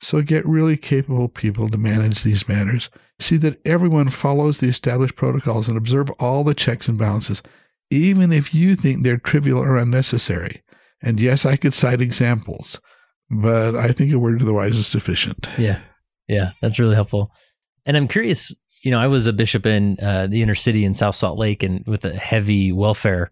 So 0.01 0.21
get 0.21 0.45
really 0.45 0.77
capable 0.77 1.27
people 1.27 1.69
to 1.69 1.77
manage 1.77 2.23
these 2.23 2.47
matters. 2.47 2.89
See 3.19 3.37
that 3.37 3.59
everyone 3.65 4.09
follows 4.09 4.59
the 4.59 4.67
established 4.67 5.15
protocols 5.15 5.67
and 5.67 5.77
observe 5.77 6.09
all 6.19 6.43
the 6.43 6.53
checks 6.53 6.87
and 6.87 6.97
balances, 6.97 7.41
even 7.89 8.31
if 8.31 8.53
you 8.53 8.75
think 8.75 9.03
they're 9.03 9.17
trivial 9.17 9.59
or 9.59 9.77
unnecessary. 9.77 10.61
And 11.01 11.19
yes, 11.19 11.45
I 11.45 11.55
could 11.55 11.73
cite 11.73 12.01
examples, 12.01 12.79
but 13.29 13.75
I 13.75 13.89
think 13.89 14.11
a 14.11 14.19
word 14.19 14.39
to 14.39 14.45
the 14.45 14.53
wise 14.53 14.77
is 14.77 14.87
sufficient. 14.87 15.47
Yeah. 15.57 15.79
Yeah. 16.27 16.51
That's 16.61 16.79
really 16.79 16.95
helpful. 16.95 17.29
And 17.85 17.95
I'm 17.95 18.07
curious, 18.07 18.53
you 18.83 18.91
know, 18.91 18.99
I 18.99 19.07
was 19.07 19.27
a 19.27 19.33
bishop 19.33 19.65
in 19.65 19.97
uh, 20.01 20.27
the 20.27 20.41
inner 20.41 20.55
city 20.55 20.85
in 20.85 20.95
South 20.95 21.15
Salt 21.15 21.37
Lake 21.37 21.63
and 21.63 21.85
with 21.85 22.05
a 22.05 22.13
heavy 22.13 22.71
welfare 22.71 23.31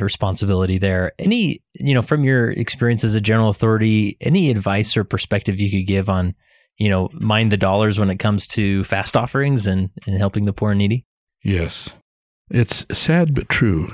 responsibility 0.00 0.78
there. 0.78 1.12
Any, 1.18 1.62
you 1.74 1.94
know, 1.94 2.02
from 2.02 2.24
your 2.24 2.50
experience 2.50 3.04
as 3.04 3.14
a 3.14 3.20
general 3.20 3.48
authority, 3.48 4.16
any 4.20 4.50
advice 4.50 4.96
or 4.96 5.04
perspective 5.04 5.60
you 5.60 5.70
could 5.70 5.86
give 5.86 6.08
on, 6.08 6.34
you 6.78 6.90
know, 6.90 7.08
mind 7.12 7.52
the 7.52 7.56
dollars 7.56 7.98
when 7.98 8.10
it 8.10 8.18
comes 8.18 8.46
to 8.48 8.82
fast 8.84 9.16
offerings 9.16 9.66
and, 9.66 9.90
and 10.06 10.18
helping 10.18 10.44
the 10.44 10.52
poor 10.52 10.72
and 10.72 10.78
needy? 10.78 11.06
Yes. 11.44 11.90
It's 12.50 12.84
sad 12.92 13.34
but 13.34 13.48
true 13.48 13.92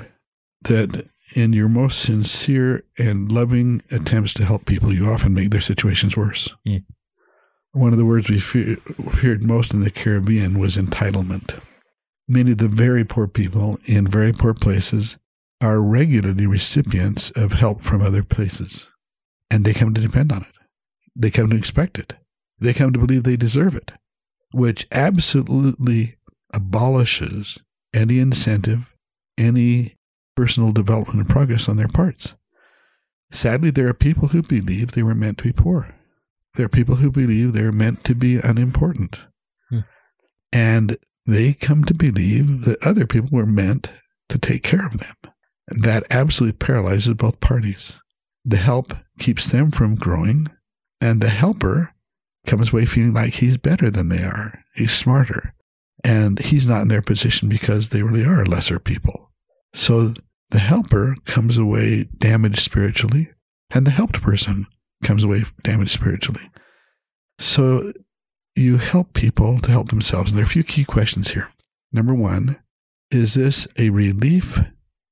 that 0.63 1.07
in 1.35 1.53
your 1.53 1.69
most 1.69 2.01
sincere 2.01 2.83
and 2.97 3.31
loving 3.31 3.81
attempts 3.91 4.33
to 4.35 4.45
help 4.45 4.65
people, 4.65 4.93
you 4.93 5.09
often 5.09 5.33
make 5.33 5.49
their 5.51 5.61
situations 5.61 6.17
worse. 6.17 6.53
Mm. 6.67 6.83
One 7.73 7.93
of 7.93 7.97
the 7.97 8.05
words 8.05 8.29
we 8.29 8.39
fear, 8.39 8.75
feared 9.11 9.43
most 9.43 9.73
in 9.73 9.81
the 9.81 9.89
Caribbean 9.89 10.59
was 10.59 10.75
entitlement. 10.75 11.61
Many 12.27 12.51
of 12.51 12.57
the 12.57 12.67
very 12.67 13.05
poor 13.05 13.27
people 13.27 13.79
in 13.85 14.05
very 14.07 14.33
poor 14.33 14.53
places 14.53 15.17
are 15.61 15.81
regularly 15.81 16.47
recipients 16.47 17.31
of 17.31 17.53
help 17.53 17.81
from 17.81 18.01
other 18.01 18.23
places, 18.23 18.91
and 19.49 19.63
they 19.63 19.73
come 19.73 19.93
to 19.93 20.01
depend 20.01 20.31
on 20.31 20.41
it. 20.41 20.55
They 21.15 21.31
come 21.31 21.49
to 21.49 21.57
expect 21.57 21.97
it. 21.97 22.15
They 22.59 22.73
come 22.73 22.91
to 22.93 22.99
believe 22.99 23.23
they 23.23 23.37
deserve 23.37 23.75
it, 23.75 23.91
which 24.51 24.87
absolutely 24.91 26.15
abolishes 26.53 27.59
any 27.93 28.19
incentive, 28.19 28.93
any 29.37 29.95
personal 30.35 30.71
development 30.71 31.19
and 31.19 31.29
progress 31.29 31.69
on 31.69 31.77
their 31.77 31.87
parts. 31.87 32.35
Sadly, 33.31 33.71
there 33.71 33.87
are 33.87 33.93
people 33.93 34.29
who 34.29 34.41
believe 34.41 34.91
they 34.91 35.03
were 35.03 35.15
meant 35.15 35.37
to 35.39 35.45
be 35.45 35.53
poor. 35.53 35.95
There 36.55 36.65
are 36.65 36.69
people 36.69 36.95
who 36.95 37.11
believe 37.11 37.53
they're 37.53 37.71
meant 37.71 38.03
to 38.05 38.15
be 38.15 38.37
unimportant. 38.37 39.19
Hmm. 39.69 39.79
And 40.51 40.97
they 41.25 41.53
come 41.53 41.83
to 41.85 41.93
believe 41.93 42.65
that 42.65 42.85
other 42.85 43.07
people 43.07 43.29
were 43.31 43.45
meant 43.45 43.91
to 44.29 44.37
take 44.37 44.63
care 44.63 44.85
of 44.85 44.97
them. 44.97 45.15
And 45.69 45.83
that 45.83 46.03
absolutely 46.09 46.57
paralyzes 46.57 47.13
both 47.13 47.39
parties. 47.39 48.01
The 48.43 48.57
help 48.57 48.93
keeps 49.19 49.47
them 49.47 49.71
from 49.71 49.95
growing, 49.95 50.47
and 50.99 51.21
the 51.21 51.29
helper 51.29 51.93
comes 52.45 52.73
away 52.73 52.85
feeling 52.85 53.13
like 53.13 53.33
he's 53.33 53.57
better 53.57 53.89
than 53.89 54.09
they 54.09 54.23
are. 54.23 54.63
He's 54.75 54.91
smarter. 54.91 55.53
And 56.03 56.39
he's 56.39 56.65
not 56.65 56.81
in 56.81 56.87
their 56.87 57.03
position 57.03 57.47
because 57.47 57.89
they 57.89 58.01
really 58.01 58.25
are 58.25 58.45
lesser 58.45 58.79
people. 58.79 59.31
So 59.73 60.13
the 60.49 60.59
helper 60.59 61.15
comes 61.25 61.57
away 61.57 62.09
damaged 62.17 62.59
spiritually, 62.59 63.29
and 63.69 63.85
the 63.85 63.91
helped 63.91 64.21
person 64.21 64.65
comes 65.01 65.23
away 65.23 65.43
damaged 65.63 65.91
spiritually. 65.91 66.49
So 67.39 67.93
you 68.55 68.77
help 68.77 69.13
people 69.13 69.59
to 69.59 69.71
help 69.71 69.89
themselves. 69.89 70.31
And 70.31 70.37
there 70.37 70.43
are 70.43 70.45
a 70.45 70.49
few 70.49 70.63
key 70.63 70.83
questions 70.83 71.31
here. 71.31 71.51
Number 71.91 72.13
one, 72.13 72.57
is 73.09 73.33
this 73.33 73.67
a 73.77 73.89
relief 73.89 74.59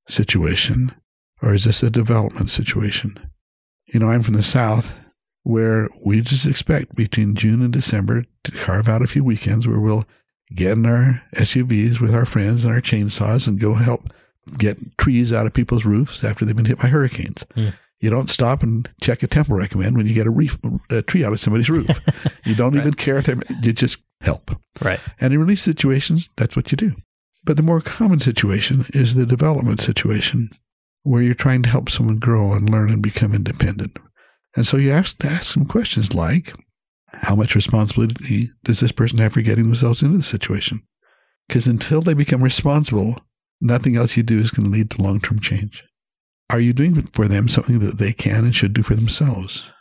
situation 0.08 0.94
or 1.42 1.54
is 1.54 1.66
this 1.66 1.84
a 1.84 1.90
development 1.90 2.50
situation? 2.50 3.18
You 3.88 4.00
know, 4.00 4.08
I'm 4.08 4.24
from 4.24 4.36
the 4.36 4.44
South 4.44 5.00
where 5.44 5.90
we 6.04 6.22
just 6.22 6.46
expect 6.46 6.96
between 6.96 7.36
June 7.36 7.62
and 7.62 7.74
December 7.74 8.24
to 8.44 8.52
carve 8.52 8.88
out 8.88 9.02
a 9.02 9.08
few 9.08 9.24
weekends 9.24 9.68
where 9.68 9.80
we'll 9.80 10.06
get 10.54 10.78
in 10.78 10.86
our 10.86 11.24
SUVs 11.36 12.00
with 12.00 12.14
our 12.14 12.26
friends 12.26 12.66
and 12.66 12.74
our 12.74 12.82
chainsaws 12.82 13.48
and 13.48 13.60
go 13.60 13.74
help 13.74 14.14
get 14.58 14.78
trees 14.98 15.32
out 15.32 15.46
of 15.46 15.54
people's 15.54 15.86
roofs 15.86 16.24
after 16.24 16.46
they've 16.46 16.56
been 16.56 16.66
hit 16.66 16.80
by 16.80 16.88
hurricanes. 16.88 17.46
Hmm. 17.54 17.70
You 18.00 18.10
don't 18.10 18.30
stop 18.30 18.64
and 18.64 18.90
check 19.02 19.24
a 19.24 19.28
temple 19.28 19.58
recommend 19.58 19.98
when 19.98 20.08
you 20.08 20.14
get 20.14 20.28
a, 20.28 20.32
reef, 20.32 20.58
a 20.90 21.02
tree 21.02 21.24
out 21.26 21.34
of 21.34 21.40
somebody's 21.40 21.70
roof. 21.70 21.90
you 22.46 22.56
don't 22.56 22.74
Right. 22.74 22.82
even 22.82 22.94
care 22.94 23.18
if 23.18 23.26
they 23.26 23.36
you 23.62 23.74
just 23.74 24.00
help. 24.22 24.52
Right. 24.82 25.00
And 25.20 25.34
in 25.34 25.40
relief 25.40 25.60
situations, 25.60 26.30
that's 26.38 26.56
what 26.56 26.72
you 26.72 26.78
do. 26.78 26.96
But 27.44 27.58
the 27.58 27.64
more 27.64 27.82
common 27.82 28.20
situation 28.20 28.86
is 28.94 29.16
the 29.16 29.26
development 29.26 29.82
situation 29.82 30.50
where 31.04 31.22
you're 31.22 31.34
trying 31.34 31.64
to 31.64 31.70
help 31.70 31.90
someone 31.90 32.18
grow 32.20 32.54
and 32.54 32.70
learn 32.70 32.90
and 32.90 33.02
become 33.02 33.34
independent. 33.34 33.98
And 34.56 34.66
so 34.66 34.78
you 34.78 34.90
to 34.92 35.28
ask 35.28 35.54
some 35.54 35.66
questions 35.66 36.14
like, 36.14 36.54
how 37.08 37.36
much 37.36 37.56
responsibility 37.56 38.52
does 38.64 38.80
this 38.80 38.92
person 38.92 39.18
have 39.20 39.34
for 39.34 39.42
getting 39.42 39.66
themselves 39.66 40.04
into 40.04 40.18
the 40.18 40.24
situation? 40.24 40.84
Because 41.48 41.68
until 41.68 42.02
they 42.02 42.14
become 42.14 42.44
responsible, 42.44 43.20
nothing 43.62 43.96
else 43.98 44.16
you 44.16 44.24
do 44.24 44.40
is 44.40 44.52
going 44.52 44.66
to 44.66 44.72
lead 44.72 44.90
to 44.92 45.02
long 45.02 45.20
term 45.20 45.40
change. 45.40 45.84
Are 46.50 46.60
you 46.60 46.74
doing 46.74 47.04
for 47.14 47.28
them 47.28 47.48
something 47.48 47.80
that 47.80 47.98
they 47.98 48.12
can 48.12 48.44
and 48.44 48.56
should 48.56 48.74
do 48.74 48.84
for 48.84 48.96
themselves? 48.96 49.72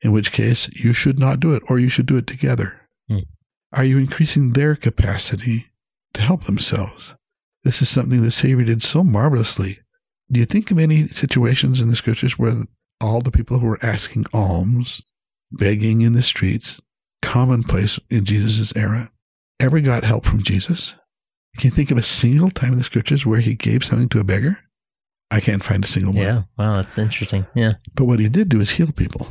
In 0.00 0.12
which 0.12 0.32
case, 0.32 0.68
you 0.74 0.92
should 0.92 1.18
not 1.18 1.40
do 1.40 1.54
it, 1.54 1.62
or 1.68 1.78
you 1.78 1.88
should 1.88 2.06
do 2.06 2.16
it 2.16 2.26
together. 2.26 2.80
Hmm. 3.08 3.18
Are 3.72 3.84
you 3.84 3.98
increasing 3.98 4.50
their 4.50 4.76
capacity 4.76 5.66
to 6.14 6.22
help 6.22 6.44
themselves? 6.44 7.14
This 7.64 7.82
is 7.82 7.88
something 7.88 8.22
the 8.22 8.30
Savior 8.30 8.64
did 8.64 8.82
so 8.82 9.02
marvelously. 9.02 9.80
Do 10.30 10.40
you 10.40 10.46
think 10.46 10.70
of 10.70 10.78
any 10.78 11.08
situations 11.08 11.80
in 11.80 11.88
the 11.88 11.96
scriptures 11.96 12.38
where 12.38 12.54
all 13.00 13.20
the 13.20 13.30
people 13.30 13.58
who 13.58 13.66
were 13.66 13.84
asking 13.84 14.26
alms, 14.32 15.02
begging 15.50 16.02
in 16.02 16.12
the 16.12 16.22
streets, 16.22 16.80
commonplace 17.22 17.98
in 18.10 18.24
Jesus' 18.24 18.72
era, 18.76 19.10
ever 19.60 19.80
got 19.80 20.04
help 20.04 20.24
from 20.24 20.42
Jesus? 20.42 20.94
Can 21.58 21.68
you 21.68 21.74
think 21.74 21.90
of 21.90 21.98
a 21.98 22.02
single 22.02 22.50
time 22.50 22.72
in 22.72 22.78
the 22.78 22.84
scriptures 22.84 23.24
where 23.24 23.40
he 23.40 23.54
gave 23.54 23.84
something 23.84 24.08
to 24.10 24.20
a 24.20 24.24
beggar? 24.24 24.58
I 25.34 25.40
can't 25.40 25.64
find 25.64 25.82
a 25.82 25.88
single 25.88 26.12
one. 26.12 26.22
Yeah. 26.22 26.42
Wow, 26.56 26.76
that's 26.76 26.96
interesting. 26.96 27.44
Yeah. 27.56 27.72
But 27.96 28.04
what 28.04 28.20
he 28.20 28.28
did 28.28 28.48
do 28.48 28.60
is 28.60 28.70
heal 28.70 28.92
people. 28.92 29.26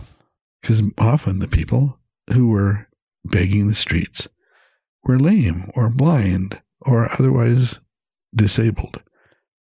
Because 0.61 0.83
often 0.97 1.39
the 1.39 1.47
people 1.47 1.97
who 2.33 2.49
were 2.49 2.89
begging 3.23 3.61
in 3.61 3.67
the 3.67 3.73
streets 3.73 4.27
were 5.05 5.17
lame 5.17 5.71
or 5.75 5.89
blind 5.89 6.61
or 6.81 7.09
otherwise 7.13 7.79
disabled. 8.35 9.01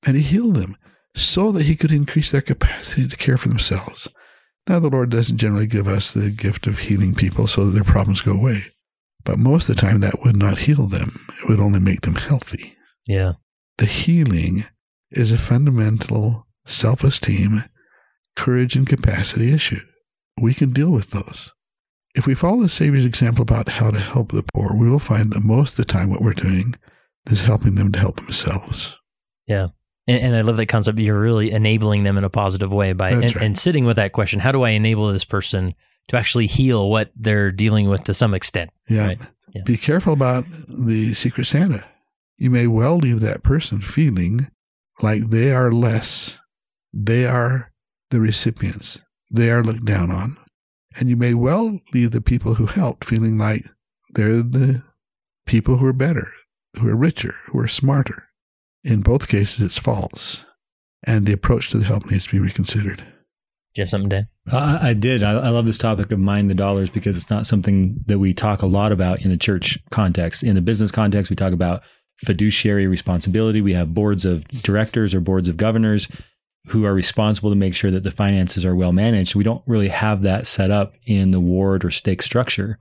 And 0.05 0.16
he 0.16 0.22
healed 0.22 0.57
them 0.57 0.76
so 1.14 1.53
that 1.53 1.62
he 1.62 1.76
could 1.76 1.93
increase 1.93 2.32
their 2.32 2.40
capacity 2.40 3.07
to 3.07 3.16
care 3.16 3.36
for 3.36 3.49
themselves. 3.49 4.09
Now, 4.68 4.80
the 4.80 4.90
Lord 4.90 5.11
doesn't 5.11 5.38
generally 5.38 5.68
give 5.68 5.86
us 5.86 6.11
the 6.11 6.30
gift 6.30 6.66
of 6.66 6.80
healing 6.80 7.14
people 7.14 7.47
so 7.47 7.66
that 7.66 7.70
their 7.70 7.84
problems 7.84 8.20
go 8.20 8.32
away. 8.32 8.64
But 9.24 9.38
most 9.38 9.68
of 9.68 9.76
the 9.76 9.80
time, 9.80 10.01
that 10.01 10.24
would 10.24 10.36
not 10.36 10.59
heal 10.59 10.88
them, 10.88 11.24
it 11.40 11.49
would 11.49 11.61
only 11.61 11.78
make 11.78 12.01
them 12.01 12.16
healthy. 12.16 12.76
Yeah. 13.07 13.34
The 13.78 13.86
healing 13.86 14.64
is 15.13 15.33
a 15.33 15.39
fundamental 15.39 16.47
self 16.67 17.05
esteem, 17.05 17.65
courage, 18.37 18.77
and 18.77 18.87
capacity 18.87 19.53
issue. 19.53 19.81
We 20.41 20.55
can 20.55 20.73
deal 20.73 20.91
with 20.91 21.11
those. 21.11 21.53
If 22.15 22.27
we 22.27 22.35
follow 22.35 22.63
the 22.63 22.69
Savior's 22.69 23.05
example 23.05 23.43
about 23.43 23.69
how 23.69 23.91
to 23.91 23.99
help 23.99 24.33
the 24.33 24.45
poor, 24.55 24.77
we 24.77 24.89
will 24.89 24.99
find 24.99 25.33
that 25.33 25.45
most 25.45 25.73
of 25.73 25.77
the 25.79 25.93
time 25.93 26.11
what 26.11 26.21
we're 26.21 26.33
doing 26.35 26.75
is 27.31 27.45
helping 27.45 27.75
them 27.75 27.93
to 27.93 27.99
help 27.99 28.17
themselves. 28.17 28.99
And, 30.07 30.23
and 30.23 30.37
I 30.37 30.41
love 30.43 30.57
that 30.57 30.67
concept. 30.67 30.99
You're 30.99 31.21
really 31.21 31.53
enabling 31.53 32.03
them 32.03 32.19
in 32.19 32.25
a 32.25 32.31
positive 32.31 32.73
way 32.73 32.93
by 32.93 33.11
and, 33.11 33.23
right. 33.23 33.37
and 33.37 33.59
sitting 33.59 33.85
with 33.85 33.97
that 33.97 34.13
question. 34.13 34.41
How 34.41 34.53
do 34.53 34.63
I 34.63 34.71
enable 34.71 35.11
this 35.13 35.25
person 35.25 35.73
to 36.09 36.17
actually 36.17 36.47
heal 36.47 36.91
what 36.91 37.13
they're 37.17 37.53
dealing 37.53 37.89
with 37.89 38.05
to 38.05 38.15
some 38.15 38.35
extent? 38.35 38.71
Yeah. 38.89 39.07
Right. 39.09 39.19
Yeah. 39.55 39.63
Be 39.65 39.77
careful 39.77 40.13
about 40.13 40.45
the 40.69 41.15
Secret 41.15 41.45
Santa. 41.45 41.85
You 42.37 42.51
may 42.51 42.67
well 42.67 42.97
leave 42.97 43.21
that 43.21 43.43
person 43.43 43.81
feeling 43.81 44.51
like 45.03 45.30
they 45.30 45.53
are 45.53 45.72
less. 45.72 46.38
They 46.92 47.26
are 47.26 47.72
the 48.11 48.20
recipients. 48.20 49.00
They 49.30 49.50
are 49.50 49.62
looked 49.62 49.84
down 49.84 50.11
on. 50.11 50.36
And 50.96 51.09
you 51.09 51.16
may 51.16 51.34
well 51.34 51.80
leave 51.94 52.11
the 52.11 52.20
people 52.20 52.55
who 52.55 52.66
helped 52.66 53.05
feeling 53.05 53.38
like 53.38 53.64
they're 54.14 54.42
the 54.42 54.82
people 55.46 55.78
who 55.78 55.86
are 55.86 55.94
better, 55.94 56.28
who 56.78 56.88
are 56.88 56.96
richer, 56.96 57.34
who 57.46 57.59
are 57.59 57.68
smarter. 57.68 58.28
In 58.84 59.00
both 59.00 59.28
cases, 59.28 59.64
it's 59.64 59.78
false. 59.78 60.44
And 61.05 61.26
the 61.26 61.32
approach 61.32 61.70
to 61.70 61.78
the 61.78 61.84
help 61.84 62.11
needs 62.11 62.26
to 62.26 62.32
be 62.32 62.38
reconsidered. 62.38 62.98
Do 62.98 63.80
you 63.80 63.82
have 63.82 63.90
something, 63.90 64.11
Dan? 64.11 64.24
I, 64.53 64.90
I 64.90 64.94
did. 64.94 65.22
I, 65.22 65.32
I 65.32 65.48
love 65.48 65.64
this 65.64 65.78
topic 65.78 66.12
of 66.12 66.18
mind 66.18 66.50
the 66.50 66.55
dollars 66.55 66.90
because 66.90 67.16
it's 67.16 67.30
not 67.30 67.46
something 67.46 67.96
that 68.07 68.18
we 68.18 68.34
talk 68.34 68.61
a 68.61 68.66
lot 68.66 68.92
about 68.92 69.22
in 69.22 69.30
the 69.30 69.38
church 69.38 69.78
context. 69.90 70.42
In 70.42 70.57
the 70.57 70.61
business 70.61 70.90
context, 70.90 71.30
we 71.30 71.36
talk 71.36 71.55
about 71.55 71.82
fiduciary 72.19 72.87
responsibility. 72.87 73.61
We 73.61 73.75
have 73.75 73.95
boards 73.95 74.25
of 74.25 74.47
directors 74.49 75.15
or 75.15 75.21
boards 75.21 75.49
of 75.49 75.57
governors 75.57 76.09
who 76.69 76.85
are 76.85 76.95
responsible 76.95 77.51
to 77.51 77.57
make 77.57 77.75
sure 77.75 77.91
that 77.91 78.05
the 78.05 78.11
finances 78.11 78.65
are 78.65 78.77
well 78.77 78.93
managed. 78.93 79.35
We 79.35 79.45
don't 79.45 79.65
really 79.67 79.89
have 79.89 80.23
that 80.23 80.47
set 80.47 80.71
up 80.71 80.95
in 81.07 81.33
the 81.33 81.41
ward 81.41 81.85
or 81.85 81.91
stake 81.91 82.23
structure. 82.23 82.79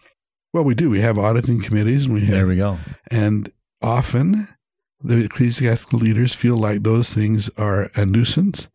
Well, 0.54 0.64
we 0.64 0.76
do. 0.76 0.90
We 0.90 1.02
have 1.02 1.18
auditing 1.18 1.62
committees 1.62 2.06
and 2.06 2.14
we 2.14 2.22
have 2.22 2.32
There 2.32 2.48
we 2.48 2.58
go. 2.58 2.78
And 3.10 3.52
often 3.82 4.48
the 5.04 5.18
ecclesiastical 5.18 6.00
leaders 6.00 6.36
feel 6.36 6.58
like 6.58 6.84
those 6.84 7.14
things 7.14 7.50
are 7.58 7.90
a 7.96 8.06
nuisance 8.06 8.68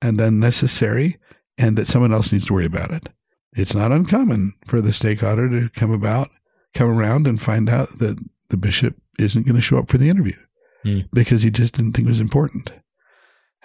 and 0.00 0.20
unnecessary 0.20 1.16
and 1.58 1.76
that 1.76 1.86
someone 1.86 2.12
else 2.12 2.32
needs 2.32 2.46
to 2.46 2.54
worry 2.54 2.66
about 2.66 2.90
it. 2.90 3.08
It's 3.56 3.74
not 3.74 3.92
uncommon 3.92 4.54
for 4.66 4.80
the 4.80 4.92
stake 4.92 5.22
auditor 5.22 5.68
to 5.68 5.70
come 5.70 5.92
about, 5.92 6.30
come 6.74 6.88
around 6.88 7.26
and 7.26 7.40
find 7.40 7.68
out 7.68 7.98
that 7.98 8.18
the 8.50 8.56
bishop 8.56 8.96
isn't 9.18 9.46
going 9.46 9.56
to 9.56 9.60
show 9.62 9.78
up 9.78 9.88
for 9.88 9.98
the 9.98 10.08
interview 10.08 10.36
Hmm. 10.82 10.98
because 11.12 11.42
he 11.42 11.50
just 11.50 11.74
didn't 11.76 11.92
think 11.92 12.06
it 12.06 12.10
was 12.10 12.20
important. 12.20 12.72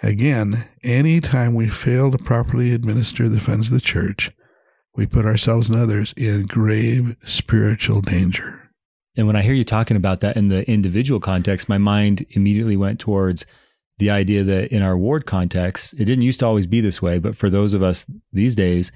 Again, 0.02 0.64
anytime 0.82 1.54
we 1.54 1.68
fail 1.68 2.10
to 2.10 2.16
properly 2.18 2.72
administer 2.72 3.28
the 3.28 3.40
funds 3.40 3.66
of 3.66 3.74
the 3.74 3.80
church, 3.80 4.30
we 4.96 5.06
put 5.06 5.26
ourselves 5.26 5.68
and 5.68 5.78
others 5.78 6.14
in 6.16 6.46
grave 6.46 7.16
spiritual 7.24 8.00
danger. 8.00 8.70
And 9.16 9.26
when 9.26 9.36
I 9.36 9.42
hear 9.42 9.52
you 9.52 9.64
talking 9.64 9.96
about 9.98 10.20
that 10.20 10.36
in 10.36 10.48
the 10.48 10.68
individual 10.70 11.20
context, 11.20 11.68
my 11.68 11.76
mind 11.78 12.24
immediately 12.30 12.76
went 12.76 12.98
towards 13.00 13.44
the 13.98 14.08
idea 14.08 14.42
that 14.44 14.72
in 14.72 14.82
our 14.82 14.96
ward 14.96 15.26
context, 15.26 15.92
it 15.94 16.06
didn't 16.06 16.22
used 16.22 16.40
to 16.40 16.46
always 16.46 16.66
be 16.66 16.80
this 16.80 17.02
way, 17.02 17.18
but 17.18 17.36
for 17.36 17.50
those 17.50 17.74
of 17.74 17.82
us 17.82 18.10
these 18.32 18.54
days, 18.54 18.90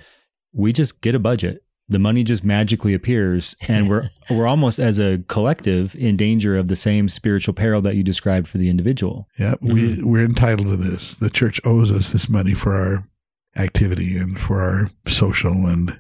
we 0.55 0.73
just 0.73 1.03
get 1.03 1.15
a 1.15 1.19
budget. 1.19 1.63
The 1.89 1.99
money 1.99 2.25
just 2.25 2.45
magically 2.45 2.95
appears, 2.95 3.55
and 3.69 3.89
we're 3.89 4.11
we're 4.31 4.47
almost 4.47 4.79
as 4.79 4.99
a 4.99 5.19
collective 5.29 5.95
in 5.97 6.17
danger 6.17 6.57
of 6.57 6.69
the 6.69 6.77
same 6.77 7.09
spiritual 7.09 7.55
peril 7.55 7.83
that 7.83 7.95
you 7.95 8.03
described 8.03 8.49
for 8.49 8.59
the 8.59 8.69
individual. 8.71 9.29
Yeah, 9.39 9.55
mm-hmm. 9.55 9.73
we 9.73 10.03
we're 10.03 10.25
entitled 10.25 10.69
to 10.69 10.77
this. 10.77 11.15
The 11.17 11.31
church 11.31 11.61
owes 11.65 11.93
us 11.93 12.11
this 12.11 12.29
money 12.29 12.55
for 12.55 12.75
our 12.75 13.09
activity 13.57 14.17
and 14.17 14.41
for 14.41 14.61
our 14.63 14.91
social 15.07 15.53
and 15.67 15.99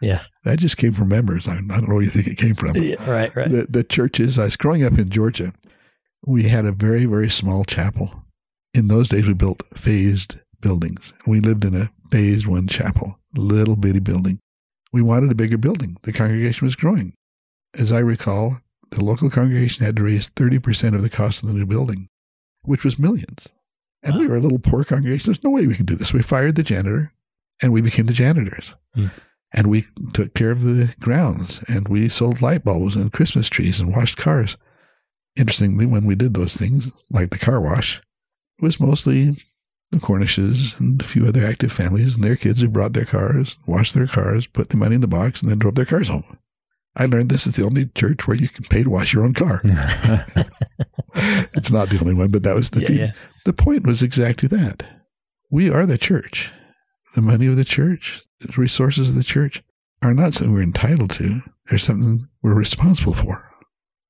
Yeah. 0.00 0.22
that 0.44 0.58
just 0.58 0.76
came 0.76 0.92
from 0.92 1.08
members. 1.08 1.46
I, 1.46 1.52
I 1.52 1.56
don't 1.56 1.88
know 1.88 1.94
where 1.94 2.02
you 2.02 2.10
think 2.10 2.26
it 2.26 2.38
came 2.38 2.54
from. 2.54 2.76
Yeah, 2.76 3.08
right. 3.08 3.34
Right. 3.36 3.50
The 3.50 3.66
the 3.68 3.84
churches. 3.84 4.38
I 4.38 4.44
was 4.44 4.56
growing 4.56 4.84
up 4.84 4.98
in 4.98 5.10
Georgia. 5.10 5.52
We 6.26 6.44
had 6.44 6.64
a 6.64 6.72
very 6.72 7.04
very 7.04 7.30
small 7.30 7.64
chapel. 7.64 8.24
In 8.72 8.88
those 8.88 9.08
days, 9.08 9.26
we 9.26 9.34
built 9.34 9.62
phased 9.74 10.38
buildings. 10.60 11.12
We 11.26 11.40
lived 11.40 11.64
in 11.64 11.74
a 11.74 11.90
phased 12.10 12.46
one 12.46 12.68
chapel, 12.68 13.18
little 13.34 13.76
bitty 13.76 13.98
building. 14.00 14.38
We 14.92 15.02
wanted 15.02 15.30
a 15.30 15.36
bigger 15.36 15.58
building. 15.58 15.96
The 16.02 16.12
congregation 16.12 16.66
was 16.66 16.76
growing. 16.76 17.14
As 17.78 17.92
I 17.92 17.98
recall, 17.98 18.58
the 18.90 19.04
local 19.04 19.30
congregation 19.30 19.84
had 19.84 19.96
to 19.96 20.02
raise 20.02 20.30
30% 20.30 20.94
of 20.94 21.02
the 21.02 21.10
cost 21.10 21.42
of 21.42 21.48
the 21.48 21.54
new 21.54 21.66
building, 21.66 22.08
which 22.62 22.84
was 22.84 22.98
millions. 22.98 23.48
And 24.02 24.18
we 24.18 24.26
were 24.26 24.36
a 24.36 24.40
little 24.40 24.58
poor 24.58 24.82
congregation. 24.82 25.32
There's 25.32 25.44
no 25.44 25.50
way 25.50 25.66
we 25.66 25.74
could 25.74 25.86
do 25.86 25.94
this. 25.94 26.12
We 26.12 26.22
fired 26.22 26.56
the 26.56 26.62
janitor 26.62 27.12
and 27.62 27.72
we 27.72 27.80
became 27.80 28.06
the 28.06 28.12
janitors. 28.12 28.74
Hmm. 28.94 29.06
And 29.52 29.66
we 29.66 29.84
took 30.12 30.34
care 30.34 30.50
of 30.50 30.62
the 30.62 30.94
grounds 31.00 31.62
and 31.68 31.88
we 31.88 32.08
sold 32.08 32.40
light 32.40 32.64
bulbs 32.64 32.96
and 32.96 33.12
Christmas 33.12 33.48
trees 33.48 33.80
and 33.80 33.94
washed 33.94 34.16
cars. 34.16 34.56
Interestingly, 35.36 35.86
when 35.86 36.06
we 36.06 36.14
did 36.14 36.34
those 36.34 36.56
things, 36.56 36.90
like 37.10 37.30
the 37.30 37.38
car 37.38 37.60
wash, 37.60 38.00
it 38.58 38.64
was 38.64 38.80
mostly 38.80 39.36
the 39.90 39.98
Cornishes 39.98 40.78
and 40.78 41.00
a 41.00 41.04
few 41.04 41.26
other 41.26 41.44
active 41.44 41.72
families 41.72 42.14
and 42.14 42.24
their 42.24 42.36
kids 42.36 42.60
who 42.60 42.68
brought 42.68 42.92
their 42.92 43.04
cars, 43.04 43.56
washed 43.66 43.94
their 43.94 44.06
cars, 44.06 44.46
put 44.46 44.68
the 44.68 44.76
money 44.76 44.94
in 44.94 45.00
the 45.00 45.08
box, 45.08 45.42
and 45.42 45.50
then 45.50 45.58
drove 45.58 45.74
their 45.74 45.84
cars 45.84 46.08
home. 46.08 46.38
I 46.96 47.06
learned 47.06 47.28
this 47.28 47.46
is 47.46 47.56
the 47.56 47.64
only 47.64 47.86
church 47.86 48.26
where 48.26 48.36
you 48.36 48.48
can 48.48 48.64
pay 48.64 48.82
to 48.82 48.90
wash 48.90 49.12
your 49.12 49.24
own 49.24 49.34
car. 49.34 49.60
it's 51.14 51.70
not 51.70 51.90
the 51.90 51.98
only 52.00 52.14
one, 52.14 52.30
but 52.30 52.42
that 52.42 52.54
was 52.54 52.70
the 52.70 52.82
Yeah, 52.82 52.90
yeah. 52.90 53.12
the 53.44 53.52
point 53.52 53.86
was 53.86 54.02
exactly 54.02 54.48
that. 54.48 54.84
We 55.50 55.70
are 55.70 55.86
the 55.86 55.98
church. 55.98 56.52
The 57.14 57.22
money 57.22 57.46
of 57.46 57.56
the 57.56 57.64
church, 57.64 58.22
the 58.40 58.52
resources 58.56 59.10
of 59.10 59.14
the 59.16 59.24
church 59.24 59.62
are 60.02 60.14
not 60.14 60.34
something 60.34 60.52
we're 60.52 60.62
entitled 60.62 61.10
to. 61.12 61.42
They're 61.68 61.78
something 61.78 62.26
we're 62.42 62.54
responsible 62.54 63.14
for. 63.14 63.49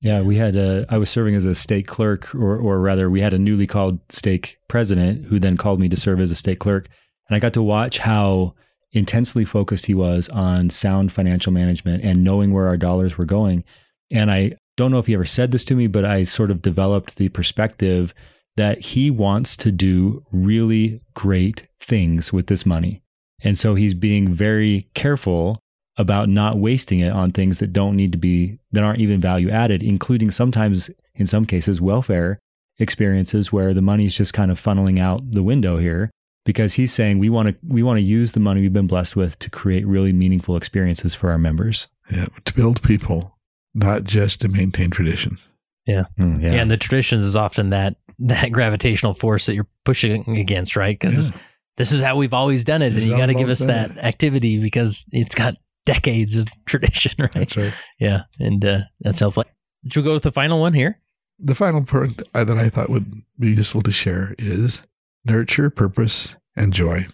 Yeah, 0.00 0.22
we 0.22 0.36
had 0.36 0.56
a, 0.56 0.86
I 0.88 0.96
was 0.96 1.10
serving 1.10 1.34
as 1.34 1.44
a 1.44 1.54
stake 1.54 1.86
clerk, 1.86 2.34
or, 2.34 2.56
or 2.56 2.80
rather, 2.80 3.10
we 3.10 3.20
had 3.20 3.34
a 3.34 3.38
newly 3.38 3.66
called 3.66 4.00
stake 4.08 4.58
president 4.66 5.26
who 5.26 5.38
then 5.38 5.58
called 5.58 5.78
me 5.78 5.90
to 5.90 5.96
serve 5.96 6.20
as 6.20 6.30
a 6.30 6.34
stake 6.34 6.58
clerk. 6.58 6.88
And 7.28 7.36
I 7.36 7.38
got 7.38 7.52
to 7.54 7.62
watch 7.62 7.98
how 7.98 8.54
intensely 8.92 9.44
focused 9.44 9.86
he 9.86 9.94
was 9.94 10.28
on 10.30 10.70
sound 10.70 11.12
financial 11.12 11.52
management 11.52 12.02
and 12.02 12.24
knowing 12.24 12.52
where 12.52 12.66
our 12.66 12.76
dollars 12.76 13.18
were 13.18 13.24
going. 13.26 13.64
And 14.10 14.30
I 14.30 14.54
don't 14.76 14.90
know 14.90 14.98
if 14.98 15.06
he 15.06 15.14
ever 15.14 15.26
said 15.26 15.52
this 15.52 15.64
to 15.66 15.76
me, 15.76 15.86
but 15.86 16.04
I 16.04 16.24
sort 16.24 16.50
of 16.50 16.62
developed 16.62 17.16
the 17.16 17.28
perspective 17.28 18.14
that 18.56 18.80
he 18.80 19.10
wants 19.10 19.56
to 19.58 19.70
do 19.70 20.24
really 20.32 21.02
great 21.14 21.68
things 21.78 22.32
with 22.32 22.46
this 22.46 22.66
money. 22.66 23.02
And 23.42 23.56
so 23.56 23.74
he's 23.74 23.94
being 23.94 24.32
very 24.32 24.88
careful 24.94 25.60
about 26.00 26.28
not 26.28 26.58
wasting 26.58 27.00
it 27.00 27.12
on 27.12 27.30
things 27.30 27.58
that 27.58 27.72
don't 27.72 27.96
need 27.96 28.12
to 28.12 28.18
be, 28.18 28.58
that 28.72 28.84
aren't 28.84 29.00
even 29.00 29.20
value 29.20 29.50
added, 29.50 29.82
including 29.82 30.30
sometimes, 30.30 30.90
in 31.14 31.26
some 31.26 31.44
cases, 31.44 31.80
welfare 31.80 32.38
experiences 32.78 33.52
where 33.52 33.74
the 33.74 33.82
money 33.82 34.06
is 34.06 34.16
just 34.16 34.32
kind 34.32 34.50
of 34.50 34.60
funneling 34.60 34.98
out 34.98 35.32
the 35.32 35.42
window 35.42 35.76
here 35.76 36.10
because 36.44 36.74
he's 36.74 36.92
saying 36.92 37.18
we 37.18 37.28
want 37.28 37.48
to 37.48 37.56
we 37.68 37.82
want 37.82 37.98
to 37.98 38.02
use 38.02 38.32
the 38.32 38.40
money 38.40 38.60
we've 38.60 38.72
been 38.72 38.86
blessed 38.86 39.14
with 39.14 39.38
to 39.38 39.50
create 39.50 39.86
really 39.86 40.12
meaningful 40.12 40.56
experiences 40.56 41.14
for 41.14 41.30
our 41.30 41.38
members. 41.38 41.88
Yeah, 42.10 42.26
to 42.44 42.54
build 42.54 42.82
people, 42.82 43.36
not 43.74 44.04
just 44.04 44.40
to 44.40 44.48
maintain 44.48 44.90
traditions. 44.90 45.46
Yeah. 45.86 46.04
Mm, 46.18 46.42
yeah. 46.42 46.52
yeah. 46.52 46.62
and 46.62 46.70
the 46.70 46.76
traditions 46.76 47.24
is 47.24 47.36
often 47.36 47.70
that 47.70 47.96
that 48.20 48.52
gravitational 48.52 49.14
force 49.14 49.46
that 49.46 49.54
you're 49.54 49.68
pushing 49.84 50.36
against, 50.36 50.76
right? 50.76 50.98
Because 50.98 51.30
yeah. 51.30 51.36
this 51.76 51.92
is 51.92 52.02
how 52.02 52.16
we've 52.16 52.34
always 52.34 52.64
done 52.64 52.82
it, 52.82 52.90
this 52.90 53.04
and 53.04 53.12
you 53.12 53.16
got 53.16 53.26
to 53.26 53.34
give 53.34 53.48
us 53.48 53.60
that 53.60 53.96
activity 53.98 54.60
because 54.60 55.04
it's 55.12 55.34
got 55.34 55.54
decades 55.84 56.36
of 56.36 56.48
tradition, 56.66 57.12
right? 57.18 57.32
That's 57.32 57.56
right. 57.56 57.74
Yeah, 57.98 58.22
and 58.38 58.64
uh, 58.64 58.80
that's 59.00 59.20
helpful. 59.20 59.44
Did 59.82 59.96
you 59.96 60.02
go 60.02 60.12
with 60.12 60.22
the 60.22 60.32
final 60.32 60.60
one 60.60 60.74
here? 60.74 61.00
The 61.38 61.54
final 61.54 61.82
point 61.84 62.22
that 62.34 62.50
I 62.50 62.68
thought 62.68 62.90
would 62.90 63.10
be 63.38 63.52
useful 63.52 63.82
to 63.82 63.90
share 63.90 64.34
is 64.38 64.82
nurture 65.24 65.70
purpose 65.70 66.36
and 66.56 66.72
joy. 66.72 67.06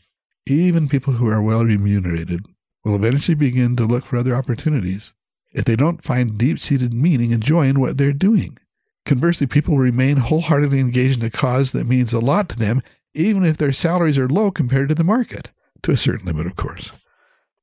Even 0.47 0.89
people 0.89 1.13
who 1.13 1.29
are 1.29 1.43
well 1.43 1.65
remunerated 1.65 2.45
will 2.85 2.97
eventually 2.97 3.35
begin 3.35 3.77
to 3.77 3.85
look 3.85 4.05
for 4.05 4.17
other 4.17 4.35
opportunities 4.35 5.13
if 5.53 5.65
they 5.65 5.77
don't 5.77 6.03
find 6.03 6.39
deep 6.39 6.61
seated 6.61 6.93
meaning 6.93 7.33
and 7.33 7.43
joy 7.43 7.67
in 7.67 7.81
what 7.81 7.99
they're 7.99 8.13
doing. 8.13 8.59
Conversely, 9.05 9.47
people 9.47 9.79
remain 9.79 10.17
wholeheartedly 10.17 10.81
engaged 10.81 11.21
in 11.21 11.27
a 11.27 11.31
cause 11.31 11.73
that 11.73 11.87
means 11.87 12.13
a 12.13 12.19
lot 12.19 12.49
to 12.49 12.57
them, 12.57 12.83
even 13.15 13.45
if 13.45 13.57
their 13.57 13.73
salaries 13.73 14.19
are 14.19 14.29
low 14.29 14.51
compared 14.51 14.89
to 14.89 14.95
the 14.95 15.05
market, 15.05 15.51
to 15.83 15.93
a 15.93 15.97
certain 15.97 16.27
limit, 16.27 16.47
of 16.47 16.57
course. 16.57 16.91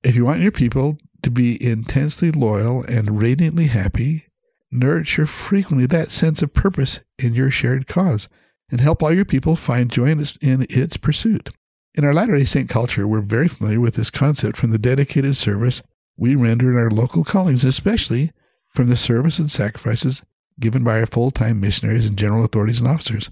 If 0.04 0.16
you 0.16 0.26
want 0.26 0.41
your 0.41 0.51
people 0.51 0.97
to 1.22 1.32
be 1.32 1.64
intensely 1.66 2.30
loyal 2.30 2.84
and 2.84 3.22
radiantly 3.22 3.68
happy, 3.68 4.26
nurture 4.70 5.26
frequently 5.26 5.86
that 5.88 6.12
sense 6.12 6.41
of 6.41 6.54
purpose 6.54 6.99
in 7.18 7.34
your 7.34 7.49
shared 7.49 7.88
cause 7.88 8.28
and 8.70 8.82
help 8.82 9.01
all 9.01 9.14
your 9.14 9.24
people 9.24 9.56
find 9.56 9.89
joy 9.89 10.08
in 10.41 10.68
its, 10.70 10.97
pursuit. 10.97 11.51
In 11.95 12.04
our 12.04 12.14
Latter 12.14 12.38
day 12.38 12.43
Saint 12.43 12.70
culture, 12.70 13.08
we're 13.08 13.22
very 13.22 13.47
familiar 13.47 13.80
with 13.80 13.95
this 13.95 14.10
concept 14.10 14.58
from 14.58 14.72
the 14.72 14.78
dedicated 14.78 15.38
service 15.38 15.82
we 16.18 16.36
render 16.36 16.70
in 16.70 16.78
our 16.78 16.89
local 16.89 17.24
callings, 17.24 17.64
especially 17.64 18.32
from 18.68 18.88
the 18.88 18.97
service 18.97 19.39
and 19.39 19.49
sacrifices 19.49 20.22
given 20.60 20.84
by 20.84 20.99
our 20.99 21.06
full 21.06 21.32
time 21.32 21.62
missionaries 21.62 22.06
and 22.06 22.18
general 22.18 22.43
authorities 22.43 22.80
and 22.80 22.89
officers. 22.89 23.30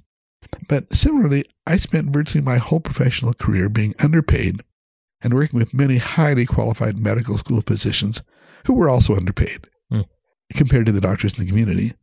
But 0.69 0.95
similarly, 0.95 1.43
I 1.67 1.75
spent 1.77 2.13
virtually 2.13 2.43
my 2.43 2.57
whole 2.57 2.79
professional 2.79 3.33
career 3.33 3.67
being 3.67 3.93
underpaid 3.99 4.63
and 5.23 5.33
working 5.33 5.59
with 5.59 5.73
many 5.73 5.97
highly 5.97 6.45
qualified 6.45 6.97
medical 6.97 7.37
school 7.37 7.61
physicians 7.61 8.23
who 8.65 8.73
were 8.73 8.89
also 8.89 9.15
underpaid 9.15 9.67
mm. 9.91 10.05
compared 10.53 10.85
to 10.85 10.91
the 10.91 11.01
doctors 11.01 11.37
in 11.37 11.43
the 11.43 11.49
community. 11.49 11.93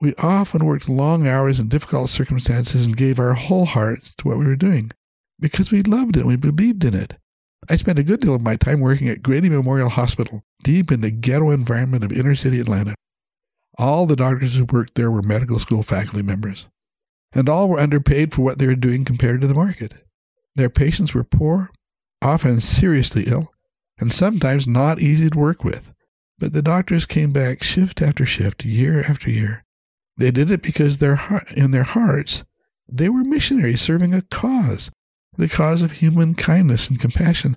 We 0.00 0.14
often 0.16 0.64
worked 0.64 0.88
long 0.88 1.26
hours 1.26 1.60
in 1.60 1.68
difficult 1.68 2.10
circumstances 2.10 2.84
and 2.84 2.96
gave 2.96 3.18
our 3.18 3.34
whole 3.34 3.64
hearts 3.64 4.12
to 4.18 4.28
what 4.28 4.38
we 4.38 4.46
were 4.46 4.56
doing 4.56 4.90
because 5.40 5.70
we 5.70 5.82
loved 5.82 6.16
it 6.16 6.20
and 6.20 6.28
we 6.28 6.36
believed 6.36 6.84
in 6.84 6.94
it. 6.94 7.14
I 7.68 7.76
spent 7.76 7.98
a 7.98 8.04
good 8.04 8.20
deal 8.20 8.34
of 8.34 8.42
my 8.42 8.56
time 8.56 8.80
working 8.80 9.08
at 9.08 9.22
Grady 9.22 9.48
Memorial 9.48 9.88
Hospital, 9.88 10.42
deep 10.62 10.92
in 10.92 11.00
the 11.00 11.10
ghetto 11.10 11.50
environment 11.50 12.04
of 12.04 12.12
inner 12.12 12.34
city 12.34 12.60
Atlanta. 12.60 12.94
All 13.78 14.06
the 14.06 14.16
doctors 14.16 14.54
who 14.54 14.64
worked 14.64 14.94
there 14.94 15.10
were 15.10 15.22
medical 15.22 15.58
school 15.58 15.82
faculty 15.82 16.22
members, 16.22 16.66
and 17.32 17.48
all 17.48 17.68
were 17.68 17.80
underpaid 17.80 18.32
for 18.32 18.42
what 18.42 18.58
they 18.58 18.66
were 18.66 18.74
doing 18.74 19.04
compared 19.04 19.40
to 19.40 19.46
the 19.46 19.54
market. 19.54 19.94
Their 20.54 20.70
patients 20.70 21.14
were 21.14 21.24
poor, 21.24 21.70
often 22.24 22.60
seriously 22.60 23.24
ill, 23.24 23.52
and 23.98 24.12
sometimes 24.12 24.66
not 24.66 25.00
easy 25.00 25.30
to 25.30 25.38
work 25.38 25.62
with. 25.62 25.92
But 26.38 26.52
the 26.52 26.62
doctors 26.62 27.06
came 27.06 27.32
back 27.32 27.62
shift 27.62 28.02
after 28.02 28.26
shift, 28.26 28.64
year 28.64 29.04
after 29.04 29.30
year. 29.30 29.64
They 30.16 30.30
did 30.30 30.50
it 30.50 30.62
because 30.62 30.98
their 30.98 31.20
in 31.54 31.70
their 31.70 31.84
hearts 31.84 32.44
they 32.88 33.08
were 33.08 33.24
missionaries 33.24 33.80
serving 33.80 34.12
a 34.14 34.22
cause 34.22 34.90
the 35.36 35.48
cause 35.48 35.82
of 35.82 35.92
human 35.92 36.34
kindness 36.34 36.88
and 36.88 37.00
compassion, 37.00 37.56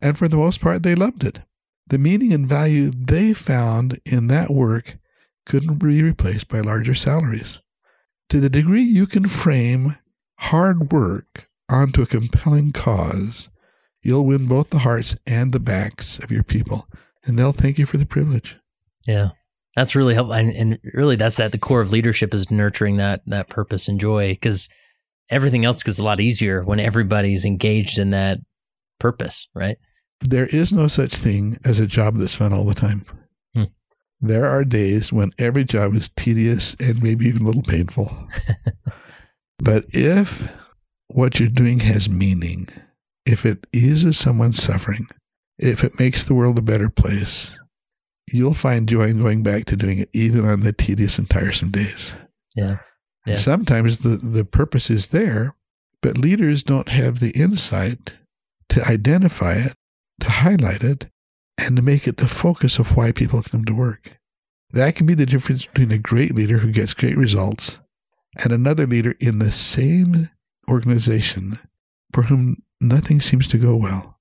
and 0.00 0.16
for 0.16 0.28
the 0.28 0.36
most 0.36 0.60
part, 0.60 0.82
they 0.82 0.94
loved 0.94 1.24
it. 1.24 1.40
The 1.86 1.98
meaning 1.98 2.32
and 2.32 2.48
value 2.48 2.90
they 2.90 3.32
found 3.32 4.00
in 4.04 4.28
that 4.28 4.50
work 4.50 4.96
couldn't 5.44 5.78
be 5.78 6.02
replaced 6.02 6.48
by 6.48 6.60
larger 6.60 6.94
salaries. 6.94 7.60
To 8.30 8.40
the 8.40 8.50
degree 8.50 8.82
you 8.82 9.06
can 9.06 9.28
frame 9.28 9.96
hard 10.38 10.92
work 10.92 11.48
onto 11.68 12.02
a 12.02 12.06
compelling 12.06 12.72
cause, 12.72 13.48
you'll 14.02 14.26
win 14.26 14.46
both 14.46 14.70
the 14.70 14.80
hearts 14.80 15.16
and 15.26 15.52
the 15.52 15.60
backs 15.60 16.18
of 16.18 16.30
your 16.30 16.42
people, 16.42 16.88
and 17.24 17.38
they'll 17.38 17.52
thank 17.52 17.78
you 17.78 17.86
for 17.86 17.96
the 17.96 18.06
privilege. 18.06 18.56
Yeah. 19.06 19.30
That's 19.76 19.94
really 19.94 20.14
helpful. 20.14 20.34
And, 20.34 20.50
and 20.50 20.78
really, 20.94 21.16
that's 21.16 21.38
at 21.38 21.52
the 21.52 21.58
core 21.58 21.80
of 21.80 21.92
leadership 21.92 22.34
is 22.34 22.50
nurturing 22.50 22.96
that, 22.96 23.22
that 23.26 23.48
purpose 23.48 23.86
and 23.88 24.00
joy. 24.00 24.32
Because 24.32 24.68
everything 25.30 25.64
else 25.64 25.82
gets 25.82 25.98
a 25.98 26.02
lot 26.02 26.20
easier 26.20 26.64
when 26.64 26.80
everybody's 26.80 27.44
engaged 27.44 27.98
in 27.98 28.10
that 28.10 28.38
purpose, 28.98 29.48
right? 29.54 29.78
There 30.20 30.46
is 30.46 30.72
no 30.72 30.88
such 30.88 31.16
thing 31.16 31.56
as 31.64 31.78
a 31.78 31.86
job 31.86 32.16
that's 32.16 32.34
fun 32.34 32.52
all 32.52 32.64
the 32.64 32.74
time. 32.74 33.06
Hmm. 33.54 33.64
There 34.20 34.44
are 34.44 34.64
days 34.64 35.12
when 35.12 35.30
every 35.38 35.64
job 35.64 35.94
is 35.94 36.10
tedious 36.10 36.76
and 36.80 37.02
maybe 37.02 37.26
even 37.26 37.42
a 37.42 37.46
little 37.46 37.62
painful. 37.62 38.28
but 39.58 39.84
if 39.90 40.52
what 41.06 41.38
you're 41.38 41.48
doing 41.48 41.78
has 41.80 42.08
meaning, 42.08 42.68
if 43.30 43.46
it 43.46 43.66
eases 43.72 44.18
someone's 44.18 44.62
suffering, 44.62 45.06
if 45.58 45.84
it 45.84 45.98
makes 45.98 46.24
the 46.24 46.34
world 46.34 46.58
a 46.58 46.62
better 46.62 46.90
place, 46.90 47.58
you'll 48.32 48.54
find 48.54 48.88
joy 48.88 49.04
in 49.04 49.22
going 49.22 49.42
back 49.42 49.66
to 49.66 49.76
doing 49.76 49.98
it 50.00 50.10
even 50.12 50.44
on 50.44 50.60
the 50.60 50.72
tedious 50.72 51.18
and 51.18 51.28
tiresome 51.28 51.70
days. 51.70 52.12
Yeah. 52.56 52.78
Yeah. 53.26 53.36
Sometimes 53.36 54.00
the, 54.00 54.16
the 54.16 54.44
purpose 54.44 54.90
is 54.90 55.08
there, 55.08 55.54
but 56.00 56.18
leaders 56.18 56.62
don't 56.62 56.88
have 56.88 57.20
the 57.20 57.30
insight 57.30 58.14
to 58.70 58.86
identify 58.88 59.54
it, 59.54 59.74
to 60.20 60.30
highlight 60.30 60.82
it, 60.82 61.08
and 61.58 61.76
to 61.76 61.82
make 61.82 62.08
it 62.08 62.16
the 62.16 62.28
focus 62.28 62.78
of 62.78 62.96
why 62.96 63.12
people 63.12 63.42
come 63.42 63.64
to 63.66 63.74
work. 63.74 64.18
That 64.72 64.94
can 64.94 65.06
be 65.06 65.14
the 65.14 65.26
difference 65.26 65.66
between 65.66 65.92
a 65.92 65.98
great 65.98 66.34
leader 66.34 66.58
who 66.58 66.72
gets 66.72 66.94
great 66.94 67.16
results 67.16 67.80
and 68.42 68.52
another 68.52 68.86
leader 68.86 69.14
in 69.20 69.38
the 69.38 69.50
same 69.50 70.30
organization 70.68 71.58
for 72.14 72.22
whom 72.22 72.62
nothing 72.80 73.20
seems 73.20 73.46
to 73.48 73.58
go 73.58 73.76
well. 73.76 74.16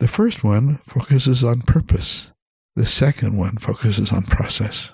The 0.00 0.08
first 0.08 0.42
one 0.42 0.78
focuses 0.88 1.44
on 1.44 1.62
purpose. 1.62 2.32
The 2.74 2.86
second 2.86 3.36
one 3.36 3.56
focuses 3.56 4.12
on 4.12 4.22
process. 4.22 4.92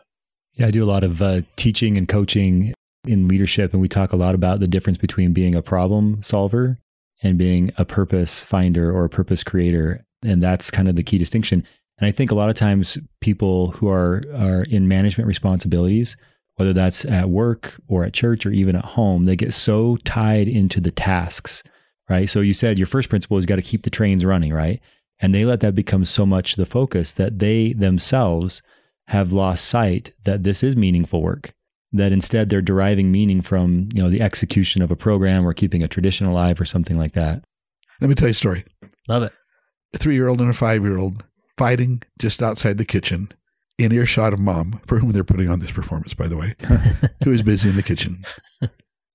Yeah, 0.55 0.67
I 0.67 0.71
do 0.71 0.85
a 0.85 0.91
lot 0.91 1.05
of 1.05 1.23
uh, 1.23 1.43
teaching 1.57 1.97
and 1.97 2.09
coaching 2.09 2.75
in 3.07 3.29
leadership, 3.29 3.73
and 3.73 3.81
we 3.81 3.89
talk 3.89 4.13
a 4.13 4.17
lot 4.17 4.35
about 4.35 4.61
the 4.61 4.67
difference 4.67 4.99
between 4.99 5.33
being 5.33 5.55
a 5.55 5.63
problem 5.63 6.23
solver 6.23 6.77
and 7.23 7.39
being 7.39 7.73
a 7.79 7.85
purpose 7.85 8.43
finder 8.43 8.93
or 8.93 9.05
a 9.05 9.09
purpose 9.09 9.43
creator. 9.43 10.05
And 10.23 10.43
that's 10.43 10.71
kind 10.71 10.89
of 10.89 10.97
the 10.97 11.03
key 11.03 11.19
distinction. 11.19 11.65
And 11.99 12.07
I 12.07 12.11
think 12.11 12.31
a 12.31 12.35
lot 12.35 12.49
of 12.49 12.55
times 12.55 12.99
people 13.21 13.73
who 13.73 13.89
are, 13.89 14.23
are 14.35 14.63
in 14.65 14.89
management 14.89 15.27
responsibilities, 15.27 16.17
whether 16.57 16.73
that's 16.73 17.05
at 17.05 17.31
work 17.31 17.81
or 17.89 18.05
at 18.05 18.13
church 18.13 18.45
or 18.45 18.51
even 18.51 18.77
at 18.77 18.85
home, 18.85 19.25
they 19.25 19.37
get 19.37 19.55
so 19.55 19.97
tied 20.05 20.49
into 20.49 20.81
the 20.81 20.91
tasks, 20.91 21.63
right? 22.09 22.29
So 22.29 22.41
you 22.41 22.53
said 22.53 22.79
your 22.79 22.87
first 22.87 23.09
principle 23.09 23.37
is 23.37 23.47
got 23.47 23.57
to 23.57 23.63
keep 23.63 23.83
the 23.83 23.91
trains 23.91 24.25
running, 24.25 24.53
right? 24.53 24.81
And 25.21 25.35
they 25.35 25.45
let 25.45 25.61
that 25.61 25.75
become 25.75 26.05
so 26.05 26.25
much 26.25 26.57
the 26.57 26.67
focus 26.67 27.13
that 27.13 27.39
they 27.39 27.73
themselves 27.73 28.63
have 29.09 29.33
lost 29.33 29.65
sight 29.65 30.13
that 30.25 30.43
this 30.43 30.63
is 30.63 30.77
meaningful 30.77 31.23
work. 31.23 31.55
That 31.91 32.13
instead 32.13 32.51
they're 32.51 32.61
deriving 32.61 33.11
meaning 33.11 33.41
from 33.41 33.89
you 33.95 34.03
know 34.03 34.11
the 34.11 34.21
execution 34.21 34.83
of 34.83 34.91
a 34.91 34.97
program 34.97 35.47
or 35.47 35.55
keeping 35.55 35.83
a 35.83 35.89
tradition 35.89 36.27
alive 36.27 36.61
or 36.61 36.67
something 36.67 36.99
like 36.99 37.13
that. 37.13 37.43
Let 38.01 38.09
me 38.09 38.15
tell 38.15 38.29
you 38.29 38.33
a 38.33 38.35
story. 38.35 38.65
Love 39.09 39.23
it. 39.23 39.33
A 39.95 39.99
three-year-old 39.99 40.41
and 40.43 40.51
a 40.51 40.55
five-year-old 40.55 41.25
fighting 41.57 42.03
just 42.19 42.43
outside 42.43 42.77
the 42.77 42.85
kitchen 42.85 43.33
in 43.79 43.91
earshot 43.91 44.35
of 44.35 44.39
mom 44.39 44.83
for 44.87 44.99
whom 44.99 45.13
they're 45.13 45.25
putting 45.25 45.49
on 45.49 45.61
this 45.61 45.71
performance 45.71 46.13
by 46.13 46.29
the 46.29 46.37
way 46.37 46.55
who 47.25 47.33
is 47.33 47.43
busy 47.43 47.71
in 47.71 47.77
the 47.77 47.83
kitchen. 47.83 48.25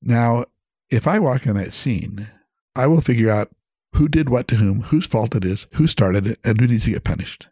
Now 0.06 0.44
if 0.90 1.08
i 1.08 1.18
walk 1.18 1.46
in 1.46 1.56
that 1.56 1.72
scene 1.72 2.28
i 2.76 2.88
will 2.88 3.02
figure 3.02 3.30
out 3.30 3.52
who 3.94 4.08
did 4.08 4.30
what 4.30 4.48
to 4.48 4.56
whom 4.56 4.82
whose 4.82 5.06
fault 5.06 5.36
it 5.36 5.46
is 5.46 5.68
who 5.74 5.88
started 5.88 6.28
it 6.28 6.40
and 6.44 6.60
who 6.60 6.68
needs 6.68 6.86
to 6.86 6.92
get 6.92 7.04
punished 7.04 7.48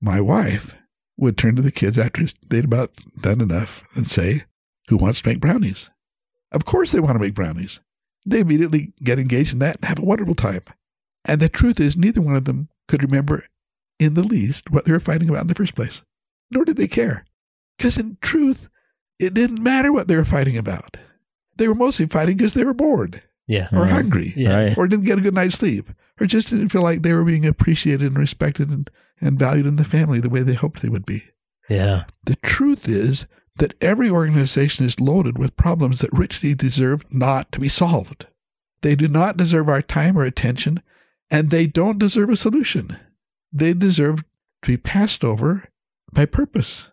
my 0.00 0.20
wife 0.20 0.74
would 1.16 1.38
turn 1.38 1.56
to 1.56 1.62
the 1.62 1.72
kids 1.72 1.98
after 1.98 2.26
they'd 2.46 2.64
about 2.64 2.92
done 3.20 3.40
enough 3.40 3.84
and 3.94 4.06
say, 4.06 4.42
Who 4.88 4.96
wants 4.96 5.20
to 5.20 5.28
make 5.28 5.40
brownies? 5.40 5.90
Of 6.52 6.64
course 6.64 6.92
they 6.92 7.00
want 7.00 7.14
to 7.14 7.20
make 7.20 7.34
brownies. 7.34 7.80
They 8.26 8.40
immediately 8.40 8.92
get 9.02 9.18
engaged 9.18 9.52
in 9.52 9.58
that 9.60 9.76
and 9.76 9.84
have 9.86 9.98
a 9.98 10.04
wonderful 10.04 10.34
time. 10.34 10.62
And 11.24 11.40
the 11.40 11.48
truth 11.48 11.80
is, 11.80 11.96
neither 11.96 12.20
one 12.20 12.36
of 12.36 12.44
them 12.44 12.68
could 12.88 13.02
remember 13.02 13.44
in 13.98 14.14
the 14.14 14.22
least 14.22 14.70
what 14.70 14.84
they 14.84 14.92
were 14.92 15.00
fighting 15.00 15.28
about 15.28 15.42
in 15.42 15.46
the 15.48 15.54
first 15.54 15.74
place, 15.74 16.02
nor 16.50 16.64
did 16.64 16.76
they 16.76 16.88
care. 16.88 17.24
Because 17.76 17.98
in 17.98 18.18
truth, 18.20 18.68
it 19.18 19.34
didn't 19.34 19.62
matter 19.62 19.92
what 19.92 20.08
they 20.08 20.16
were 20.16 20.24
fighting 20.24 20.56
about. 20.56 20.96
They 21.56 21.68
were 21.68 21.74
mostly 21.74 22.06
fighting 22.06 22.36
because 22.36 22.54
they 22.54 22.64
were 22.64 22.74
bored 22.74 23.22
Yeah. 23.46 23.68
or 23.72 23.82
Right. 23.82 23.90
hungry 23.92 24.32
Yeah. 24.36 24.56
Right. 24.56 24.78
or 24.78 24.86
didn't 24.88 25.04
get 25.06 25.18
a 25.18 25.22
good 25.22 25.34
night's 25.34 25.54
sleep 25.56 25.88
or 26.20 26.26
just 26.26 26.50
didn't 26.50 26.68
feel 26.70 26.82
like 26.82 27.02
they 27.02 27.12
were 27.12 27.24
being 27.24 27.46
appreciated 27.46 28.06
and 28.08 28.18
respected 28.18 28.70
and, 28.70 28.90
and 29.20 29.38
valued 29.38 29.66
in 29.66 29.76
the 29.76 29.84
family 29.84 30.20
the 30.20 30.28
way 30.30 30.42
they 30.42 30.54
hoped 30.54 30.82
they 30.82 30.88
would 30.88 31.06
be. 31.06 31.22
Yeah. 31.68 32.04
The 32.24 32.36
truth 32.36 32.88
is 32.88 33.26
that 33.58 33.74
every 33.80 34.10
organization 34.10 34.84
is 34.84 35.00
loaded 35.00 35.38
with 35.38 35.56
problems 35.56 36.00
that 36.00 36.12
richly 36.12 36.54
deserve 36.54 37.02
not 37.10 37.50
to 37.52 37.60
be 37.60 37.68
solved. 37.68 38.26
They 38.82 38.94
do 38.94 39.08
not 39.08 39.36
deserve 39.36 39.68
our 39.68 39.80
time 39.82 40.18
or 40.18 40.24
attention, 40.24 40.82
and 41.30 41.50
they 41.50 41.66
don't 41.66 41.98
deserve 41.98 42.28
a 42.30 42.36
solution. 42.36 42.96
They 43.52 43.72
deserve 43.72 44.24
to 44.62 44.66
be 44.72 44.76
passed 44.76 45.24
over 45.24 45.68
by 46.12 46.26
purpose. 46.26 46.90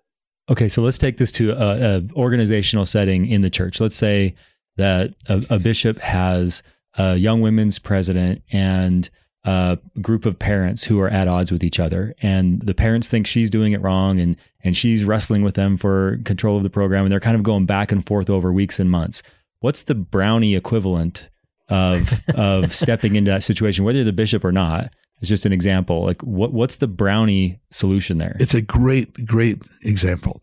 Okay, 0.49 0.70
so 0.70 0.82
let's 0.82 0.97
take 0.97 1.18
this 1.18 1.32
to 1.34 1.51
a, 1.51 1.97
a 1.97 2.04
organizational 2.16 2.86
setting 2.86 3.26
in 3.28 3.41
the 3.41 3.49
church. 3.49 3.80
Let's 3.82 3.95
say 3.95 4.34
that 4.78 5.14
a, 5.28 5.44
a 5.50 5.60
bishop 5.60 6.00
has 6.00 6.64
a 6.98 7.16
young 7.16 7.42
women's 7.42 7.80
president 7.80 8.44
and 8.52 9.10
a 9.46 9.78
group 10.02 10.26
of 10.26 10.40
parents 10.40 10.86
who 10.86 11.00
are 11.02 11.10
at 11.10 11.28
odds 11.28 11.52
with 11.52 11.64
each 11.64 11.80
other, 11.80 12.14
and 12.22 12.62
the 12.62 12.74
parents 12.74 13.10
think 13.10 13.28
she's 13.28 13.50
doing 13.50 13.74
it 13.74 13.82
wrong, 13.82 14.20
and 14.20 14.38
and 14.64 14.78
she's 14.78 15.04
wrestling 15.04 15.44
with 15.44 15.56
them 15.56 15.76
for 15.76 16.20
control 16.24 16.58
of 16.58 16.64
the 16.64 16.70
program, 16.70 17.04
and 17.04 17.12
they're 17.12 17.20
kind 17.20 17.36
of 17.36 17.44
going 17.44 17.66
back 17.66 17.92
and 17.92 18.06
forth 18.06 18.30
over 18.30 18.54
weeks 18.54 18.80
and 18.80 18.90
months. 18.90 19.22
What's 19.60 19.84
the 19.84 19.96
brownie 19.96 20.56
equivalent 20.56 21.30
of 21.68 22.22
of 22.36 22.74
stepping 22.74 23.16
into 23.16 23.32
that 23.32 23.44
situation, 23.44 23.84
whether 23.84 23.98
you're 23.98 24.06
the 24.06 24.14
bishop 24.14 24.46
or 24.46 24.52
not? 24.52 24.94
It's 25.20 25.30
just 25.30 25.46
an 25.46 25.54
example. 25.54 26.04
Like, 26.04 26.22
what 26.22 26.54
what's 26.54 26.78
the 26.78 26.88
brownie 26.88 27.60
solution 27.72 28.18
there? 28.18 28.38
It's 28.40 28.54
a 28.54 28.62
great, 28.62 29.26
great 29.26 29.62
example 29.82 30.42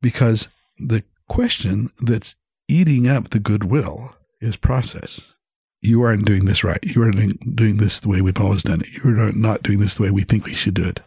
because 0.00 0.48
the 0.78 1.02
question 1.28 1.90
that's 2.02 2.34
eating 2.68 3.08
up 3.08 3.30
the 3.30 3.38
goodwill 3.38 4.16
is 4.40 4.56
process. 4.56 5.34
You 5.80 6.02
aren't 6.02 6.24
doing 6.24 6.44
this 6.44 6.62
right. 6.62 6.78
You 6.82 7.02
aren't 7.02 7.56
doing, 7.56 7.76
this 7.76 8.00
the 8.00 8.08
way 8.08 8.20
we've 8.20 8.40
always 8.40 8.62
done 8.62 8.82
it. 8.82 8.88
You're 9.02 9.32
not 9.32 9.62
doing 9.62 9.80
this 9.80 9.96
the 9.96 10.04
way 10.04 10.10
we 10.10 10.22
think 10.22 10.44
we 10.44 10.54
should 10.54 10.74
do 10.74 10.84
it. 10.84 11.00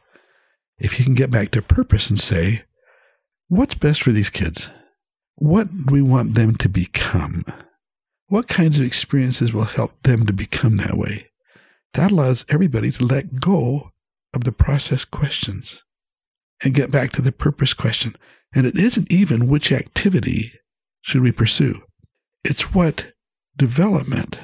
If 0.78 1.00
you 1.00 1.06
can 1.06 1.14
get 1.14 1.32
back 1.32 1.52
to 1.52 1.62
purpose 1.62 2.10
and 2.10 2.20
say, 2.20 2.64
what's 3.48 3.76
best 3.76 4.04
for 4.04 4.12
these 4.12 4.30
kids? 4.30 4.70
What 5.36 5.86
do 5.86 5.94
we 5.94 6.02
want 6.02 6.36
them 6.36 6.56
to 6.56 6.68
become? 6.68 7.46
What 8.28 8.48
kinds 8.48 8.80
of 8.80 8.86
experiences 8.86 9.54
will 9.54 9.66
help 9.66 10.02
them 10.04 10.26
to 10.26 10.34
become 10.34 10.78
that 10.78 10.98
way? 10.98 11.30
That 11.94 12.12
allows 12.12 12.46
everybody 12.50 12.92
to 12.92 13.06
let 13.06 13.40
go 13.40 13.92
of 14.34 14.44
the 14.44 14.52
process 14.52 15.06
questions 15.06 15.84
and 16.64 16.74
get 16.74 16.92
back 16.92 17.12
to 17.14 17.22
the 17.22 17.32
purpose 17.32 17.74
question. 17.74 18.16
And 18.54 18.66
it 18.66 18.78
isn't 18.78 19.12
even 19.12 19.48
which 19.48 19.72
activity 19.72 20.52
should 21.06 21.22
we 21.22 21.32
pursue. 21.32 21.84
It's 22.44 22.74
what 22.74 23.12
development, 23.56 24.40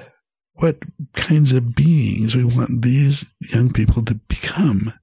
what 0.53 0.77
kinds 1.13 1.53
of 1.53 1.73
beings 1.73 2.35
we 2.35 2.43
want 2.43 2.83
these 2.83 3.25
young 3.39 3.73
people 3.73 4.05
to 4.05 4.13
become. 4.13 4.93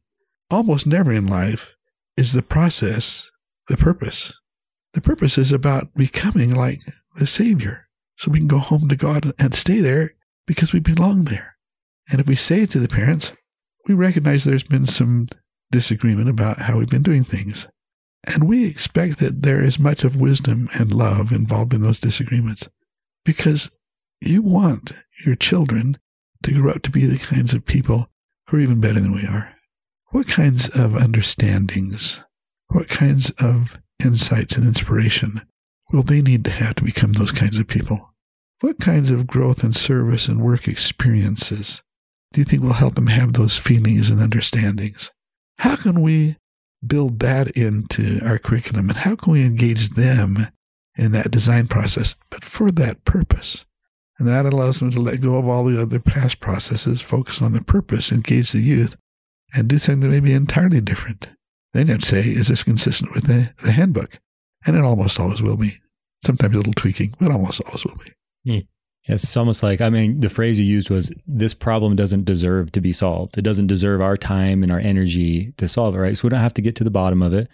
Almost 0.52 0.86
never 0.86 1.12
in 1.12 1.26
life 1.26 1.74
is 2.16 2.32
the 2.32 2.42
process 2.42 3.28
the 3.66 3.76
purpose. 3.76 4.32
The 4.92 5.00
purpose 5.00 5.36
is 5.36 5.50
about 5.50 5.92
becoming 5.94 6.52
like 6.52 6.80
the 7.16 7.26
Savior 7.26 7.88
so 8.16 8.30
we 8.30 8.38
can 8.38 8.46
go 8.46 8.58
home 8.58 8.88
to 8.88 8.96
God 8.96 9.32
and 9.36 9.52
stay 9.52 9.80
there 9.80 10.14
because 10.46 10.72
we 10.72 10.78
belong 10.78 11.24
there. 11.24 11.56
And 12.08 12.20
if 12.20 12.28
we 12.28 12.36
say 12.36 12.62
it 12.62 12.70
to 12.70 12.78
the 12.78 12.88
parents, 12.88 13.32
we 13.88 13.94
recognize 13.94 14.44
there's 14.44 14.62
been 14.62 14.86
some 14.86 15.26
disagreement 15.72 16.28
about 16.28 16.60
how 16.60 16.78
we've 16.78 16.88
been 16.88 17.02
doing 17.02 17.24
things. 17.24 17.66
And 18.24 18.44
we 18.44 18.66
expect 18.66 19.18
that 19.20 19.42
there 19.42 19.62
is 19.62 19.78
much 19.78 20.04
of 20.04 20.20
wisdom 20.20 20.68
and 20.74 20.92
love 20.92 21.32
involved 21.32 21.72
in 21.72 21.82
those 21.82 22.00
disagreements 22.00 22.68
because 23.24 23.70
you 24.20 24.42
want 24.42 24.92
your 25.24 25.36
children 25.36 25.98
to 26.42 26.52
grow 26.52 26.72
up 26.72 26.82
to 26.82 26.90
be 26.90 27.06
the 27.06 27.18
kinds 27.18 27.54
of 27.54 27.64
people 27.64 28.10
who 28.48 28.56
are 28.56 28.60
even 28.60 28.80
better 28.80 29.00
than 29.00 29.12
we 29.12 29.26
are. 29.26 29.54
What 30.10 30.26
kinds 30.26 30.68
of 30.68 30.96
understandings, 30.96 32.20
what 32.68 32.88
kinds 32.88 33.30
of 33.38 33.78
insights 34.02 34.56
and 34.56 34.66
inspiration 34.66 35.42
will 35.92 36.02
they 36.02 36.22
need 36.22 36.44
to 36.44 36.50
have 36.50 36.76
to 36.76 36.84
become 36.84 37.12
those 37.12 37.32
kinds 37.32 37.58
of 37.58 37.66
people? 37.66 38.14
What 38.60 38.80
kinds 38.80 39.10
of 39.10 39.26
growth 39.26 39.62
and 39.62 39.74
service 39.74 40.28
and 40.28 40.40
work 40.40 40.66
experiences 40.66 41.82
do 42.32 42.40
you 42.40 42.44
think 42.44 42.62
will 42.62 42.72
help 42.72 42.94
them 42.94 43.06
have 43.06 43.32
those 43.32 43.56
feelings 43.56 44.10
and 44.10 44.20
understandings? 44.20 45.10
How 45.58 45.76
can 45.76 46.02
we 46.02 46.36
build 46.86 47.18
that 47.20 47.48
into 47.50 48.20
our 48.24 48.38
curriculum 48.38 48.88
and 48.88 48.98
how 48.98 49.16
can 49.16 49.32
we 49.32 49.44
engage 49.44 49.90
them 49.90 50.48
in 50.96 51.12
that 51.12 51.30
design 51.30 51.66
process, 51.66 52.14
but 52.30 52.44
for 52.44 52.70
that 52.72 53.04
purpose? 53.04 53.66
And 54.18 54.26
that 54.26 54.46
allows 54.46 54.80
them 54.80 54.90
to 54.92 55.00
let 55.00 55.20
go 55.20 55.36
of 55.36 55.46
all 55.46 55.64
the 55.64 55.80
other 55.80 56.00
past 56.00 56.40
processes, 56.40 57.00
focus 57.00 57.40
on 57.40 57.52
the 57.52 57.62
purpose, 57.62 58.10
engage 58.10 58.50
the 58.50 58.60
youth, 58.60 58.96
and 59.54 59.68
do 59.68 59.78
something 59.78 60.00
that 60.00 60.08
may 60.08 60.20
be 60.20 60.32
entirely 60.32 60.80
different. 60.80 61.28
Then 61.72 61.86
you'd 61.86 62.02
say, 62.02 62.20
is 62.20 62.48
this 62.48 62.64
consistent 62.64 63.14
with 63.14 63.24
the, 63.26 63.52
the 63.62 63.72
handbook? 63.72 64.18
And 64.66 64.76
it 64.76 64.82
almost 64.82 65.20
always 65.20 65.40
will 65.40 65.56
be. 65.56 65.78
Sometimes 66.24 66.54
a 66.54 66.58
little 66.58 66.72
tweaking, 66.72 67.14
but 67.20 67.30
almost 67.30 67.60
always 67.66 67.84
will 67.84 67.96
be. 68.04 68.12
Yes, 68.44 68.62
it's 69.14 69.36
almost 69.36 69.62
like 69.62 69.80
I 69.80 69.90
mean 69.90 70.20
the 70.20 70.28
phrase 70.28 70.58
you 70.58 70.64
used 70.66 70.90
was 70.90 71.12
this 71.26 71.54
problem 71.54 71.96
doesn't 71.96 72.24
deserve 72.24 72.72
to 72.72 72.80
be 72.80 72.92
solved. 72.92 73.38
It 73.38 73.42
doesn't 73.42 73.66
deserve 73.68 74.00
our 74.00 74.16
time 74.16 74.62
and 74.62 74.70
our 74.70 74.78
energy 74.80 75.50
to 75.56 75.66
solve 75.68 75.94
it, 75.94 75.98
right? 75.98 76.16
So 76.16 76.24
we 76.24 76.30
don't 76.30 76.40
have 76.40 76.54
to 76.54 76.62
get 76.62 76.76
to 76.76 76.84
the 76.84 76.90
bottom 76.90 77.22
of 77.22 77.32
it. 77.32 77.48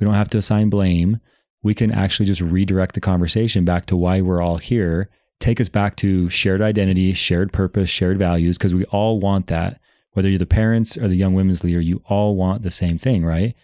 We 0.00 0.04
don't 0.04 0.14
have 0.14 0.30
to 0.30 0.38
assign 0.38 0.68
blame. 0.70 1.20
We 1.62 1.74
can 1.74 1.90
actually 1.90 2.26
just 2.26 2.40
redirect 2.40 2.94
the 2.94 3.00
conversation 3.00 3.64
back 3.64 3.86
to 3.86 3.96
why 3.96 4.20
we're 4.20 4.42
all 4.42 4.58
here, 4.58 5.08
take 5.40 5.60
us 5.60 5.68
back 5.68 5.96
to 5.96 6.28
shared 6.28 6.62
identity, 6.62 7.12
shared 7.12 7.52
purpose, 7.52 7.88
shared 7.90 8.18
values 8.18 8.58
because 8.58 8.74
we 8.74 8.84
all 8.86 9.18
want 9.18 9.46
that. 9.48 9.80
Whether 10.12 10.28
you're 10.28 10.38
the 10.38 10.46
parents 10.46 10.96
or 10.96 11.08
the 11.08 11.16
young 11.16 11.34
women's 11.34 11.62
leader, 11.62 11.80
you 11.80 12.02
all 12.06 12.36
want 12.36 12.62
the 12.62 12.70
same 12.70 12.98
thing, 12.98 13.24
right? 13.24 13.54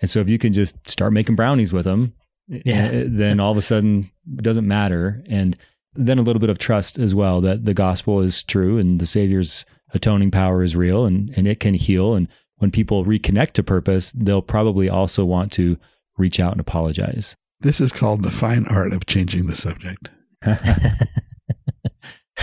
And 0.00 0.10
so 0.10 0.20
if 0.20 0.28
you 0.28 0.38
can 0.38 0.52
just 0.52 0.88
start 0.90 1.12
making 1.12 1.36
brownies 1.36 1.72
with 1.72 1.84
them, 1.84 2.12
Yeah. 2.48 2.88
eh, 2.90 3.04
then 3.06 3.40
all 3.40 3.52
of 3.52 3.56
a 3.56 3.62
sudden 3.62 4.10
it 4.36 4.42
doesn't 4.42 4.66
matter 4.66 5.22
and 5.28 5.56
then 5.94 6.18
a 6.18 6.22
little 6.22 6.40
bit 6.40 6.50
of 6.50 6.58
trust 6.58 6.98
as 6.98 7.14
well 7.14 7.40
that 7.40 7.64
the 7.64 7.74
gospel 7.74 8.20
is 8.20 8.42
true 8.42 8.78
and 8.78 9.00
the 9.00 9.06
savior's 9.06 9.64
atoning 9.94 10.30
power 10.30 10.62
is 10.62 10.74
real 10.74 11.04
and, 11.04 11.30
and 11.36 11.46
it 11.46 11.60
can 11.60 11.74
heal 11.74 12.14
and 12.14 12.28
when 12.56 12.70
people 12.70 13.04
reconnect 13.04 13.52
to 13.52 13.62
purpose 13.62 14.12
they'll 14.12 14.42
probably 14.42 14.88
also 14.88 15.24
want 15.24 15.52
to 15.52 15.76
reach 16.16 16.40
out 16.40 16.52
and 16.52 16.60
apologize 16.60 17.36
This 17.60 17.80
is 17.80 17.92
called 17.92 18.22
the 18.22 18.30
fine 18.30 18.66
art 18.68 18.92
of 18.92 19.06
changing 19.06 19.46
the 19.46 19.56
subject. 19.56 20.08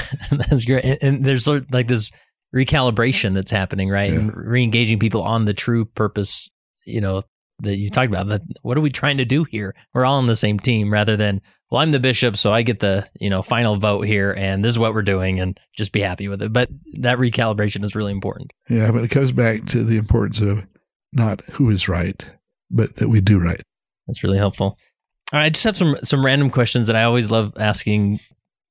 That's 0.31 0.65
great. 0.65 0.85
And, 0.85 0.97
and 1.01 1.23
there's 1.23 1.43
sort 1.43 1.63
of 1.63 1.73
like 1.73 1.87
this 1.87 2.11
recalibration 2.55 3.33
that's 3.33 3.51
happening, 3.51 3.89
right? 3.89 4.11
And 4.11 4.35
re-engaging 4.35 4.99
people 4.99 5.21
on 5.21 5.45
the 5.45 5.53
true 5.53 5.85
purpose, 5.85 6.49
you 6.85 7.01
know, 7.01 7.21
that 7.61 7.77
you 7.77 7.89
talked 7.89 8.07
about. 8.07 8.27
That 8.27 8.41
what 8.61 8.77
are 8.77 8.81
we 8.81 8.89
trying 8.89 9.17
to 9.17 9.25
do 9.25 9.43
here? 9.43 9.75
We're 9.93 10.05
all 10.05 10.17
on 10.17 10.27
the 10.27 10.35
same 10.35 10.59
team 10.59 10.91
rather 10.91 11.15
than, 11.17 11.41
well, 11.69 11.81
I'm 11.81 11.91
the 11.91 11.99
bishop, 11.99 12.35
so 12.35 12.51
I 12.51 12.63
get 12.63 12.79
the, 12.79 13.07
you 13.19 13.29
know, 13.29 13.41
final 13.41 13.75
vote 13.75 14.01
here 14.01 14.33
and 14.35 14.63
this 14.63 14.71
is 14.71 14.79
what 14.79 14.93
we're 14.93 15.03
doing 15.03 15.39
and 15.39 15.59
just 15.73 15.91
be 15.91 16.01
happy 16.01 16.27
with 16.27 16.41
it. 16.41 16.51
But 16.51 16.69
that 16.99 17.19
recalibration 17.19 17.83
is 17.83 17.95
really 17.95 18.11
important. 18.11 18.53
Yeah, 18.69 18.91
but 18.91 19.03
it 19.03 19.09
comes 19.09 19.31
back 19.31 19.65
to 19.67 19.83
the 19.83 19.97
importance 19.97 20.41
of 20.41 20.65
not 21.13 21.41
who 21.51 21.69
is 21.69 21.87
right, 21.87 22.25
but 22.71 22.95
that 22.97 23.09
we 23.09 23.21
do 23.21 23.39
right. 23.39 23.61
That's 24.07 24.23
really 24.23 24.37
helpful. 24.37 24.77
All 25.31 25.39
right, 25.39 25.45
I 25.45 25.49
just 25.49 25.63
have 25.65 25.77
some 25.77 25.95
some 26.03 26.25
random 26.25 26.49
questions 26.49 26.87
that 26.87 26.95
I 26.95 27.03
always 27.03 27.29
love 27.29 27.53
asking 27.59 28.19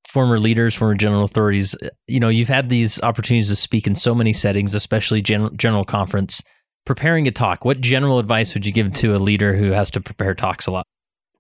former 0.09 0.41
leaders, 0.41 0.75
former 0.75 0.95
general 0.95 1.23
authorities. 1.23 1.77
Uh, 1.81 1.91
you 2.09 2.19
know, 2.19 2.29
you've 2.29 2.49
had 2.49 2.69
these 2.69 3.01
opportunities 3.03 3.49
to 3.51 3.57
speak 3.57 3.87
in 3.87 3.95
so 3.95 4.15
many 4.15 4.33
settings, 4.33 4.75
especially 4.75 5.23
gen- 5.23 5.57
general 5.57 5.85
conference. 5.85 6.43
Preparing 6.85 7.29
a 7.29 7.31
talk, 7.31 7.65
what 7.65 7.81
general 7.81 8.19
advice 8.19 8.55
would 8.55 8.65
you 8.65 8.73
give 8.73 8.93
to 8.95 9.15
a 9.15 9.19
leader 9.19 9.55
who 9.55 9.73
has 9.73 9.91
to 9.91 10.01
prepare 10.01 10.35
talks 10.35 10.67
a 10.67 10.71
lot? 10.71 10.87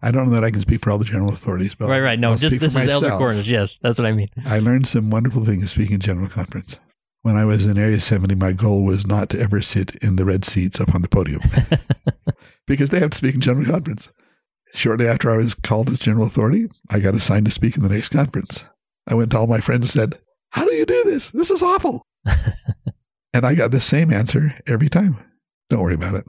I 0.01 0.11
don't 0.11 0.28
know 0.28 0.34
that 0.34 0.44
I 0.44 0.51
can 0.51 0.61
speak 0.61 0.80
for 0.80 0.90
all 0.90 0.99
the 0.99 1.05
general 1.05 1.32
authorities, 1.32 1.74
but 1.74 1.88
right, 1.88 2.03
right. 2.03 2.18
No, 2.18 2.30
I'll 2.30 2.36
just 2.36 2.59
this 2.59 2.76
is 2.76 2.88
Elder 2.88 3.07
myself. 3.07 3.18
Corners. 3.18 3.51
Yes, 3.51 3.78
that's 3.78 3.99
what 3.99 4.07
I 4.07 4.12
mean. 4.12 4.28
I 4.46 4.61
learned 4.61 4.86
some 4.86 5.11
wonderful 5.11 5.44
things 5.44 5.70
speaking 5.70 5.94
in 5.94 6.01
general 6.01 6.28
conference. 6.28 6.78
When 7.22 7.36
I 7.36 7.44
was 7.44 7.66
in 7.66 7.76
Area 7.76 8.01
70, 8.01 8.36
my 8.36 8.53
goal 8.53 8.84
was 8.84 9.07
not 9.07 9.28
to 9.30 9.40
ever 9.40 9.61
sit 9.61 9.96
in 9.96 10.16
the 10.16 10.24
red 10.24 10.44
seats 10.44 10.80
up 10.80 10.94
on 10.94 11.03
the 11.03 11.09
podium 11.09 11.40
because 12.66 12.90
they 12.90 13.01
have 13.01 13.11
to 13.11 13.16
speak 13.16 13.34
in 13.34 13.40
general 13.40 13.66
conference. 13.66 14.11
Shortly 14.72 15.09
after 15.09 15.30
I 15.30 15.36
was 15.36 15.55
called 15.55 15.90
as 15.90 15.99
general 15.99 16.26
authority, 16.26 16.68
I 16.90 17.01
got 17.01 17.14
assigned 17.14 17.46
to 17.46 17.53
speak 17.53 17.76
in 17.76 17.82
the 17.82 17.88
next 17.88 18.11
conference. 18.11 18.64
I 19.09 19.14
went 19.14 19.32
to 19.32 19.38
all 19.38 19.46
my 19.46 19.61
friends 19.61 19.94
and 19.96 20.12
said, 20.12 20.20
How 20.51 20.64
do 20.64 20.72
you 20.74 20.86
do 20.86 21.03
this? 21.05 21.30
This 21.30 21.51
is 21.51 21.62
awful. 21.62 22.03
and 23.34 23.44
I 23.44 23.55
got 23.55 23.72
the 23.72 23.80
same 23.80 24.12
answer 24.12 24.55
every 24.66 24.88
time. 24.88 25.16
Don't 25.70 25.82
worry 25.82 25.94
about 25.94 26.14
it. 26.14 26.26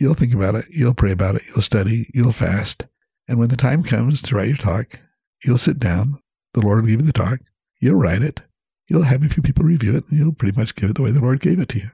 You'll 0.00 0.14
think 0.14 0.34
about 0.34 0.54
it. 0.54 0.64
You'll 0.70 0.94
pray 0.94 1.12
about 1.12 1.36
it. 1.36 1.42
You'll 1.48 1.62
study. 1.62 2.10
You'll 2.12 2.32
fast. 2.32 2.86
And 3.28 3.38
when 3.38 3.48
the 3.48 3.56
time 3.56 3.82
comes 3.82 4.20
to 4.22 4.34
write 4.34 4.48
your 4.48 4.56
talk, 4.56 4.98
you'll 5.44 5.58
sit 5.58 5.78
down. 5.78 6.18
The 6.54 6.60
Lord 6.60 6.82
will 6.82 6.90
give 6.90 7.00
you 7.00 7.06
the 7.06 7.12
talk. 7.12 7.40
You'll 7.80 7.96
write 8.00 8.22
it. 8.22 8.40
You'll 8.88 9.02
have 9.02 9.22
a 9.24 9.28
few 9.28 9.42
people 9.42 9.64
review 9.64 9.96
it, 9.96 10.04
and 10.08 10.18
you'll 10.18 10.32
pretty 10.34 10.58
much 10.58 10.74
give 10.74 10.90
it 10.90 10.96
the 10.96 11.02
way 11.02 11.10
the 11.10 11.20
Lord 11.20 11.40
gave 11.40 11.58
it 11.60 11.68
to 11.70 11.78
you. 11.78 11.90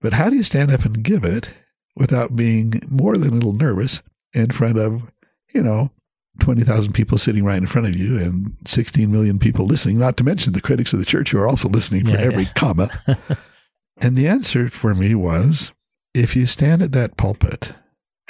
But 0.00 0.14
how 0.14 0.30
do 0.30 0.36
you 0.36 0.42
stand 0.42 0.70
up 0.72 0.84
and 0.84 1.02
give 1.02 1.24
it 1.24 1.52
without 1.96 2.34
being 2.34 2.80
more 2.88 3.16
than 3.16 3.30
a 3.30 3.34
little 3.34 3.52
nervous 3.52 4.02
in 4.32 4.50
front 4.50 4.78
of, 4.78 5.02
you 5.54 5.62
know, 5.62 5.90
20,000 6.38 6.92
people 6.94 7.18
sitting 7.18 7.44
right 7.44 7.58
in 7.58 7.66
front 7.66 7.86
of 7.86 7.96
you 7.96 8.16
and 8.18 8.56
16 8.66 9.10
million 9.12 9.38
people 9.38 9.66
listening, 9.66 9.98
not 9.98 10.16
to 10.16 10.24
mention 10.24 10.52
the 10.54 10.60
critics 10.60 10.92
of 10.92 10.98
the 10.98 11.04
church 11.04 11.30
who 11.30 11.38
are 11.38 11.46
also 11.46 11.68
listening 11.68 12.04
for 12.04 12.12
Yeah, 12.12 12.20
every 12.20 12.44
yeah. 12.44 12.52
comma. 12.54 12.88
and 14.00 14.16
the 14.16 14.26
answer 14.26 14.68
for 14.70 14.94
me 14.94 15.14
was 15.14 15.72
if 16.14 16.34
you 16.34 16.46
stand 16.46 16.82
at 16.82 16.92
that 16.92 17.16
pulpit 17.16 17.74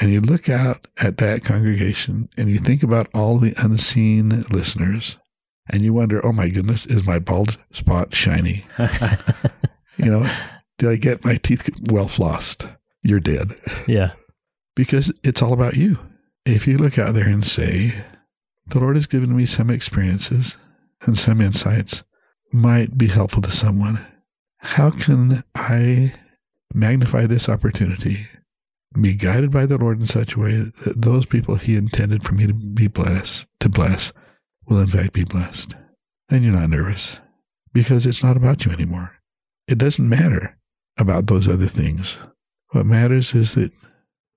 and 0.01 0.11
you 0.11 0.21
look 0.21 0.49
out 0.49 0.87
at 1.01 1.19
that 1.19 1.45
congregation 1.45 2.29
and 2.37 2.49
you 2.49 2.59
think 2.59 2.83
about 2.83 3.09
all 3.15 3.39
the 3.39 3.55
unseen 3.59 4.43
listeners 4.51 5.17
and 5.73 5.83
you 5.83 5.93
wonder, 5.93 6.25
oh 6.25 6.33
my 6.33 6.49
goodness, 6.49 6.87
is 6.87 7.07
my 7.07 7.19
bald 7.19 7.59
spot 7.73 8.15
shiny? 8.15 8.65
You 9.97 10.07
know, 10.11 10.31
did 10.79 10.89
I 10.89 10.97
get 10.97 11.25
my 11.27 11.37
teeth 11.37 11.69
well 11.91 12.07
flossed? 12.07 12.75
You're 13.03 13.21
dead 13.21 13.53
Yeah. 13.87 14.13
because 14.75 15.13
it's 15.23 15.43
all 15.43 15.53
about 15.53 15.77
you. 15.77 15.99
If 16.47 16.67
you 16.67 16.79
look 16.79 16.99
out 16.99 17.13
there 17.13 17.29
and 17.29 17.45
say, 17.45 17.93
the 18.67 18.81
Lord 18.81 18.97
has 18.97 19.07
given 19.07 19.37
me 19.37 19.45
some 19.45 19.69
experiences 19.69 20.57
and 21.03 21.19
some 21.19 21.43
insights 21.43 22.03
might 22.51 22.97
be 22.97 23.09
helpful 23.09 23.43
to 23.43 23.51
someone, 23.51 24.03
how 24.59 24.91
can 24.91 25.45
I 25.55 26.15
magnify 26.73 27.27
this 27.27 27.49
opportunity, 27.51 28.27
be 28.99 29.15
guided 29.15 29.51
by 29.51 29.67
the 29.67 29.79
Lord 29.79 30.01
in 30.01 30.07
such 30.07 30.35
a 30.35 30.41
way 30.41 30.73
that 30.85 31.03
those 31.03 31.27
people 31.27 31.57
He 31.57 31.77
intended 31.77 32.25
for 32.25 32.35
me 32.35 32.47
to 32.47 32.55
be 32.55 32.89
blessed, 32.89 33.47
to 33.61 33.69
bless, 33.69 34.13
will 34.67 34.81
in 34.81 34.89
fact 34.89 35.13
be 35.13 35.25
blessed? 35.25 35.75
Then 36.29 36.43
you're 36.43 36.55
not 36.55 36.71
nervous 36.71 37.21
because 37.73 38.07
it's 38.07 38.23
not 38.23 38.37
about 38.37 38.65
you 38.65 38.73
anymore. 38.73 39.17
It 39.69 39.79
doesn't 39.79 40.09
matter 40.09 40.59
about 40.99 41.27
those 41.27 41.49
other 41.49 41.67
things. 41.67 42.19
What 42.71 42.87
matters 42.87 43.35
is 43.35 43.55
that 43.55 43.73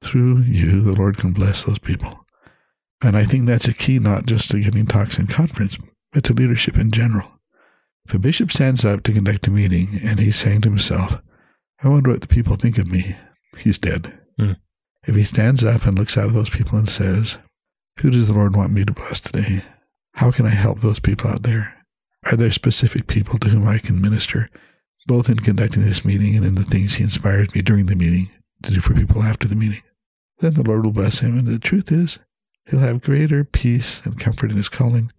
through 0.04 0.40
you, 0.42 0.82
the 0.82 0.94
Lord 0.94 1.18
can 1.18 1.32
bless 1.34 1.64
those 1.64 1.80
people. 1.80 2.26
And 3.04 3.18
I 3.18 3.26
think 3.26 3.46
that's 3.46 3.68
a 3.68 3.74
key 3.74 4.00
not 4.00 4.26
just 4.26 4.52
to 4.52 4.60
giving 4.60 4.86
talks 4.86 5.18
in 5.18 5.28
conference, 5.28 5.78
but 6.12 6.24
to 6.26 6.34
leadership 6.34 6.78
in 6.78 6.92
general. 6.92 7.30
If 8.06 8.14
a 8.14 8.20
bishop 8.20 8.52
stands 8.52 8.86
up 8.86 9.04
to 9.04 9.14
conduct 9.14 9.48
a 9.48 9.52
meeting 9.52 10.00
and 10.04 10.20
he's 10.20 10.36
saying 10.36 10.62
to 10.62 10.70
himself, 10.70 11.22
I 11.84 11.90
wonder 11.90 12.12
what 12.12 12.22
the 12.22 12.28
people 12.28 12.56
think 12.56 12.78
of 12.78 12.88
me, 12.88 13.16
he's 13.58 13.78
dead. 13.78 14.20
Hmm. 14.38 14.54
If 15.06 15.16
he 15.16 15.24
stands 15.24 15.64
up 15.64 15.86
and 15.86 15.98
looks 15.98 16.18
out 16.18 16.28
at 16.28 16.34
those 16.34 16.50
people 16.50 16.78
and 16.78 16.90
says, 16.90 17.38
Who 18.00 18.10
does 18.10 18.28
the 18.28 18.34
Lord 18.34 18.56
want 18.56 18.72
me 18.72 18.86
to 18.86 18.94
bless 18.94 19.20
today? 19.20 19.64
How 20.16 20.32
can 20.32 20.46
I 20.46 20.52
help 20.52 20.80
those 20.80 21.00
people 21.00 21.30
out 21.30 21.44
there? 21.44 21.76
Are 22.26 22.38
there 22.38 22.52
specific 22.52 23.08
people 23.08 23.38
to 23.40 23.50
whom 23.50 23.68
I 23.68 23.80
can 23.80 24.02
minister, 24.02 24.50
both 25.08 25.30
in 25.30 25.40
conducting 25.40 25.84
this 25.84 26.06
meeting 26.06 26.36
and 26.36 26.46
in 26.46 26.56
the 26.56 26.64
things 26.64 26.96
he 26.96 27.04
inspires 27.04 27.54
me 27.54 27.62
during 27.62 27.88
the 27.88 27.96
meeting 27.96 28.30
to 28.64 28.72
do 28.72 28.80
for 28.80 28.94
people 28.94 29.24
after 29.24 29.48
the 29.48 29.56
meeting? 29.56 29.82
Then 30.40 30.54
the 30.54 30.64
Lord 30.64 30.86
will 30.86 30.92
bless 30.92 31.20
him. 31.20 31.38
And 31.38 31.48
the 31.48 31.60
truth 31.60 31.92
is, 31.92 32.20
he'll 32.70 32.80
have 32.80 33.02
greater 33.02 33.44
peace 33.44 34.02
and 34.06 34.20
comfort 34.20 34.52
in 34.52 34.58
his 34.58 34.70
calling 34.70 35.12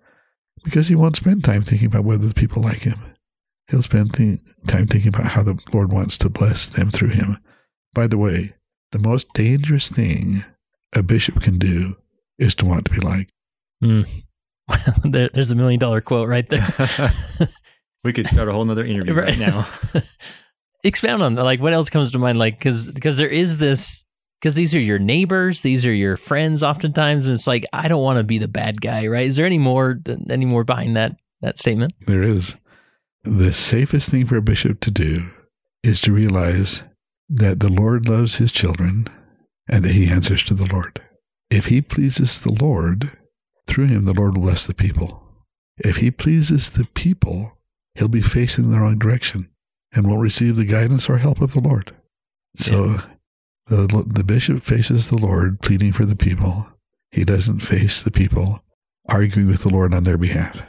because 0.63 0.89
he 0.89 0.95
won't 0.95 1.17
spend 1.17 1.45
time 1.45 1.63
thinking 1.63 1.89
about 1.89 2.05
whether 2.05 2.27
the 2.27 2.35
people 2.35 2.63
like 2.63 2.81
him. 2.81 2.99
He'll 3.69 3.83
spend 3.83 4.15
th- 4.15 4.41
time 4.67 4.87
thinking 4.87 5.09
about 5.09 5.33
how 5.33 5.43
the 5.43 5.59
Lord 5.73 5.93
wants 5.93 6.19
to 6.19 6.29
bless 6.29 6.67
them 6.67 6.91
through 6.91 7.11
him. 7.11 7.39
By 7.93 8.07
the 8.07 8.19
way, 8.19 8.55
the 8.95 8.99
most 9.01 9.33
dangerous 9.35 9.89
thing 9.89 10.45
a 10.93 11.03
bishop 11.03 11.41
can 11.41 11.59
do 11.59 11.97
is 12.39 12.55
to 12.55 12.65
want 12.65 12.85
to 12.85 12.93
be 12.93 13.01
like. 13.01 13.29
Mm. 13.83 14.09
there, 15.05 15.29
there's 15.35 15.51
a 15.51 15.57
million 15.57 15.81
dollar 15.81 16.01
quote 16.01 16.29
right 16.29 16.49
there. 16.49 16.65
we 18.05 18.13
could 18.13 18.29
start 18.29 18.49
a 18.49 18.53
whole 18.53 18.65
nother 18.65 18.85
interview 18.85 19.13
right, 19.21 19.37
now. 19.37 19.67
Expound 20.85 21.25
on 21.25 21.35
like 21.35 21.61
what 21.61 21.73
else 21.73 21.91
comes 21.91 22.13
to 22.13 22.21
mind, 22.21 22.39
like 22.39 22.57
because 22.57 22.89
because 22.89 23.19
there 23.19 23.29
is 23.29 23.57
this 23.57 24.07
because 24.41 24.55
these 24.55 24.77
are 24.77 24.81
your 24.81 25.01
neighbors, 25.01 25.63
these 25.63 25.85
are 25.85 25.93
your 25.93 26.17
friends, 26.17 26.63
oftentimes, 26.63 27.27
and 27.27 27.35
it's 27.35 27.49
like 27.49 27.65
I 27.73 27.89
don't 27.89 28.03
want 28.03 28.19
to 28.19 28.25
be 28.25 28.39
the 28.39 28.47
bad 28.47 28.81
guy, 28.81 29.09
right? 29.09 29.27
Is 29.27 29.35
there 29.35 29.47
any 29.47 29.59
more 29.59 29.99
any 30.31 30.47
more 30.47 30.63
behind 30.63 30.97
that 30.97 31.17
that 31.41 31.59
statement? 31.59 31.95
There 32.07 32.23
is. 32.23 32.55
The 33.25 33.53
safest 33.53 34.11
thing 34.11 34.25
for 34.25 34.37
a 34.37 34.43
bishop 34.43 34.79
to 34.81 34.93
do 34.93 35.31
is 35.83 36.01
to 36.03 36.13
realize 36.13 36.85
that 37.29 37.61
the 37.61 37.71
Lord 37.71 38.09
loves 38.09 38.37
his 38.37 38.53
children 38.53 39.07
and 39.69 39.85
that 39.85 39.93
he 39.93 40.09
answers 40.09 40.43
to 40.45 40.55
the 40.55 40.71
Lord. 40.73 41.01
If 41.51 41.67
he 41.67 41.81
pleases 41.81 42.41
the 42.41 42.53
Lord, 42.53 43.11
through 43.67 43.87
him 43.87 44.05
the 44.05 44.15
Lord 44.15 44.35
will 44.35 44.45
bless 44.45 44.67
the 44.67 44.75
people. 44.75 45.23
If 45.79 45.97
he 45.97 46.11
pleases 46.11 46.71
the 46.71 46.85
people, 46.95 47.59
he'll 47.95 48.09
be 48.09 48.23
facing 48.23 48.71
the 48.71 48.79
wrong 48.79 48.99
direction 48.99 49.49
and 49.93 50.07
won't 50.07 50.21
receive 50.21 50.57
the 50.57 50.65
guidance 50.65 51.09
or 51.09 51.19
help 51.19 51.41
of 51.41 51.53
the 51.53 51.61
Lord. 51.61 51.93
So 52.57 52.97
the, 53.67 54.05
the 54.07 54.25
bishop 54.25 54.63
faces 54.63 55.09
the 55.09 55.19
Lord 55.19 55.61
pleading 55.61 55.93
for 55.93 56.05
the 56.05 56.17
people. 56.17 56.69
He 57.11 57.25
doesn't 57.25 57.61
face 57.61 58.03
the 58.03 58.11
people 58.11 58.63
arguing 59.09 59.49
with 59.49 59.63
the 59.63 59.73
Lord 59.73 59.95
on 59.95 60.03
their 60.03 60.19
behalf. 60.19 60.63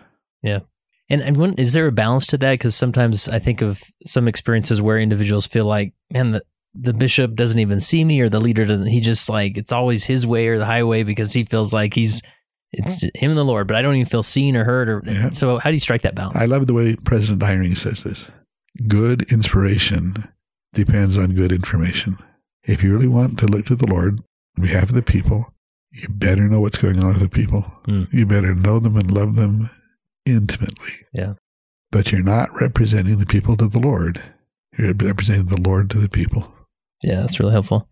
And 1.10 1.60
is 1.60 1.74
there 1.74 1.88
a 1.88 1.92
balance 1.92 2.26
to 2.28 2.38
that? 2.40 2.54
Because 2.54 2.76
sometimes 2.76 3.28
I 3.28 3.38
think 3.40 3.62
of 3.62 3.84
some 4.06 4.28
experiences 4.28 4.82
where 4.82 4.98
individuals 5.00 5.46
feel 5.46 5.66
like, 5.66 5.94
man, 6.12 6.32
the 6.32 6.42
the 6.78 6.94
bishop 6.94 7.36
doesn't 7.36 7.60
even 7.60 7.80
see 7.80 8.04
me, 8.04 8.20
or 8.20 8.28
the 8.28 8.40
leader 8.42 8.66
doesn't. 8.66 8.88
He 8.88 9.00
just 9.00 9.30
like 9.30 9.58
it's 9.58 9.72
always 9.72 10.04
his 10.04 10.26
way 10.28 10.48
or 10.48 10.58
the 10.58 10.66
highway 10.66 11.04
because 11.04 11.32
he 11.32 11.44
feels 11.44 11.74
like 11.74 11.94
he's 11.94 12.22
it's 12.74 13.02
him 13.02 13.32
and 13.32 13.38
the 13.38 13.46
Lord, 13.46 13.68
but 13.68 13.78
I 13.78 13.82
don't 13.82 13.96
even 13.96 14.10
feel 14.10 14.24
seen 14.24 14.58
or 14.58 14.64
heard. 14.66 14.90
Or 14.90 15.02
Yeah. 15.06 15.30
so, 15.30 15.58
how 15.60 15.70
do 15.70 15.76
you 15.76 15.80
strike 15.80 16.02
that 16.02 16.16
balance? 16.16 16.36
I 16.36 16.46
love 16.46 16.66
the 16.68 16.74
way 16.74 16.96
President 16.96 17.42
Eyring 17.42 17.78
says 17.78 18.04
this. 18.04 18.30
Good 18.88 19.32
inspiration 19.32 20.16
depends 20.74 21.18
on 21.18 21.32
good 21.32 21.52
information. 21.54 22.18
If 22.64 22.84
you 22.84 22.92
really 22.92 23.08
want 23.08 23.40
to 23.40 23.46
look 23.46 23.66
to 23.68 23.76
the 23.76 23.88
Lord 23.88 24.20
on 24.58 24.64
behalf 24.64 24.84
of 24.90 24.94
the 24.96 25.02
people, 25.02 25.54
you 25.92 26.10
better 26.10 26.50
know 26.50 26.60
what's 26.60 26.78
going 26.80 27.02
on 27.02 27.14
with 27.14 27.20
the 27.22 27.30
people. 27.30 27.62
Hmm. 27.86 28.04
You 28.12 28.26
better 28.26 28.54
know 28.54 28.80
them 28.80 28.98
and 28.98 29.10
love 29.12 29.36
them 29.38 29.70
intimately. 30.26 30.94
Yeah. 31.14 31.34
But 31.92 32.12
you're 32.12 32.24
not 32.24 32.50
representing 32.60 33.20
the 33.20 33.26
people 33.26 33.56
to 33.58 33.68
the 33.68 33.80
Lord. 33.80 34.22
You're 34.78 34.94
representing 34.94 35.46
the 35.46 35.62
Lord 35.62 35.90
to 35.92 36.00
the 36.00 36.10
people. 36.10 36.52
yeah, 37.04 37.22
that's 37.22 37.40
really 37.40 37.52
helpful. 37.54 37.88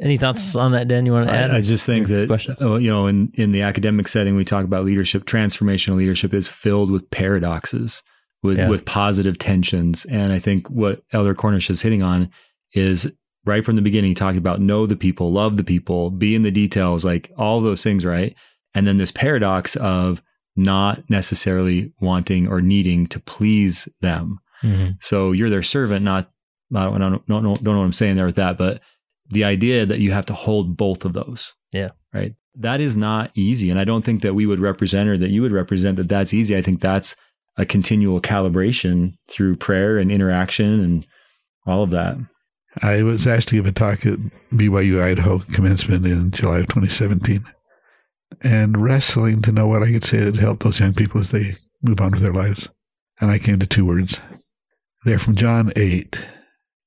Any 0.00 0.16
thoughts 0.16 0.54
on 0.54 0.72
that, 0.72 0.86
Dan? 0.86 1.06
You 1.06 1.12
want 1.12 1.28
to 1.28 1.34
add? 1.34 1.50
I, 1.50 1.56
I 1.56 1.60
just 1.60 1.84
think 1.84 2.06
that 2.08 2.28
Questions? 2.28 2.62
oh, 2.62 2.76
you 2.76 2.88
know, 2.90 3.06
in 3.08 3.32
in 3.34 3.50
the 3.52 3.62
academic 3.62 4.06
setting, 4.06 4.36
we 4.36 4.44
talk 4.44 4.64
about 4.64 4.84
leadership. 4.84 5.24
Transformational 5.24 5.96
leadership 5.96 6.32
is 6.32 6.46
filled 6.46 6.90
with 6.92 7.10
paradoxes, 7.10 8.02
with 8.42 8.58
Yeah. 8.58 8.68
with 8.68 8.84
positive 8.84 9.38
tensions, 9.38 10.04
and 10.04 10.32
I 10.32 10.38
think 10.38 10.68
what 10.68 11.02
Elder 11.12 11.34
Cornish 11.34 11.68
is 11.68 11.82
hitting 11.82 12.00
on 12.02 12.30
is 12.74 13.12
right 13.44 13.64
from 13.64 13.74
the 13.74 13.82
beginning. 13.82 14.10
He 14.10 14.14
talked 14.14 14.38
about 14.38 14.60
know 14.60 14.86
the 14.86 14.94
people, 14.96 15.32
love 15.32 15.56
the 15.56 15.64
people, 15.64 16.10
be 16.10 16.36
in 16.36 16.42
the 16.42 16.52
details, 16.52 17.04
like 17.04 17.32
all 17.36 17.60
those 17.60 17.82
things, 17.82 18.04
right? 18.06 18.36
And 18.74 18.86
then 18.86 18.98
this 18.98 19.10
paradox 19.10 19.74
of 19.76 20.22
not 20.58 21.08
necessarily 21.08 21.92
wanting 22.00 22.48
or 22.48 22.60
needing 22.60 23.06
to 23.06 23.20
please 23.20 23.88
them. 24.00 24.40
Mhm. 24.62 24.96
So 25.00 25.32
you're 25.32 25.50
their 25.50 25.62
servant, 25.62 26.04
not 26.04 26.30
I 26.74 26.84
don't, 26.84 26.94
I 26.96 26.98
don't, 26.98 27.26
don't, 27.26 27.42
know, 27.44 27.54
don't 27.54 27.64
know 27.64 27.78
what 27.78 27.84
I'm 27.84 27.92
saying 27.92 28.16
there 28.16 28.26
with 28.26 28.36
that, 28.36 28.58
but 28.58 28.82
the 29.30 29.44
idea 29.44 29.86
that 29.86 30.00
you 30.00 30.12
have 30.12 30.26
to 30.26 30.34
hold 30.34 30.76
both 30.76 31.04
of 31.04 31.14
those. 31.14 31.54
Yeah. 31.72 31.90
Right. 32.12 32.34
That 32.54 32.80
is 32.80 32.96
not 32.96 33.30
easy. 33.34 33.70
And 33.70 33.78
I 33.78 33.84
don't 33.84 34.04
think 34.04 34.20
that 34.22 34.34
we 34.34 34.46
would 34.46 34.60
represent 34.60 35.08
or 35.08 35.16
that 35.18 35.30
you 35.30 35.42
would 35.42 35.52
represent 35.52 35.96
that 35.96 36.08
that's 36.08 36.34
easy. 36.34 36.56
I 36.56 36.62
think 36.62 36.80
that's 36.80 37.16
a 37.56 37.64
continual 37.64 38.20
calibration 38.20 39.14
through 39.28 39.56
prayer 39.56 39.98
and 39.98 40.10
interaction 40.10 40.80
and 40.80 41.06
all 41.66 41.82
of 41.82 41.90
that. 41.90 42.16
I 42.82 43.02
was 43.02 43.26
asked 43.26 43.48
to 43.48 43.56
give 43.56 43.66
a 43.66 43.72
talk 43.72 44.04
at 44.06 44.18
BYU 44.52 45.02
Idaho 45.02 45.38
commencement 45.38 46.04
in 46.06 46.30
July 46.30 46.58
of 46.58 46.66
2017 46.66 47.44
and 48.42 48.82
wrestling 48.82 49.42
to 49.42 49.52
know 49.52 49.66
what 49.66 49.82
I 49.82 49.90
could 49.90 50.04
say 50.04 50.18
that 50.18 50.36
help 50.36 50.62
those 50.62 50.80
young 50.80 50.94
people 50.94 51.20
as 51.20 51.30
they 51.30 51.56
move 51.82 52.00
on 52.00 52.12
with 52.12 52.20
their 52.20 52.32
lives. 52.32 52.68
And 53.20 53.30
I 53.30 53.38
came 53.38 53.58
to 53.58 53.66
two 53.66 53.84
words. 53.84 54.20
They're 55.04 55.18
from 55.18 55.36
John 55.36 55.72
8. 55.76 56.26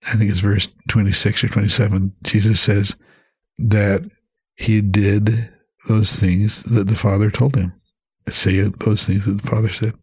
I 0.08 0.16
think 0.16 0.32
it's 0.32 0.39
verse 0.39 0.68
26 0.89 1.44
or 1.44 1.48
27. 1.50 2.14
Jesus 2.24 2.60
says 2.60 2.96
that 3.58 4.10
he 4.56 4.82
did 4.82 5.50
those 5.88 6.16
things 6.16 6.64
that 6.64 6.88
the 6.88 6.96
Father 6.96 7.30
told 7.30 7.56
him. 7.56 7.74
Say 8.30 8.62
those 8.62 9.06
things 9.06 9.26
that 9.26 9.42
the 9.42 9.48
Father 9.48 9.72
said. 9.72 9.94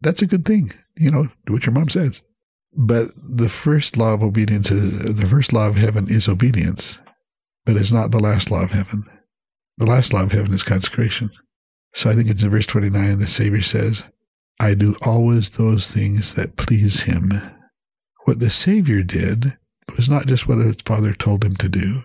That's 0.00 0.22
a 0.22 0.26
good 0.26 0.44
thing. 0.44 0.72
You 0.96 1.10
know, 1.10 1.28
do 1.46 1.52
what 1.52 1.66
your 1.66 1.72
mom 1.72 1.88
says. 1.88 2.22
But 2.76 3.08
the 3.16 3.48
first 3.48 3.96
law 3.96 4.14
of 4.14 4.22
obedience 4.22 4.70
is 4.70 5.14
the 5.14 5.26
first 5.26 5.52
law 5.52 5.68
of 5.68 5.76
heaven 5.76 6.08
is 6.08 6.28
obedience, 6.28 6.98
but 7.64 7.76
it's 7.76 7.92
not 7.92 8.10
the 8.10 8.20
last 8.20 8.50
law 8.50 8.62
of 8.62 8.72
heaven. 8.72 9.04
The 9.78 9.86
last 9.86 10.12
law 10.12 10.22
of 10.22 10.32
heaven 10.32 10.54
is 10.54 10.62
consecration. 10.62 11.30
So 11.94 12.10
I 12.10 12.14
think 12.14 12.28
it's 12.28 12.42
in 12.42 12.50
verse 12.50 12.66
29, 12.66 13.18
the 13.18 13.26
Savior 13.26 13.62
says, 13.62 14.04
I 14.60 14.74
do 14.74 14.96
always 15.02 15.50
those 15.50 15.90
things 15.90 16.34
that 16.34 16.56
please 16.56 17.02
him. 17.02 17.32
What 18.24 18.40
the 18.40 18.50
Savior 18.50 19.02
did 19.02 19.56
was 19.96 20.08
not 20.08 20.26
just 20.26 20.48
what 20.48 20.58
his 20.58 20.76
Father 20.84 21.12
told 21.12 21.44
him 21.44 21.56
to 21.56 21.68
do, 21.68 22.02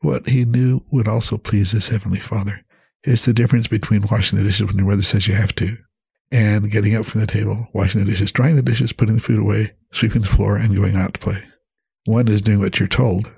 what 0.00 0.28
he 0.28 0.44
knew 0.44 0.82
would 0.90 1.08
also 1.08 1.36
please 1.36 1.72
his 1.72 1.88
heavenly 1.88 2.20
Father. 2.20 2.64
It's 3.04 3.24
the 3.24 3.32
difference 3.32 3.66
between 3.66 4.02
washing 4.10 4.38
the 4.38 4.44
dishes 4.44 4.66
when 4.66 4.76
your 4.76 4.86
mother 4.86 5.02
says 5.02 5.26
you 5.26 5.34
have 5.34 5.54
to 5.56 5.76
and 6.32 6.70
getting 6.70 6.94
up 6.94 7.04
from 7.06 7.20
the 7.20 7.26
table, 7.26 7.68
washing 7.72 8.04
the 8.04 8.10
dishes, 8.10 8.30
drying 8.30 8.56
the 8.56 8.62
dishes, 8.62 8.92
putting 8.92 9.16
the 9.16 9.20
food 9.20 9.40
away, 9.40 9.72
sweeping 9.92 10.22
the 10.22 10.28
floor, 10.28 10.56
and 10.56 10.76
going 10.76 10.96
out 10.96 11.14
to 11.14 11.20
play. 11.20 11.42
One 12.06 12.28
is 12.28 12.40
doing 12.40 12.60
what 12.60 12.78
you're 12.78 12.88
told, 12.88 13.30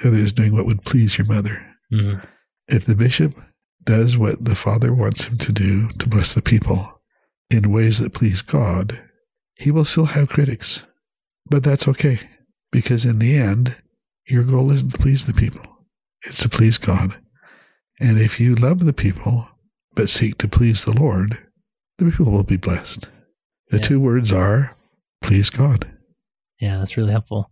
the 0.00 0.08
other 0.08 0.18
is 0.18 0.32
doing 0.32 0.54
what 0.54 0.66
would 0.66 0.84
please 0.84 1.18
your 1.18 1.26
mother. 1.26 1.66
Mhm. 1.92 2.22
If 2.68 2.84
the 2.86 2.94
bishop 2.94 3.34
does 3.84 4.16
what 4.18 4.44
the 4.44 4.54
Father 4.56 4.92
wants 4.92 5.24
him 5.26 5.38
to 5.38 5.52
do 5.52 5.88
to 5.92 6.08
bless 6.08 6.34
the 6.34 6.42
people 6.42 7.00
in 7.50 7.70
ways 7.70 7.98
that 8.00 8.12
please 8.14 8.42
God, 8.42 9.00
he 9.54 9.70
will 9.70 9.84
still 9.84 10.06
have 10.06 10.28
critics. 10.28 10.84
But 11.48 11.62
that's 11.62 11.86
okay, 11.86 12.18
because 12.72 13.04
in 13.04 13.20
the 13.20 13.36
end, 13.36 13.76
your 14.28 14.42
goal 14.42 14.72
isn't 14.72 14.90
to 14.90 14.98
please 14.98 15.26
the 15.26 15.32
people, 15.32 15.62
it's 16.24 16.42
to 16.42 16.48
please 16.48 16.78
God. 16.78 17.14
And 18.00 18.18
if 18.18 18.40
you 18.40 18.54
love 18.56 18.84
the 18.84 18.92
people, 18.92 19.48
but 19.94 20.10
seek 20.10 20.36
to 20.38 20.48
please 20.48 20.84
the 20.84 20.92
Lord, 20.92 21.38
the 21.98 22.10
people 22.10 22.30
will 22.32 22.42
be 22.42 22.56
blessed. 22.56 23.08
The 23.70 23.76
Yeah. 23.78 23.82
two 23.84 24.00
words 24.00 24.32
are 24.32 24.76
please 25.22 25.48
God. 25.50 25.86
Yeah, 26.60 26.78
that's 26.78 26.96
really 26.96 27.12
helpful. 27.12 27.50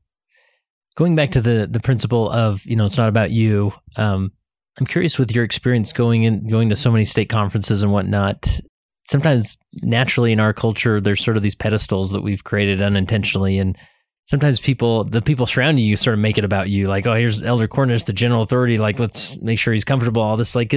Going 0.97 1.15
back 1.17 1.31
to 1.33 1.41
the 1.41 1.69
the 1.71 1.81
principle 1.81 2.29
of 2.31 2.65
you 2.67 2.75
know 2.77 2.85
it's 2.85 2.99
not 2.99 3.09
about 3.09 3.31
you. 3.31 3.73
Um, 3.97 4.33
I'm 4.79 4.87
curious 4.87 5.19
with 5.19 5.35
your 5.35 5.45
experience 5.45 5.93
going 5.93 6.25
in 6.25 6.49
going 6.49 6.69
to 6.69 6.77
so 6.77 6.91
many 6.91 7.05
stake 7.05 7.29
conferences 7.29 7.83
and 7.83 7.93
whatnot. 7.93 8.61
Sometimes 9.05 9.57
naturally 9.83 10.33
in 10.33 10.41
our 10.41 10.53
culture, 10.53 11.01
there's 11.01 11.23
sort 11.23 11.37
of 11.37 11.43
these 11.43 11.55
pedestals 11.55 12.11
that 12.13 12.23
we've 12.23 12.43
created 12.43 12.83
unintentionally, 12.83 13.59
and 13.59 13.77
sometimes 14.25 14.59
people, 14.59 15.05
the 15.05 15.23
people 15.23 15.47
surrounding 15.47 15.85
you, 15.85 15.97
sort 15.97 16.15
of 16.15 16.21
make 16.21 16.39
it 16.39 16.45
about 16.45 16.71
you. 16.71 16.89
Like, 16.89 17.07
oh, 17.07 17.15
here's 17.15 17.43
Elder 17.43 17.69
Cornish, 17.69 18.05
the 18.05 18.13
general 18.13 18.43
authority. 18.43 18.79
Like, 18.79 18.99
let's 18.99 19.41
make 19.43 19.59
sure 19.59 19.75
he's 19.75 19.85
comfortable. 19.85 20.23
All 20.23 20.37
this, 20.37 20.57
like, 20.57 20.75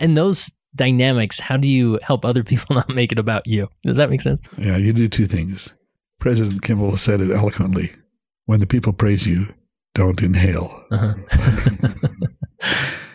in 0.00 0.14
those 0.14 0.50
dynamics, 0.74 1.40
how 1.40 1.56
do 1.56 1.68
you 1.68 1.98
help 2.02 2.24
other 2.24 2.44
people 2.44 2.76
not 2.76 2.88
make 2.88 3.12
it 3.12 3.18
about 3.18 3.46
you? 3.46 3.68
Does 3.84 3.96
that 3.96 4.10
make 4.10 4.20
sense? 4.20 4.40
Yeah, 4.58 4.76
you 4.76 4.92
do 4.92 5.08
two 5.08 5.26
things. 5.26 5.72
President 6.18 6.62
Kimball 6.62 6.96
said 6.96 7.20
it 7.20 7.30
eloquently. 7.30 7.92
When 8.46 8.60
the 8.60 8.66
people 8.66 8.92
praise 8.92 9.26
you, 9.26 9.54
don't 9.94 10.20
inhale. 10.20 10.84
Uh-huh. 10.90 11.14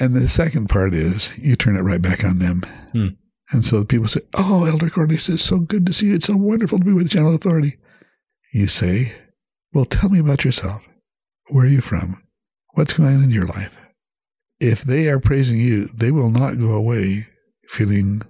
And 0.00 0.14
the 0.14 0.28
second 0.28 0.68
part 0.68 0.94
is 0.94 1.30
you 1.38 1.56
turn 1.56 1.76
it 1.76 1.82
right 1.82 2.02
back 2.02 2.24
on 2.24 2.38
them. 2.38 2.62
Hmm. 2.92 3.08
And 3.52 3.64
so 3.64 3.78
the 3.78 3.84
people 3.84 4.08
say, 4.08 4.20
Oh, 4.34 4.64
Elder 4.64 4.90
Cornish, 4.90 5.28
it's 5.28 5.42
so 5.42 5.58
good 5.58 5.86
to 5.86 5.92
see 5.92 6.06
you. 6.06 6.14
It's 6.14 6.26
so 6.26 6.36
wonderful 6.36 6.78
to 6.78 6.84
be 6.84 6.92
with 6.92 7.08
General 7.08 7.34
Authority. 7.34 7.76
You 8.52 8.66
say, 8.66 9.14
Well, 9.72 9.84
tell 9.84 10.08
me 10.08 10.18
about 10.18 10.44
yourself. 10.44 10.88
Where 11.48 11.64
are 11.64 11.68
you 11.68 11.80
from? 11.80 12.22
What's 12.72 12.94
going 12.94 13.16
on 13.16 13.24
in 13.24 13.30
your 13.30 13.46
life? 13.46 13.78
If 14.60 14.82
they 14.82 15.08
are 15.08 15.20
praising 15.20 15.60
you, 15.60 15.86
they 15.88 16.10
will 16.10 16.30
not 16.30 16.58
go 16.58 16.72
away 16.72 17.28
feeling 17.68 18.22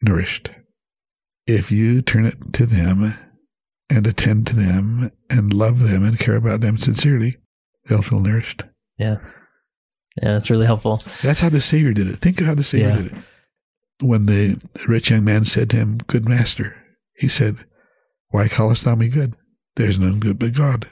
nourished. 0.00 0.50
If 1.46 1.70
you 1.70 2.00
turn 2.00 2.24
it 2.24 2.52
to 2.54 2.64
them 2.64 3.14
and 3.90 4.06
attend 4.06 4.46
to 4.46 4.56
them 4.56 5.10
and 5.28 5.52
love 5.52 5.80
them 5.80 6.04
and 6.04 6.18
care 6.18 6.36
about 6.36 6.60
them 6.60 6.78
sincerely, 6.78 7.36
they'll 7.88 8.02
feel 8.02 8.20
nourished. 8.20 8.62
yeah, 8.98 9.16
yeah, 10.22 10.32
that's 10.32 10.50
really 10.50 10.66
helpful. 10.66 11.02
That's 11.22 11.40
how 11.40 11.48
the 11.48 11.60
Savior 11.60 11.92
did 11.92 12.08
it. 12.08 12.18
Think 12.20 12.40
of 12.40 12.46
how 12.46 12.54
the 12.54 12.64
Savior 12.64 12.88
Yeah. 12.88 12.96
did 12.96 13.06
it. 13.06 13.14
When 14.00 14.26
the 14.26 14.60
rich 14.88 15.10
young 15.10 15.24
man 15.24 15.44
said 15.44 15.70
to 15.70 15.76
him, 15.76 15.98
Good 16.06 16.28
master, 16.28 16.76
he 17.16 17.28
said, 17.28 17.56
Why 18.30 18.48
callest 18.48 18.84
thou 18.84 18.94
me 18.96 19.08
good? 19.08 19.34
There's 19.76 19.98
none 19.98 20.18
good 20.20 20.38
but 20.38 20.52
God. 20.54 20.88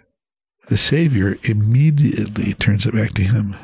The 0.69 0.77
Savior 0.79 1.37
immediately 1.43 2.55
turns 2.55 2.87
it 2.87 2.95
back 2.95 3.13
to 3.15 3.23
him. 3.23 3.57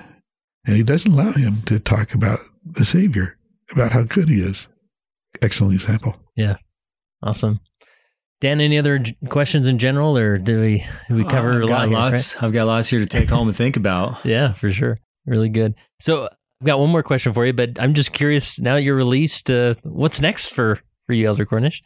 And 0.67 0.77
he 0.77 0.83
doesn't 0.83 1.13
allow 1.13 1.33
him 1.33 1.63
to 1.67 1.79
talk 1.79 2.13
about 2.15 2.41
the 2.65 2.85
Savior, 2.85 3.37
about 3.71 3.93
how 3.93 4.03
good 4.03 4.29
he 4.29 4.41
is. 4.41 4.67
Excellent 5.41 5.75
example. 5.75 6.17
Yeah. 6.37 6.57
Awesome. 7.23 7.61
Dan, 8.41 8.61
any 8.61 8.79
other 8.79 9.03
questions 9.29 9.67
in 9.67 9.79
general, 9.79 10.17
or 10.17 10.39
do 10.39 10.61
we 10.61 10.87
do 11.09 11.15
we 11.17 11.25
cover 11.25 11.55
uh, 11.55 11.57
I've 11.57 11.63
a 11.63 11.67
lot? 11.67 11.69
got 11.69 11.89
here, 11.89 11.99
lots. 11.99 12.43
I've 12.43 12.53
got 12.53 12.67
lots 12.67 12.89
here 12.89 13.01
to 13.01 13.07
take 13.07 13.29
home 13.29 13.49
and 13.49 13.57
think 13.57 13.77
about. 13.77 14.19
Yeah, 14.25 14.53
for 14.53 14.71
sure. 14.71 14.99
Really 15.29 15.51
good. 15.51 15.75
So 16.01 16.25
I've 16.25 16.67
got 16.67 16.79
one 16.79 16.91
more 16.91 17.03
question 17.03 17.33
for 17.33 17.45
you, 17.45 17.53
but 17.53 17.79
I'm 17.79 17.95
just 17.95 18.13
curious. 18.13 18.59
Now 18.59 18.77
you're 18.77 18.97
released, 18.97 19.51
uh, 19.51 19.75
what's 19.85 20.21
next 20.21 20.55
for 20.55 20.81
for 21.07 21.13
you, 21.13 21.27
Elder 21.27 21.47
Cornish? 21.47 21.83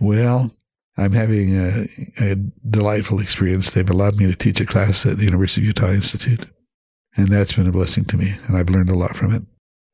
Well, 0.00 0.50
I'm 0.96 1.12
having 1.12 1.56
a, 1.56 1.88
a 2.18 2.34
delightful 2.68 3.20
experience. 3.20 3.70
They've 3.70 3.88
allowed 3.88 4.16
me 4.16 4.26
to 4.26 4.34
teach 4.34 4.60
a 4.60 4.66
class 4.66 5.06
at 5.06 5.18
the 5.18 5.24
University 5.24 5.62
of 5.62 5.66
Utah 5.68 5.92
Institute, 5.92 6.46
and 7.16 7.28
that's 7.28 7.52
been 7.52 7.68
a 7.68 7.72
blessing 7.72 8.04
to 8.06 8.16
me, 8.16 8.34
and 8.46 8.56
I've 8.56 8.70
learned 8.70 8.90
a 8.90 8.96
lot 8.96 9.16
from 9.16 9.34
it. 9.34 9.42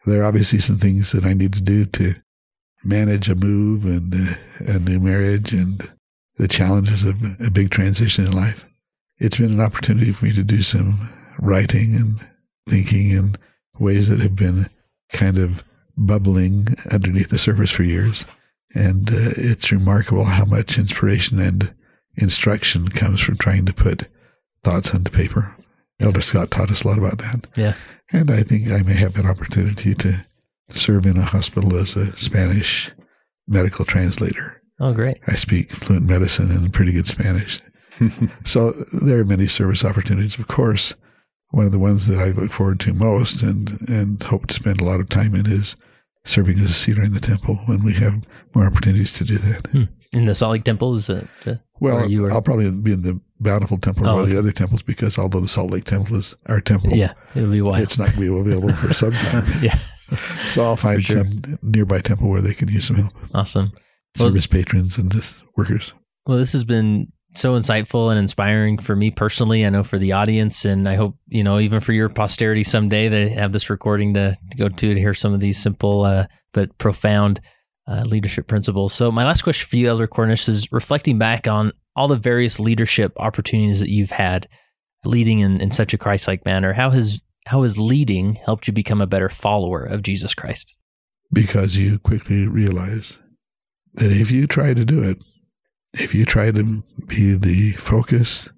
There 0.07 0.23
are 0.23 0.27
obviously 0.27 0.61
some 0.61 0.79
things 0.79 1.13
that 1.13 1.25
I 1.25 1.33
need 1.33 1.53
to 1.55 1.63
do 1.63 1.85
to 1.87 2.15
manage 2.85 3.29
a 3.29 3.35
move 3.35 3.85
and 3.85 4.15
uh, 4.15 4.35
a 4.75 4.79
new 4.79 5.01
marriage 5.01 5.53
and 5.53 5.91
the 6.37 6.49
challenges 6.49 7.05
of 7.05 7.23
a 7.41 7.51
big 7.51 7.71
transition 7.71 8.27
in 8.27 8.33
life. 8.33 8.67
It's 9.19 9.37
been 9.37 9.53
an 9.53 9.61
opportunity 9.61 10.13
for 10.13 10.27
me 10.27 10.33
to 10.33 10.43
do 10.43 10.63
some 10.63 11.09
writing 11.39 11.95
and 11.95 12.29
thinking 12.67 13.11
in 13.11 13.37
ways 13.79 14.09
that 14.09 14.21
have 14.21 14.37
been 14.37 14.69
kind 15.13 15.39
of 15.39 15.65
bubbling 15.97 16.69
underneath 16.91 17.31
the 17.31 17.39
surface 17.39 17.71
for 17.71 17.83
years. 17.83 18.25
And 18.75 19.11
uh, 19.11 19.33
it's 19.37 19.71
remarkable 19.71 20.25
how 20.25 20.45
much 20.45 20.79
inspiration 20.79 21.39
and 21.39 21.73
instruction 22.17 22.89
comes 22.89 23.21
from 23.21 23.37
trying 23.37 23.67
to 23.67 23.73
put 23.73 24.09
thoughts 24.63 24.95
onto 24.95 25.11
paper. 25.11 25.57
Elder 26.01 26.21
Scott 26.21 26.51
taught 26.51 26.71
us 26.71 26.83
a 26.83 26.89
lot 26.89 26.99
about 26.99 27.19
that. 27.19 27.47
Yeah. 27.57 27.75
And 28.13 28.31
I 28.31 28.43
think 28.43 28.71
I 28.71 28.83
may 28.83 28.95
have 28.95 29.17
an 29.17 29.27
opportunity 29.27 29.95
to 29.95 30.25
serve 30.71 31.07
in 31.07 31.17
a 31.17 31.23
hospital 31.23 31.77
as 31.77 31.95
a 31.97 32.17
Spanish 32.17 32.91
medical 33.47 33.85
translator. 33.85 34.61
Oh, 34.81 34.93
great. 34.93 35.19
I 35.27 35.37
speak 35.37 35.71
fluent 35.71 36.07
medicine 36.07 36.51
and 36.51 36.73
pretty 36.73 36.93
good 36.93 37.07
Spanish. 37.07 37.61
So 38.45 38.73
there 38.73 39.21
are 39.21 39.25
many 39.25 39.47
service 39.47 39.85
opportunities. 39.85 40.37
Of 40.37 40.49
course, 40.49 40.95
one 41.55 41.67
of 41.67 41.73
the 41.73 41.79
ones 41.79 42.07
that 42.09 42.19
I 42.19 42.31
look 42.31 42.51
forward 42.51 42.81
to 42.81 42.93
most 42.93 43.43
and, 43.43 43.89
and 43.89 44.23
hope 44.23 44.47
to 44.49 44.55
spend 44.55 44.81
a 44.81 44.85
lot 44.85 45.01
of 45.01 45.09
time 45.09 45.35
in 45.35 45.47
is 45.47 45.77
serving 46.25 46.59
as 46.59 46.71
a 46.71 46.75
sealer 46.75 47.03
in 47.03 47.13
the 47.15 47.21
temple 47.21 47.57
when 47.67 47.83
we 47.85 47.95
have 47.95 48.25
more 48.55 48.67
opportunities 48.67 49.13
to 49.15 49.25
do 49.25 49.39
that. 49.39 49.89
In 50.13 50.27
the 50.27 50.35
Salt 50.35 50.53
Lake 50.53 50.65
Temple, 50.65 50.95
is 50.95 51.09
it? 51.11 51.27
Uh, 51.47 51.55
Well, 51.81 52.09
you 52.11 52.25
are- 52.25 52.33
I'll 52.33 52.43
probably 52.43 52.71
be 52.71 52.93
in 52.93 53.03
the 53.03 53.21
Bountiful 53.41 53.79
Temple 53.79 54.07
or 54.07 54.11
Oh, 54.11 54.15
one 54.15 54.25
of 54.25 54.31
the 54.31 54.39
other 54.39 54.53
temples 54.53 54.81
because 54.83 55.19
although 55.19 55.41
the 55.41 55.49
Salt 55.49 55.71
Lake 55.71 55.85
Temple 55.85 56.17
is 56.17 56.35
our 56.47 56.61
temple, 56.61 56.91
yeah, 56.93 57.13
it'll 57.35 57.51
be 57.51 57.61
wild. 57.61 57.83
it's 57.83 57.99
not 57.99 58.07
going 58.15 58.29
to 58.29 58.43
be 58.45 58.51
available 58.51 58.73
for 58.75 58.93
some 58.95 59.13
time. 59.31 59.47
yeah, 59.63 59.79
So 60.49 60.65
I'll 60.65 60.77
find 60.77 61.03
sure. 61.05 61.25
some 61.25 61.59
nearby 61.63 62.01
temple 62.01 62.31
where 62.31 62.41
they 62.41 62.55
can 62.55 62.69
use 62.69 62.87
some 62.87 62.97
help. 62.97 63.13
awesome. 63.35 63.73
Well- 64.19 64.29
Service 64.29 64.47
patrons 64.47 64.97
and 64.99 65.11
just 65.13 65.35
workers. 65.57 65.93
Well, 66.27 66.39
this 66.39 66.53
has 66.53 66.65
been 66.65 67.13
so 67.35 67.55
insightful 67.55 68.11
and 68.11 68.19
inspiring 68.19 68.79
for 68.79 68.95
me 68.95 69.11
personally. 69.11 69.67
I 69.67 69.71
know 69.71 69.83
for 69.83 69.99
the 69.99 70.13
audience, 70.13 70.65
and 70.65 70.89
I 70.89 70.95
hope 70.95 71.17
you 71.29 71.45
know 71.45 71.59
even 71.59 71.81
for 71.81 71.93
your 71.93 72.09
posterity 72.09 72.63
someday 72.63 73.09
they 73.09 73.29
have 73.31 73.53
this 73.53 73.71
recording 73.71 74.15
to, 74.15 74.37
to 74.51 74.57
go 74.57 74.69
to 74.69 74.95
to 74.95 75.01
hear 75.01 75.15
some 75.15 75.35
of 75.35 75.41
these 75.41 75.61
simple 75.61 76.05
uh, 76.05 76.27
but 76.53 76.77
profound 76.79 77.41
uh, 77.87 78.03
leadership 78.03 78.47
principles. 78.47 78.93
So, 78.95 79.11
my 79.13 79.25
last 79.25 79.43
question 79.43 79.69
for 79.69 79.77
you, 79.77 79.89
Elder 79.89 80.07
Cornish, 80.07 80.49
is 80.49 80.71
reflecting 80.73 81.19
back 81.19 81.47
on 81.49 81.73
all 81.97 82.09
the 82.09 82.17
various 82.17 82.59
leadership 82.59 83.13
opportunities 83.19 83.81
that 83.81 83.91
you've 83.91 84.11
had, 84.11 84.49
leading 85.05 85.41
in, 85.41 85.61
in 85.61 85.71
such 85.71 85.95
a 85.95 85.99
Christ-like 85.99 86.45
manner. 86.45 86.73
How 86.73 86.91
has 86.91 87.23
how 87.47 87.63
has 87.63 87.79
leading 87.79 88.37
helped 88.37 88.67
you 88.67 88.73
become 88.73 89.01
a 89.01 89.07
better 89.07 89.29
follower 89.29 89.85
of 89.85 90.03
Jesus 90.03 90.35
Christ? 90.35 90.75
because 91.35 91.77
you 91.77 91.99
quickly 91.99 92.47
realize 92.47 93.19
that 93.95 94.13
if 94.13 94.31
you 94.31 94.47
try 94.47 94.73
to 94.73 94.85
do 94.85 95.03
it, 95.03 95.23
if 95.95 96.15
you 96.15 96.25
try 96.25 96.51
to 96.51 96.83
be 97.07 97.35
the 97.35 97.73
focus, 97.73 98.51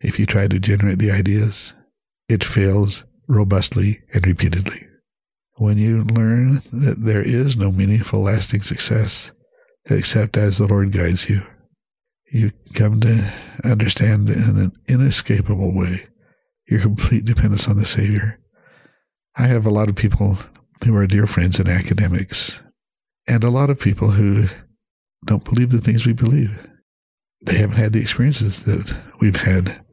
if 0.00 0.18
you 0.18 0.26
try 0.26 0.48
to 0.48 0.58
generate 0.58 0.98
the 0.98 1.10
ideas, 1.10 1.72
it 2.28 2.42
fails 2.42 3.04
robustly 3.28 4.00
and 4.12 4.26
repeatedly. 4.26 4.86
When 5.58 5.76
you 5.76 6.04
learn 6.04 6.62
that 6.72 7.04
there 7.04 7.22
is 7.22 7.56
no 7.56 7.70
meaningful, 7.70 8.22
lasting 8.22 8.62
success 8.62 9.30
except 9.88 10.36
as 10.36 10.58
the 10.58 10.66
Lord 10.66 10.92
guides 10.92 11.28
you, 11.28 11.42
you 12.30 12.52
come 12.74 13.00
to 13.00 13.32
understand 13.64 14.30
in 14.30 14.56
an 14.56 14.72
inescapable 14.88 15.74
way 15.74 16.06
your 16.66 16.80
complete 16.80 17.24
dependence 17.24 17.68
on 17.68 17.76
the 17.76 17.84
Savior. 17.84 18.38
I 19.36 19.48
have 19.48 19.66
a 19.66 19.70
lot 19.70 19.88
of 19.88 19.96
people 19.96 20.38
who 20.84 20.96
are 20.96 21.06
dear 21.06 21.26
friends 21.26 21.58
and 21.58 21.68
academics, 21.68 22.60
and 23.26 23.44
a 23.44 23.50
lot 23.50 23.70
of 23.70 23.80
people 23.80 24.12
who 24.12 24.46
don't 25.24 25.44
believe 25.44 25.70
the 25.70 25.80
things 25.80 26.06
we 26.06 26.12
believe. 26.12 26.66
They 27.42 27.58
haven't 27.58 27.76
had 27.76 27.92
the 27.92 28.00
experiences 28.00 28.64
that 28.64 28.94
we've 29.20 29.36
had. 29.36 29.84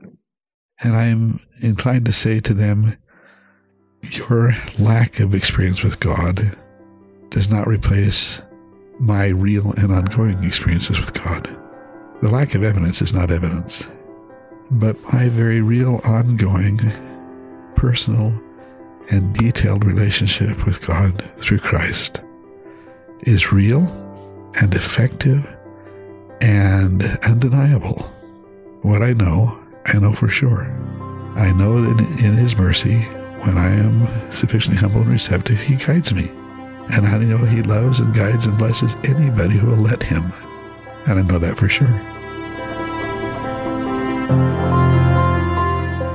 And 0.82 0.96
I 0.96 1.06
am 1.06 1.40
inclined 1.62 2.06
to 2.06 2.14
say 2.14 2.40
to 2.42 2.54
them, 2.54 2.98
your 4.04 4.52
lack 4.80 5.20
of 5.20 5.34
experience 5.34 5.84
with 5.84 6.00
God 6.00 6.56
does 7.30 7.50
not 7.50 7.68
replace 7.68 8.42
my 9.00 9.28
real 9.28 9.74
and 9.74 9.92
ongoing 9.92 10.44
experiences 10.44 11.00
with 11.00 11.14
God. 11.14 11.50
The 12.22 12.30
lack 12.30 12.56
of 12.56 12.64
evidence 12.64 13.02
is 13.02 13.14
not 13.14 13.32
evidence, 13.32 13.88
but 14.72 14.98
my 15.14 15.30
very 15.30 15.62
real, 15.62 16.00
ongoing, 16.04 16.80
personal, 17.76 18.34
and 19.12 19.34
detailed 19.36 19.86
relationship 19.86 20.66
with 20.66 20.86
God 20.86 21.24
through 21.38 21.60
Christ 21.60 22.22
is 23.22 23.52
real 23.52 24.07
and 24.60 24.74
effective 24.74 25.48
and 26.42 27.04
undeniable. 27.24 28.00
What 28.82 29.02
I 29.02 29.14
know, 29.14 29.58
I 29.86 29.98
know 30.00 30.14
for 30.14 30.28
sure. 30.28 30.66
I 31.36 31.52
know 31.52 31.82
that 31.82 32.00
in 32.24 32.36
His 32.36 32.58
mercy, 32.58 33.00
when 33.42 33.58
I 33.58 33.70
am 33.70 34.08
sufficiently 34.32 34.80
humble 34.80 35.02
and 35.02 35.10
receptive, 35.10 35.60
He 35.60 35.76
guides 35.76 36.14
me. 36.14 36.30
And 36.90 37.06
I 37.06 37.18
know 37.20 37.38
He 37.38 37.62
loves 37.62 38.00
and 38.00 38.14
guides 38.14 38.46
and 38.46 38.58
blesses 38.58 38.96
anybody 39.04 39.56
who 39.56 39.68
will 39.68 39.78
let 39.78 40.02
Him. 40.02 40.32
And 41.06 41.20
I 41.20 41.22
know 41.22 41.40
that 41.40 41.58
for 41.58 41.70
sure. 41.70 41.88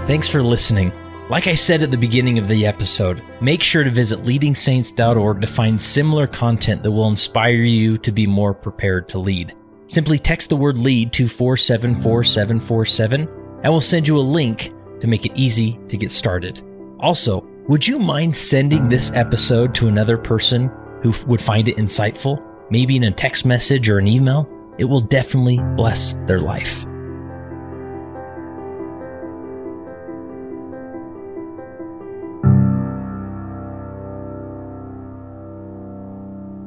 Thanks 0.07 0.29
for 0.29 0.43
listening. 0.43 0.93
Like 1.31 1.47
I 1.47 1.55
said 1.55 1.83
at 1.83 1.91
the 1.91 1.97
beginning 1.97 2.39
of 2.39 2.49
the 2.49 2.67
episode, 2.67 3.23
make 3.41 3.63
sure 3.63 3.85
to 3.85 3.91
visit 3.91 4.21
leadingsaints.org 4.21 5.41
to 5.41 5.47
find 5.47 5.81
similar 5.81 6.27
content 6.27 6.83
that 6.83 6.91
will 6.91 7.09
inspire 7.09 7.53
you 7.53 7.97
to 7.99 8.13
be 8.13 8.27
more 8.27 8.53
prepared 8.53 9.09
to 9.11 9.19
lead. 9.19 9.55
Simply 9.87 10.19
text 10.19 10.49
the 10.49 10.57
word 10.57 10.79
lead 10.79 11.13
to 11.15 11.29
474747 11.29 13.29
and 13.63 13.73
we'll 13.73 13.81
send 13.81 14.09
you 14.09 14.19
a 14.19 14.21
link 14.21 14.73
to 15.01 15.07
make 15.07 15.25
it 15.25 15.33
easy 15.35 15.79
to 15.89 15.97
get 15.97 16.11
started. 16.11 16.61
Also, 16.99 17.47
would 17.69 17.87
you 17.87 17.99
mind 17.99 18.37
sending 18.37 18.89
this 18.89 19.13
episode 19.13 19.75
to 19.77 19.89
another 19.89 20.19
person 20.19 20.71
who 21.03 21.15
would 21.27 21.41
find 21.41 21.69
it 21.69 21.77
insightful? 21.77 22.45
Maybe 22.71 22.97
in 22.97 23.05
a 23.05 23.13
text 23.13 23.47
message 23.47 23.89
or 23.89 23.99
an 23.99 24.09
email? 24.09 24.49
It 24.79 24.85
will 24.85 25.01
definitely 25.01 25.59
bless 25.77 26.15
their 26.27 26.41
life. 26.41 26.85